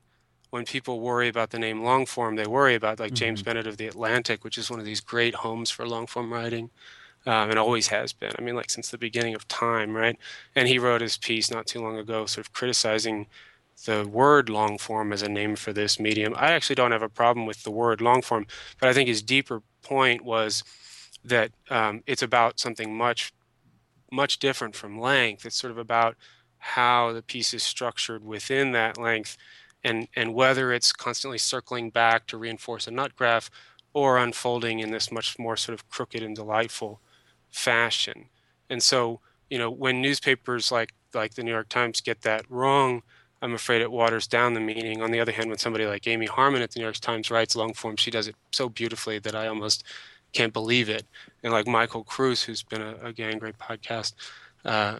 when 0.49 0.65
people 0.65 1.01
worry 1.01 1.27
about 1.27 1.49
the 1.49 1.59
name 1.59 1.83
long 1.83 2.05
form, 2.05 2.37
they 2.37 2.47
worry 2.47 2.75
about 2.75 2.99
like 2.99 3.09
mm-hmm. 3.09 3.15
James 3.15 3.43
Bennet 3.43 3.67
of 3.67 3.75
the 3.75 3.87
Atlantic, 3.87 4.45
which 4.45 4.57
is 4.57 4.71
one 4.71 4.79
of 4.79 4.85
these 4.85 5.01
great 5.01 5.35
homes 5.35 5.69
for 5.69 5.85
long 5.85 6.07
form 6.07 6.31
writing. 6.31 6.69
Um, 7.25 7.49
and 7.49 7.59
always 7.59 7.89
has 7.89 8.13
been. 8.13 8.31
I 8.39 8.41
mean, 8.41 8.55
like 8.55 8.71
since 8.71 8.89
the 8.89 8.97
beginning 8.97 9.35
of 9.35 9.45
time, 9.49 9.93
right? 9.93 10.17
And 10.55 10.69
he 10.69 10.79
wrote 10.79 11.01
his 11.01 11.17
piece 11.17 11.51
not 11.51 11.67
too 11.67 11.81
long 11.81 11.97
ago, 11.97 12.25
sort 12.25 12.47
of 12.47 12.53
criticizing 12.53 13.27
the 13.85 14.07
word 14.07 14.49
long 14.49 14.77
form 14.77 15.13
as 15.13 15.21
a 15.21 15.29
name 15.29 15.55
for 15.55 15.73
this 15.73 15.99
medium. 15.99 16.33
I 16.37 16.51
actually 16.51 16.75
don't 16.75 16.91
have 16.91 17.01
a 17.01 17.09
problem 17.09 17.45
with 17.45 17.63
the 17.63 17.71
word 17.71 18.01
long 18.01 18.21
form, 18.21 18.45
but 18.79 18.89
I 18.89 18.93
think 18.93 19.07
his 19.07 19.21
deeper 19.21 19.61
point 19.81 20.23
was 20.23 20.63
that 21.23 21.51
um, 21.69 22.03
it's 22.05 22.21
about 22.21 22.59
something 22.59 22.95
much, 22.95 23.33
much 24.11 24.39
different 24.39 24.75
from 24.75 24.99
length. 24.99 25.45
It's 25.45 25.55
sort 25.59 25.71
of 25.71 25.77
about 25.77 26.15
how 26.57 27.13
the 27.13 27.21
piece 27.21 27.53
is 27.53 27.63
structured 27.63 28.23
within 28.23 28.73
that 28.73 28.97
length 28.97 29.37
and, 29.83 30.07
and 30.15 30.33
whether 30.33 30.73
it's 30.73 30.91
constantly 30.91 31.37
circling 31.37 31.89
back 31.89 32.27
to 32.27 32.37
reinforce 32.37 32.87
a 32.87 32.91
nut 32.91 33.15
graph 33.15 33.49
or 33.93 34.17
unfolding 34.17 34.79
in 34.79 34.91
this 34.91 35.11
much 35.11 35.39
more 35.39 35.55
sort 35.55 35.73
of 35.73 35.89
crooked 35.89 36.21
and 36.21 36.35
delightful 36.35 36.99
fashion. 37.49 38.25
And 38.69 38.83
so, 38.83 39.21
you 39.49 39.57
know, 39.57 39.71
when 39.71 40.01
newspapers 40.01 40.71
like 40.71 40.93
like 41.13 41.33
the 41.33 41.43
New 41.43 41.51
York 41.51 41.69
Times 41.69 42.01
get 42.01 42.21
that 42.21 42.45
wrong, 42.49 43.01
I'm 43.41 43.53
afraid 43.53 43.81
it 43.81 43.91
waters 43.91 44.27
down 44.27 44.53
the 44.53 44.59
meaning. 44.59 45.01
On 45.01 45.11
the 45.11 45.19
other 45.19 45.31
hand, 45.31 45.49
when 45.49 45.57
somebody 45.57 45.85
like 45.85 46.07
Amy 46.07 46.25
Harmon 46.25 46.61
at 46.61 46.71
the 46.71 46.79
New 46.79 46.85
York 46.85 46.97
Times 46.97 47.31
writes 47.31 47.55
long 47.55 47.73
form, 47.73 47.95
she 47.95 48.11
does 48.11 48.27
it 48.27 48.35
so 48.51 48.67
beautifully 48.67 49.19
that 49.19 49.35
I 49.35 49.47
almost 49.47 49.83
can't 50.33 50.53
believe 50.53 50.89
it. 50.89 51.05
And 51.43 51.53
like 51.53 51.67
Michael 51.67 52.03
Kruse, 52.03 52.43
who's 52.43 52.63
been 52.63 52.81
a, 52.81 52.95
a 52.95 53.13
Gangrey 53.13 53.53
podcast 53.53 54.13
uh, 54.65 54.99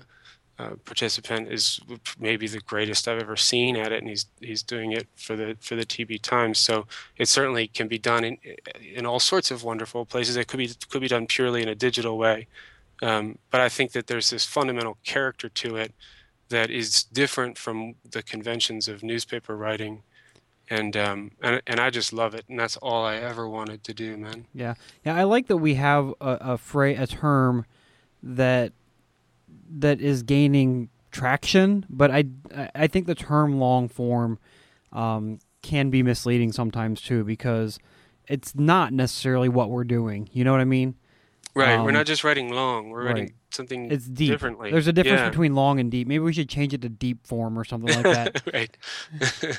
uh, 0.58 0.72
participant, 0.86 1.52
is 1.52 1.82
maybe 2.18 2.48
the 2.48 2.62
greatest 2.62 3.08
I've 3.08 3.22
ever 3.22 3.36
seen 3.36 3.76
at 3.76 3.92
it, 3.92 4.00
and 4.00 4.10
he's 4.10 4.26
he's 4.40 4.64
doing 4.64 4.94
it 4.94 5.08
for 5.16 5.36
the 5.36 5.58
for 5.60 5.76
the 5.76 5.86
TB 5.86 6.22
Times. 6.22 6.60
So 6.60 6.88
it 7.18 7.28
certainly 7.28 7.68
can 7.68 7.88
be 7.88 7.98
done 7.98 8.24
in 8.24 8.38
in 8.96 9.06
all 9.06 9.20
sorts 9.20 9.52
of 9.52 9.64
wonderful 9.64 10.06
places. 10.06 10.38
It 10.38 10.48
could 10.48 10.58
be 10.58 10.72
could 10.90 11.02
be 11.02 11.08
done 11.08 11.28
purely 11.28 11.62
in 11.62 11.70
a 11.70 11.76
digital 11.76 12.18
way, 12.18 12.48
um, 13.02 13.38
but 13.52 13.62
I 13.62 13.70
think 13.70 13.92
that 13.92 14.08
there's 14.08 14.30
this 14.30 14.46
fundamental 14.46 14.98
character 15.04 15.50
to 15.50 15.76
it 15.76 15.94
that 16.50 16.70
is 16.70 17.04
different 17.04 17.58
from 17.58 17.96
the 18.10 18.22
conventions 18.22 18.88
of 18.88 19.04
newspaper 19.04 19.56
writing. 19.56 20.04
And 20.72 20.96
um 20.96 21.32
and, 21.42 21.62
and 21.66 21.80
i 21.80 21.90
just 21.90 22.14
love 22.14 22.36
it 22.36 22.46
and 22.48 22.60
that's 22.60 22.78
all 22.78 23.04
i 23.04 23.16
ever 23.16 23.50
wanted 23.50 23.84
to 23.86 23.94
do 23.94 24.18
man. 24.18 24.46
Yeah. 24.54 24.76
Yeah 25.04 25.16
i 25.16 25.24
like 25.24 25.48
that 25.48 25.58
we 25.58 25.74
have 25.76 26.14
a, 26.22 26.60
a 26.62 26.80
a 26.84 27.08
term 27.08 27.66
that 28.22 28.74
that 29.80 30.00
is 30.00 30.22
gaining 30.22 30.90
traction 31.12 31.88
but 31.90 32.12
i 32.12 32.26
i 32.76 32.86
think 32.86 33.08
the 33.08 33.16
term 33.16 33.60
long 33.60 33.88
form 33.88 34.38
um, 34.92 35.40
can 35.64 35.90
be 35.90 36.04
misleading 36.04 36.52
sometimes 36.52 37.02
too 37.02 37.24
because 37.24 37.80
it's 38.28 38.56
not 38.56 38.94
necessarily 38.94 39.50
what 39.50 39.70
we're 39.70 39.84
doing. 39.84 40.30
You 40.32 40.44
know 40.44 40.52
what 40.52 40.62
i 40.62 40.66
mean 40.66 40.96
right 41.56 41.80
um, 41.80 41.86
we're 41.86 41.92
not 41.92 42.06
just 42.06 42.24
writing 42.24 42.54
long 42.54 42.90
we're 42.90 43.00
right. 43.00 43.08
writing 43.08 43.34
something 43.54 43.92
it's 43.92 44.06
deep. 44.06 44.32
differently. 44.32 44.72
There's 44.72 44.88
a 44.88 44.94
difference 44.94 45.22
yeah. 45.22 45.30
between 45.30 45.56
long 45.56 45.80
and 45.80 45.92
deep. 45.92 46.08
Maybe 46.08 46.20
we 46.20 46.34
should 46.34 46.50
change 46.50 46.74
it 46.74 46.82
to 46.82 46.90
deep 46.90 47.26
form 47.26 47.58
or 47.58 47.64
something 47.64 47.94
like 47.94 48.04
that. 48.04 48.42
right. 48.54 48.78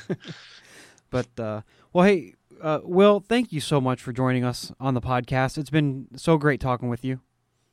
but 1.09 1.39
uh, 1.39 1.61
well, 1.93 2.05
hey, 2.05 2.35
uh, 2.61 2.79
Will, 2.83 3.19
thank 3.19 3.51
you 3.51 3.59
so 3.59 3.81
much 3.81 4.01
for 4.01 4.11
joining 4.11 4.43
us 4.43 4.71
on 4.79 4.93
the 4.93 5.01
podcast. 5.01 5.57
It's 5.57 5.69
been 5.69 6.07
so 6.15 6.37
great 6.37 6.59
talking 6.59 6.89
with 6.89 7.03
you. 7.03 7.21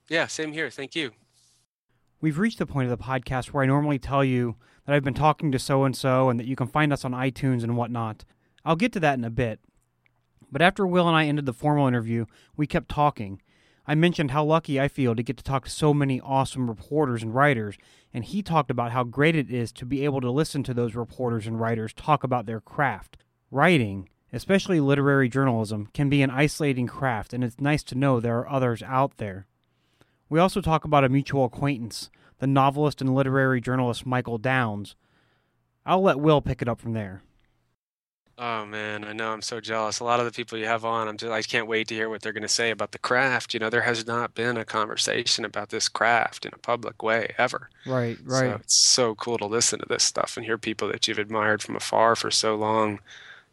Yeah, 0.08 0.26
same 0.26 0.52
here. 0.52 0.70
Thank 0.70 0.94
you. 0.94 1.12
We've 2.20 2.38
reached 2.38 2.58
the 2.58 2.66
point 2.66 2.90
of 2.90 2.98
the 2.98 3.04
podcast 3.04 3.48
where 3.48 3.62
I 3.62 3.66
normally 3.66 3.98
tell 3.98 4.24
you 4.24 4.56
that 4.86 4.94
I've 4.94 5.04
been 5.04 5.14
talking 5.14 5.52
to 5.52 5.58
so 5.58 5.84
and 5.84 5.96
so 5.96 6.30
and 6.30 6.40
that 6.40 6.46
you 6.46 6.56
can 6.56 6.66
find 6.66 6.92
us 6.92 7.04
on 7.04 7.12
iTunes 7.12 7.62
and 7.62 7.76
whatnot. 7.76 8.24
I'll 8.64 8.76
get 8.76 8.92
to 8.94 9.00
that 9.00 9.18
in 9.18 9.24
a 9.24 9.30
bit. 9.30 9.60
But 10.50 10.62
after 10.62 10.86
Will 10.86 11.06
and 11.06 11.16
I 11.16 11.26
ended 11.26 11.46
the 11.46 11.52
formal 11.52 11.86
interview, 11.86 12.24
we 12.56 12.66
kept 12.66 12.88
talking 12.88 13.40
I 13.90 13.94
mentioned 13.94 14.32
how 14.32 14.44
lucky 14.44 14.78
I 14.78 14.86
feel 14.86 15.16
to 15.16 15.22
get 15.22 15.38
to 15.38 15.42
talk 15.42 15.64
to 15.64 15.70
so 15.70 15.94
many 15.94 16.20
awesome 16.20 16.68
reporters 16.68 17.22
and 17.22 17.34
writers, 17.34 17.78
and 18.12 18.22
he 18.22 18.42
talked 18.42 18.70
about 18.70 18.92
how 18.92 19.02
great 19.02 19.34
it 19.34 19.50
is 19.50 19.72
to 19.72 19.86
be 19.86 20.04
able 20.04 20.20
to 20.20 20.30
listen 20.30 20.62
to 20.64 20.74
those 20.74 20.94
reporters 20.94 21.46
and 21.46 21.58
writers 21.58 21.94
talk 21.94 22.22
about 22.22 22.44
their 22.44 22.60
craft. 22.60 23.16
Writing, 23.50 24.10
especially 24.30 24.78
literary 24.78 25.30
journalism, 25.30 25.88
can 25.94 26.10
be 26.10 26.20
an 26.20 26.28
isolating 26.28 26.86
craft, 26.86 27.32
and 27.32 27.42
it's 27.42 27.62
nice 27.62 27.82
to 27.84 27.94
know 27.94 28.20
there 28.20 28.36
are 28.40 28.50
others 28.50 28.82
out 28.82 29.16
there. 29.16 29.46
We 30.28 30.38
also 30.38 30.60
talk 30.60 30.84
about 30.84 31.04
a 31.04 31.08
mutual 31.08 31.46
acquaintance, 31.46 32.10
the 32.40 32.46
novelist 32.46 33.00
and 33.00 33.14
literary 33.14 33.62
journalist 33.62 34.04
Michael 34.04 34.36
Downs. 34.36 34.96
I'll 35.86 36.02
let 36.02 36.20
Will 36.20 36.42
pick 36.42 36.60
it 36.60 36.68
up 36.68 36.78
from 36.78 36.92
there. 36.92 37.22
Oh 38.40 38.64
man, 38.64 39.02
I 39.02 39.12
know 39.12 39.32
I'm 39.32 39.42
so 39.42 39.60
jealous. 39.60 39.98
A 39.98 40.04
lot 40.04 40.20
of 40.20 40.26
the 40.26 40.30
people 40.30 40.56
you 40.56 40.66
have 40.66 40.84
on, 40.84 41.08
I'm 41.08 41.16
just 41.16 41.32
I 41.32 41.42
can't 41.42 41.66
wait 41.66 41.88
to 41.88 41.94
hear 41.94 42.08
what 42.08 42.22
they're 42.22 42.32
going 42.32 42.42
to 42.42 42.48
say 42.48 42.70
about 42.70 42.92
the 42.92 42.98
craft. 42.98 43.52
You 43.52 43.58
know, 43.58 43.68
there 43.68 43.82
has 43.82 44.06
not 44.06 44.34
been 44.36 44.56
a 44.56 44.64
conversation 44.64 45.44
about 45.44 45.70
this 45.70 45.88
craft 45.88 46.46
in 46.46 46.52
a 46.54 46.58
public 46.58 47.02
way 47.02 47.34
ever. 47.36 47.68
Right, 47.84 48.16
right. 48.22 48.38
So 48.38 48.46
right. 48.46 48.60
it's 48.60 48.74
so 48.74 49.14
cool 49.16 49.38
to 49.38 49.46
listen 49.46 49.80
to 49.80 49.86
this 49.88 50.04
stuff 50.04 50.36
and 50.36 50.46
hear 50.46 50.56
people 50.56 50.86
that 50.88 51.08
you've 51.08 51.18
admired 51.18 51.62
from 51.62 51.74
afar 51.74 52.14
for 52.14 52.30
so 52.30 52.54
long 52.54 53.00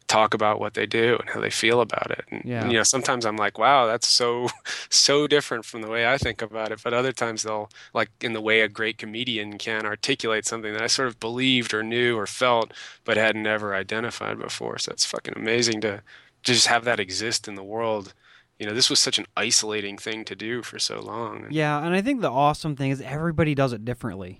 talk 0.08 0.34
about 0.34 0.60
what 0.60 0.74
they 0.74 0.86
do 0.86 1.16
and 1.20 1.28
how 1.30 1.40
they 1.40 1.50
feel 1.50 1.80
about 1.80 2.10
it. 2.10 2.24
And, 2.30 2.42
Yeah. 2.44 2.62
and, 2.62 2.70
you 2.72 2.78
know, 2.78 2.84
sometimes 2.84 3.26
I'm 3.26 3.36
like, 3.36 3.58
wow, 3.58 3.86
that's 3.86 4.06
so 4.08 4.48
so 4.88 5.26
different 5.26 5.64
from 5.64 5.82
the 5.82 5.88
way 5.88 6.06
I 6.06 6.16
think 6.16 6.42
about 6.42 6.70
it. 6.72 6.80
But 6.84 6.94
other 6.94 7.12
times 7.12 7.42
they'll 7.42 7.68
like 7.92 8.10
in 8.20 8.32
the 8.32 8.40
way 8.40 8.60
a 8.60 8.68
great 8.68 8.98
comedian 8.98 9.58
can 9.58 9.84
articulate 9.84 10.46
something 10.46 10.72
that 10.72 10.82
I 10.82 10.86
sort 10.86 11.08
of 11.08 11.18
believed 11.18 11.74
or 11.74 11.82
knew 11.82 12.16
or 12.16 12.26
felt 12.26 12.72
but 13.04 13.16
had 13.16 13.34
never 13.36 13.74
identified 13.74 14.38
before. 14.38 14.78
So 14.78 14.92
it's 14.92 15.04
fucking 15.04 15.34
amazing 15.36 15.80
to 15.82 16.02
just 16.42 16.68
have 16.68 16.84
that 16.84 17.00
exist 17.00 17.48
in 17.48 17.56
the 17.56 17.64
world. 17.64 18.14
You 18.58 18.66
know, 18.66 18.72
this 18.74 18.88
was 18.88 19.00
such 19.00 19.18
an 19.18 19.26
isolating 19.36 19.98
thing 19.98 20.24
to 20.24 20.34
do 20.36 20.62
for 20.62 20.78
so 20.78 21.00
long. 21.00 21.46
Yeah, 21.50 21.84
and 21.84 21.94
I 21.94 22.00
think 22.00 22.20
the 22.22 22.30
awesome 22.30 22.74
thing 22.76 22.90
is 22.90 23.00
everybody 23.00 23.54
does 23.54 23.72
it 23.72 23.84
differently. 23.84 24.38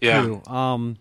Yeah. 0.00 0.22
too. 0.22 0.42
Um, 0.46 0.98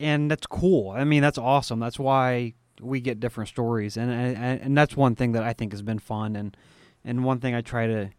and 0.00 0.30
that's 0.30 0.46
cool. 0.46 0.90
I 0.90 1.04
mean, 1.04 1.20
that's 1.22 1.38
awesome. 1.38 1.78
That's 1.78 1.98
why 1.98 2.54
we 2.82 3.00
get 3.00 3.20
different 3.20 3.48
stories, 3.48 3.96
and 3.96 4.10
and, 4.10 4.60
and 4.60 4.76
that's 4.76 4.96
one 4.96 5.14
thing 5.14 5.32
that 5.32 5.42
I 5.42 5.52
think 5.52 5.72
has 5.72 5.82
been 5.82 5.98
fun, 5.98 6.36
and 6.36 6.56
and 7.04 7.24
one 7.24 7.40
thing 7.40 7.54
I 7.54 7.60
try 7.60 7.86
to 7.86 8.10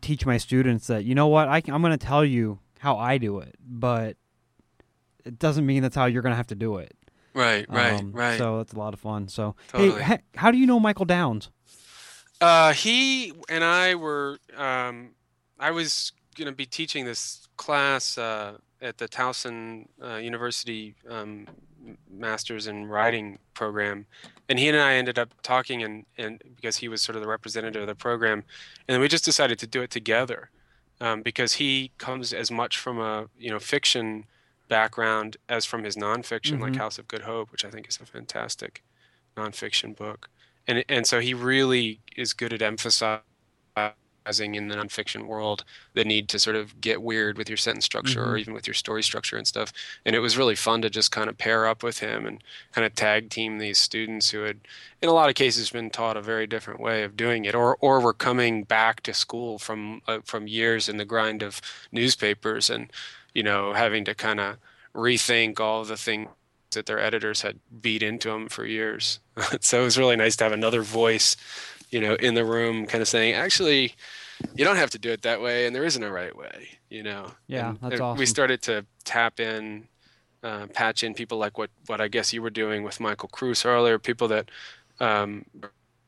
teach 0.00 0.26
my 0.26 0.36
students 0.36 0.86
that 0.88 1.04
you 1.04 1.14
know 1.14 1.28
what 1.28 1.48
I 1.48 1.60
can, 1.60 1.74
I'm 1.74 1.82
going 1.82 1.96
to 1.96 2.06
tell 2.06 2.24
you 2.24 2.58
how 2.80 2.96
I 2.96 3.18
do 3.18 3.38
it, 3.38 3.56
but 3.60 4.16
it 5.24 5.38
doesn't 5.38 5.66
mean 5.66 5.82
that's 5.82 5.94
how 5.96 6.06
you're 6.06 6.22
going 6.22 6.32
to 6.32 6.36
have 6.36 6.48
to 6.48 6.54
do 6.54 6.78
it. 6.78 6.96
Right, 7.34 7.66
right, 7.68 8.00
Um, 8.00 8.12
right. 8.12 8.38
So 8.38 8.58
that's 8.58 8.72
a 8.72 8.78
lot 8.78 8.94
of 8.94 9.00
fun. 9.00 9.28
So 9.28 9.54
Totally. 9.68 10.02
hey, 10.02 10.14
ha- 10.16 10.18
how 10.34 10.50
do 10.50 10.58
you 10.58 10.66
know 10.66 10.80
Michael 10.80 11.04
Downs? 11.04 11.50
Uh, 12.40 12.72
he 12.72 13.32
and 13.48 13.62
I 13.62 13.94
were. 13.94 14.38
Um, 14.56 15.10
I 15.58 15.70
was 15.70 16.12
going 16.36 16.46
to 16.46 16.54
be 16.54 16.64
teaching 16.66 17.04
this 17.04 17.46
class 17.56 18.16
uh, 18.16 18.56
at 18.82 18.98
the 18.98 19.08
Towson 19.08 19.86
uh, 20.02 20.16
University 20.16 20.94
um, 21.08 21.46
Masters 22.10 22.66
in 22.66 22.86
Writing 22.86 23.38
program, 23.54 24.06
and 24.48 24.58
he 24.58 24.68
and 24.68 24.78
I 24.78 24.94
ended 24.94 25.18
up 25.18 25.34
talking, 25.42 25.82
and 25.82 26.06
and 26.18 26.42
because 26.56 26.76
he 26.78 26.88
was 26.88 27.02
sort 27.02 27.16
of 27.16 27.22
the 27.22 27.28
representative 27.28 27.82
of 27.82 27.88
the 27.88 27.94
program, 27.94 28.44
and 28.88 29.00
we 29.00 29.08
just 29.08 29.24
decided 29.24 29.58
to 29.60 29.66
do 29.66 29.82
it 29.82 29.90
together, 29.90 30.50
um, 31.00 31.22
because 31.22 31.54
he 31.54 31.92
comes 31.98 32.32
as 32.32 32.50
much 32.50 32.78
from 32.78 32.98
a 33.00 33.26
you 33.38 33.50
know 33.50 33.58
fiction 33.58 34.24
background 34.68 35.36
as 35.48 35.64
from 35.66 35.84
his 35.84 35.96
nonfiction, 35.96 36.60
like 36.60 36.74
Mhm. 36.74 36.76
House 36.76 36.98
of 36.98 37.08
Good 37.08 37.22
Hope, 37.22 37.50
which 37.52 37.64
I 37.64 37.70
think 37.70 37.88
is 37.88 37.98
a 38.00 38.06
fantastic 38.06 38.82
nonfiction 39.36 39.96
book. 39.96 40.28
And 40.66 40.84
and 40.88 41.06
so 41.06 41.20
he 41.20 41.34
really 41.34 42.00
is 42.16 42.32
good 42.34 42.52
at 42.52 42.62
emphasizing 42.62 43.22
in 44.38 44.68
the 44.68 44.76
nonfiction 44.76 45.26
world 45.26 45.64
the 45.94 46.04
need 46.04 46.28
to 46.28 46.38
sort 46.38 46.54
of 46.54 46.80
get 46.80 47.02
weird 47.02 47.36
with 47.36 47.48
your 47.48 47.56
sentence 47.56 47.84
structure 47.84 48.22
or 48.22 48.34
Mhm. 48.36 48.40
even 48.40 48.54
with 48.54 48.66
your 48.68 48.74
story 48.74 49.02
structure 49.02 49.36
and 49.36 49.46
stuff. 49.46 49.72
And 50.04 50.14
it 50.14 50.20
was 50.20 50.36
really 50.36 50.54
fun 50.54 50.82
to 50.82 50.90
just 50.90 51.10
kind 51.10 51.28
of 51.28 51.36
pair 51.38 51.66
up 51.66 51.82
with 51.82 51.98
him 51.98 52.26
and 52.26 52.44
kind 52.72 52.84
of 52.86 52.94
tag 52.94 53.30
team 53.30 53.58
these 53.58 53.78
students 53.78 54.30
who 54.30 54.42
had, 54.42 54.58
in 55.02 55.08
a 55.08 55.12
lot 55.12 55.28
of 55.28 55.34
cases, 55.34 55.70
been 55.70 55.90
taught 55.90 56.16
a 56.16 56.22
very 56.22 56.46
different 56.46 56.78
way 56.80 57.02
of 57.02 57.16
doing 57.16 57.44
it, 57.46 57.54
or 57.54 57.76
or 57.80 57.98
were 57.98 58.12
coming 58.14 58.62
back 58.62 59.02
to 59.02 59.14
school 59.14 59.58
from 59.58 60.02
uh, 60.06 60.20
from 60.24 60.46
years 60.46 60.88
in 60.88 60.96
the 60.98 61.04
grind 61.04 61.42
of 61.42 61.60
newspapers 61.90 62.70
and 62.70 62.92
you 63.34 63.42
know 63.42 63.72
having 63.72 64.04
to 64.04 64.14
kind 64.14 64.38
of 64.38 64.56
rethink 64.94 65.58
all 65.60 65.84
the 65.84 65.96
things 65.96 66.28
that 66.72 66.86
their 66.86 67.00
editors 67.00 67.42
had 67.42 67.58
beat 67.80 68.02
into 68.02 68.28
them 68.28 68.48
for 68.48 68.64
years. 68.64 69.18
so 69.60 69.80
it 69.80 69.84
was 69.84 69.98
really 69.98 70.16
nice 70.16 70.36
to 70.36 70.44
have 70.44 70.52
another 70.52 70.82
voice, 70.82 71.36
you 71.90 72.00
know, 72.00 72.14
in 72.14 72.34
the 72.34 72.44
room 72.44 72.86
kind 72.86 73.02
of 73.02 73.08
saying, 73.08 73.34
actually, 73.34 73.94
you 74.54 74.64
don't 74.64 74.76
have 74.76 74.90
to 74.90 74.98
do 74.98 75.10
it 75.10 75.22
that 75.22 75.40
way 75.40 75.66
and 75.66 75.74
there 75.74 75.84
isn't 75.84 76.02
a 76.02 76.10
right 76.10 76.34
way, 76.36 76.68
you 76.88 77.02
know. 77.02 77.32
Yeah, 77.46 77.70
And 77.70 77.78
that's 77.80 78.00
awesome. 78.00 78.18
We 78.18 78.26
started 78.26 78.62
to 78.62 78.84
tap 79.04 79.40
in, 79.40 79.88
uh, 80.42 80.66
patch 80.68 81.04
in 81.04 81.14
people 81.14 81.38
like 81.38 81.58
what, 81.58 81.70
what 81.86 82.00
I 82.00 82.08
guess 82.08 82.32
you 82.32 82.42
were 82.42 82.50
doing 82.50 82.82
with 82.82 83.00
Michael 83.00 83.28
Kruse 83.28 83.64
earlier, 83.64 83.98
people 83.98 84.28
that 84.28 84.50
um, 84.98 85.44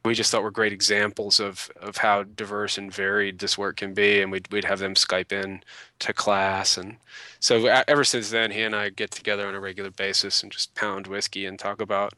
we 0.05 0.15
just 0.15 0.31
thought 0.31 0.43
were 0.43 0.51
great 0.51 0.73
examples 0.73 1.39
of, 1.39 1.71
of 1.81 1.99
how 1.99 2.25
diverse 2.25 2.77
and 2.77 2.93
varied 2.93 3.39
this 3.39 3.57
work 3.57 3.77
can 3.77 3.95
be. 3.95 4.21
And 4.21 4.33
we'd, 4.33 4.51
we'd 4.51 4.65
have 4.65 4.81
them 4.81 4.95
Skype 4.95 5.33
in 5.33 5.63
to 6.01 6.13
class. 6.13 6.77
And 6.77 6.97
so 7.41 7.67
ever 7.67 8.05
since 8.05 8.31
then, 8.31 8.51
he 8.51 8.63
and 8.63 8.75
I 8.75 8.89
get 8.89 9.11
together 9.11 9.47
on 9.47 9.55
a 9.55 9.61
regular 9.61 9.91
basis 9.91 10.43
and 10.43 10.51
just 10.51 10.75
pound 10.75 11.07
whiskey 11.07 11.47
and 11.47 11.59
talk 11.59 11.81
about 11.81 12.15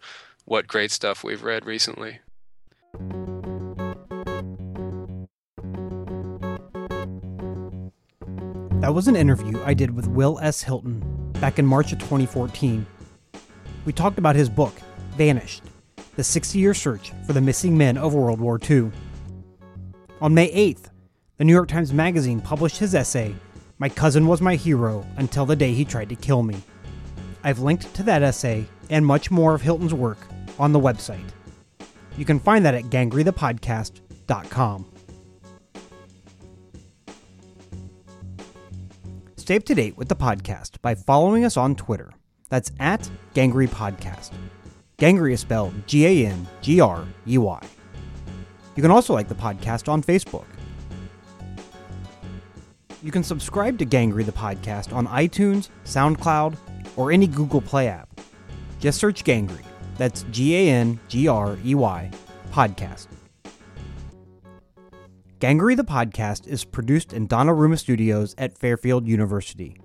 what 0.47 0.67
great 0.67 0.91
stuff 0.91 1.25
we've 1.25 1.43
read 1.43 1.67
recently. 1.67 2.21
That 8.85 8.93
was 8.93 9.09
an 9.09 9.17
interview 9.17 9.65
I 9.65 9.73
did 9.73 9.97
with 9.97 10.07
Will 10.07 10.39
S. 10.43 10.63
Hylton 10.63 11.01
back 11.41 11.59
in 11.59 11.65
March 11.65 11.93
of 11.93 11.99
2014. 12.01 12.85
We 13.87 13.95
talked 13.95 14.19
about 14.19 14.37
his 14.37 14.51
book, 14.51 14.75
Vanished 15.17 15.63
The 16.17 16.23
60 16.23 16.59
Year 16.59 16.75
Search 16.75 17.13
for 17.27 17.33
the 17.33 17.41
Missing 17.41 17.79
Men 17.79 17.97
of 17.97 18.13
World 18.13 18.41
War 18.41 18.61
II. 18.71 18.91
On 20.21 20.35
May 20.35 20.53
8th, 20.53 20.91
the 21.39 21.45
New 21.45 21.55
York 21.55 21.69
Times 21.69 21.95
Magazine 21.95 22.43
published 22.43 22.77
his 22.77 22.95
essay, 22.95 23.35
My 23.79 23.89
Cousin 23.89 24.27
Was 24.27 24.43
My 24.43 24.55
Hero 24.55 25.07
Until 25.17 25.47
the 25.47 25.57
Day 25.57 25.73
He 25.73 25.87
Tried 25.87 26.11
to 26.11 26.15
Kill 26.15 26.43
Me. 26.43 26.61
I've 27.43 27.61
linked 27.61 27.95
to 27.95 28.03
that 28.03 28.23
essay 28.23 28.67
and 28.91 29.07
much 29.07 29.31
more 29.31 29.55
of 29.55 29.63
Hylton's 29.63 29.95
work 29.95 30.19
on 30.59 30.73
the 30.73 30.79
website. 30.79 31.31
You 32.19 32.27
can 32.27 32.39
find 32.39 32.67
that 32.67 32.75
at 32.75 32.91
gangreythepodcast.com. 32.91 34.94
Stay 39.45 39.57
up 39.57 39.65
to 39.65 39.75
date 39.75 39.99
with 39.99 40.09
the 40.09 40.17
podcast 40.17 40.81
by 40.81 40.95
following 40.95 41.45
us 41.45 41.59
on 41.59 41.77
Twitter. 41.77 42.15
That's 42.49 42.73
at 42.81 43.11
Gangrey 43.35 43.69
Podcast. 43.69 44.31
Gangrey 44.97 45.35
is 45.35 45.41
spelled 45.41 45.75
G 45.87 46.07
A 46.07 46.29
N 46.29 46.49
G 46.63 46.81
R 46.81 47.07
E 47.29 47.37
Y. 47.37 47.61
You 48.75 48.81
can 48.81 48.91
also 48.91 49.13
like 49.13 49.29
the 49.29 49.35
podcast 49.35 49.87
on 49.87 50.03
Facebook. 50.03 50.47
You 53.03 53.13
can 53.13 53.23
subscribe 53.23 53.77
to 53.81 53.85
Gangrey 53.85 54.25
the 54.25 54.33
Podcast 54.33 54.95
on 54.95 55.07
iTunes, 55.09 55.69
SoundCloud, 55.85 56.57
or 56.97 57.13
any 57.13 57.27
Google 57.27 57.61
Play 57.61 57.89
app. 57.89 58.09
Just 58.81 58.99
search 58.99 59.25
Gangrey. 59.25 59.67
That's 59.99 60.23
G 60.31 60.57
A 60.57 60.71
N 60.73 60.99
G 61.09 61.29
R 61.29 61.59
E 61.63 61.75
Y 61.75 62.11
Podcast. 62.51 63.09
Gangrey 65.41 65.75
the 65.75 65.85
Podcast 65.85 66.47
is 66.47 66.65
produced 66.65 67.13
in 67.13 67.27
Donnarumma 67.27 67.77
Studios 67.77 68.37
at 68.39 68.57
Fairfield 68.57 69.09
University. 69.09 69.77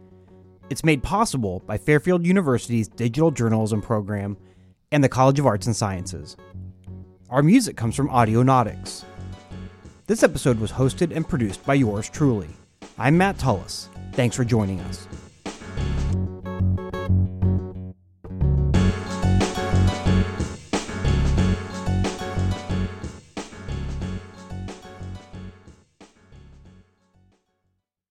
It's 0.70 0.84
made 0.84 1.02
possible 1.02 1.64
by 1.66 1.80
Fairfield 1.80 2.24
University's 2.26 2.88
digital 2.88 3.32
journalism 3.32 3.82
program 3.82 4.38
and 4.92 5.04
the 5.04 5.10
College 5.10 5.40
of 5.40 5.48
Arts 5.48 5.66
and 5.66 5.76
Sciences. 5.76 6.38
Our 7.32 7.42
music 7.42 7.76
comes 7.76 7.96
from 7.96 8.10
Audionautics. 8.10 9.06
This 10.06 10.22
episode 10.22 10.60
was 10.60 10.72
hosted 10.72 11.16
and 11.16 11.28
produced 11.28 11.66
by 11.66 11.74
yours 11.74 12.10
truly. 12.10 12.50
I'm 13.00 13.18
Matt 13.18 13.40
Tullis. 13.40 13.90
Thanks 14.14 14.36
for 14.36 14.46
joining 14.46 14.80
us. 14.82 15.08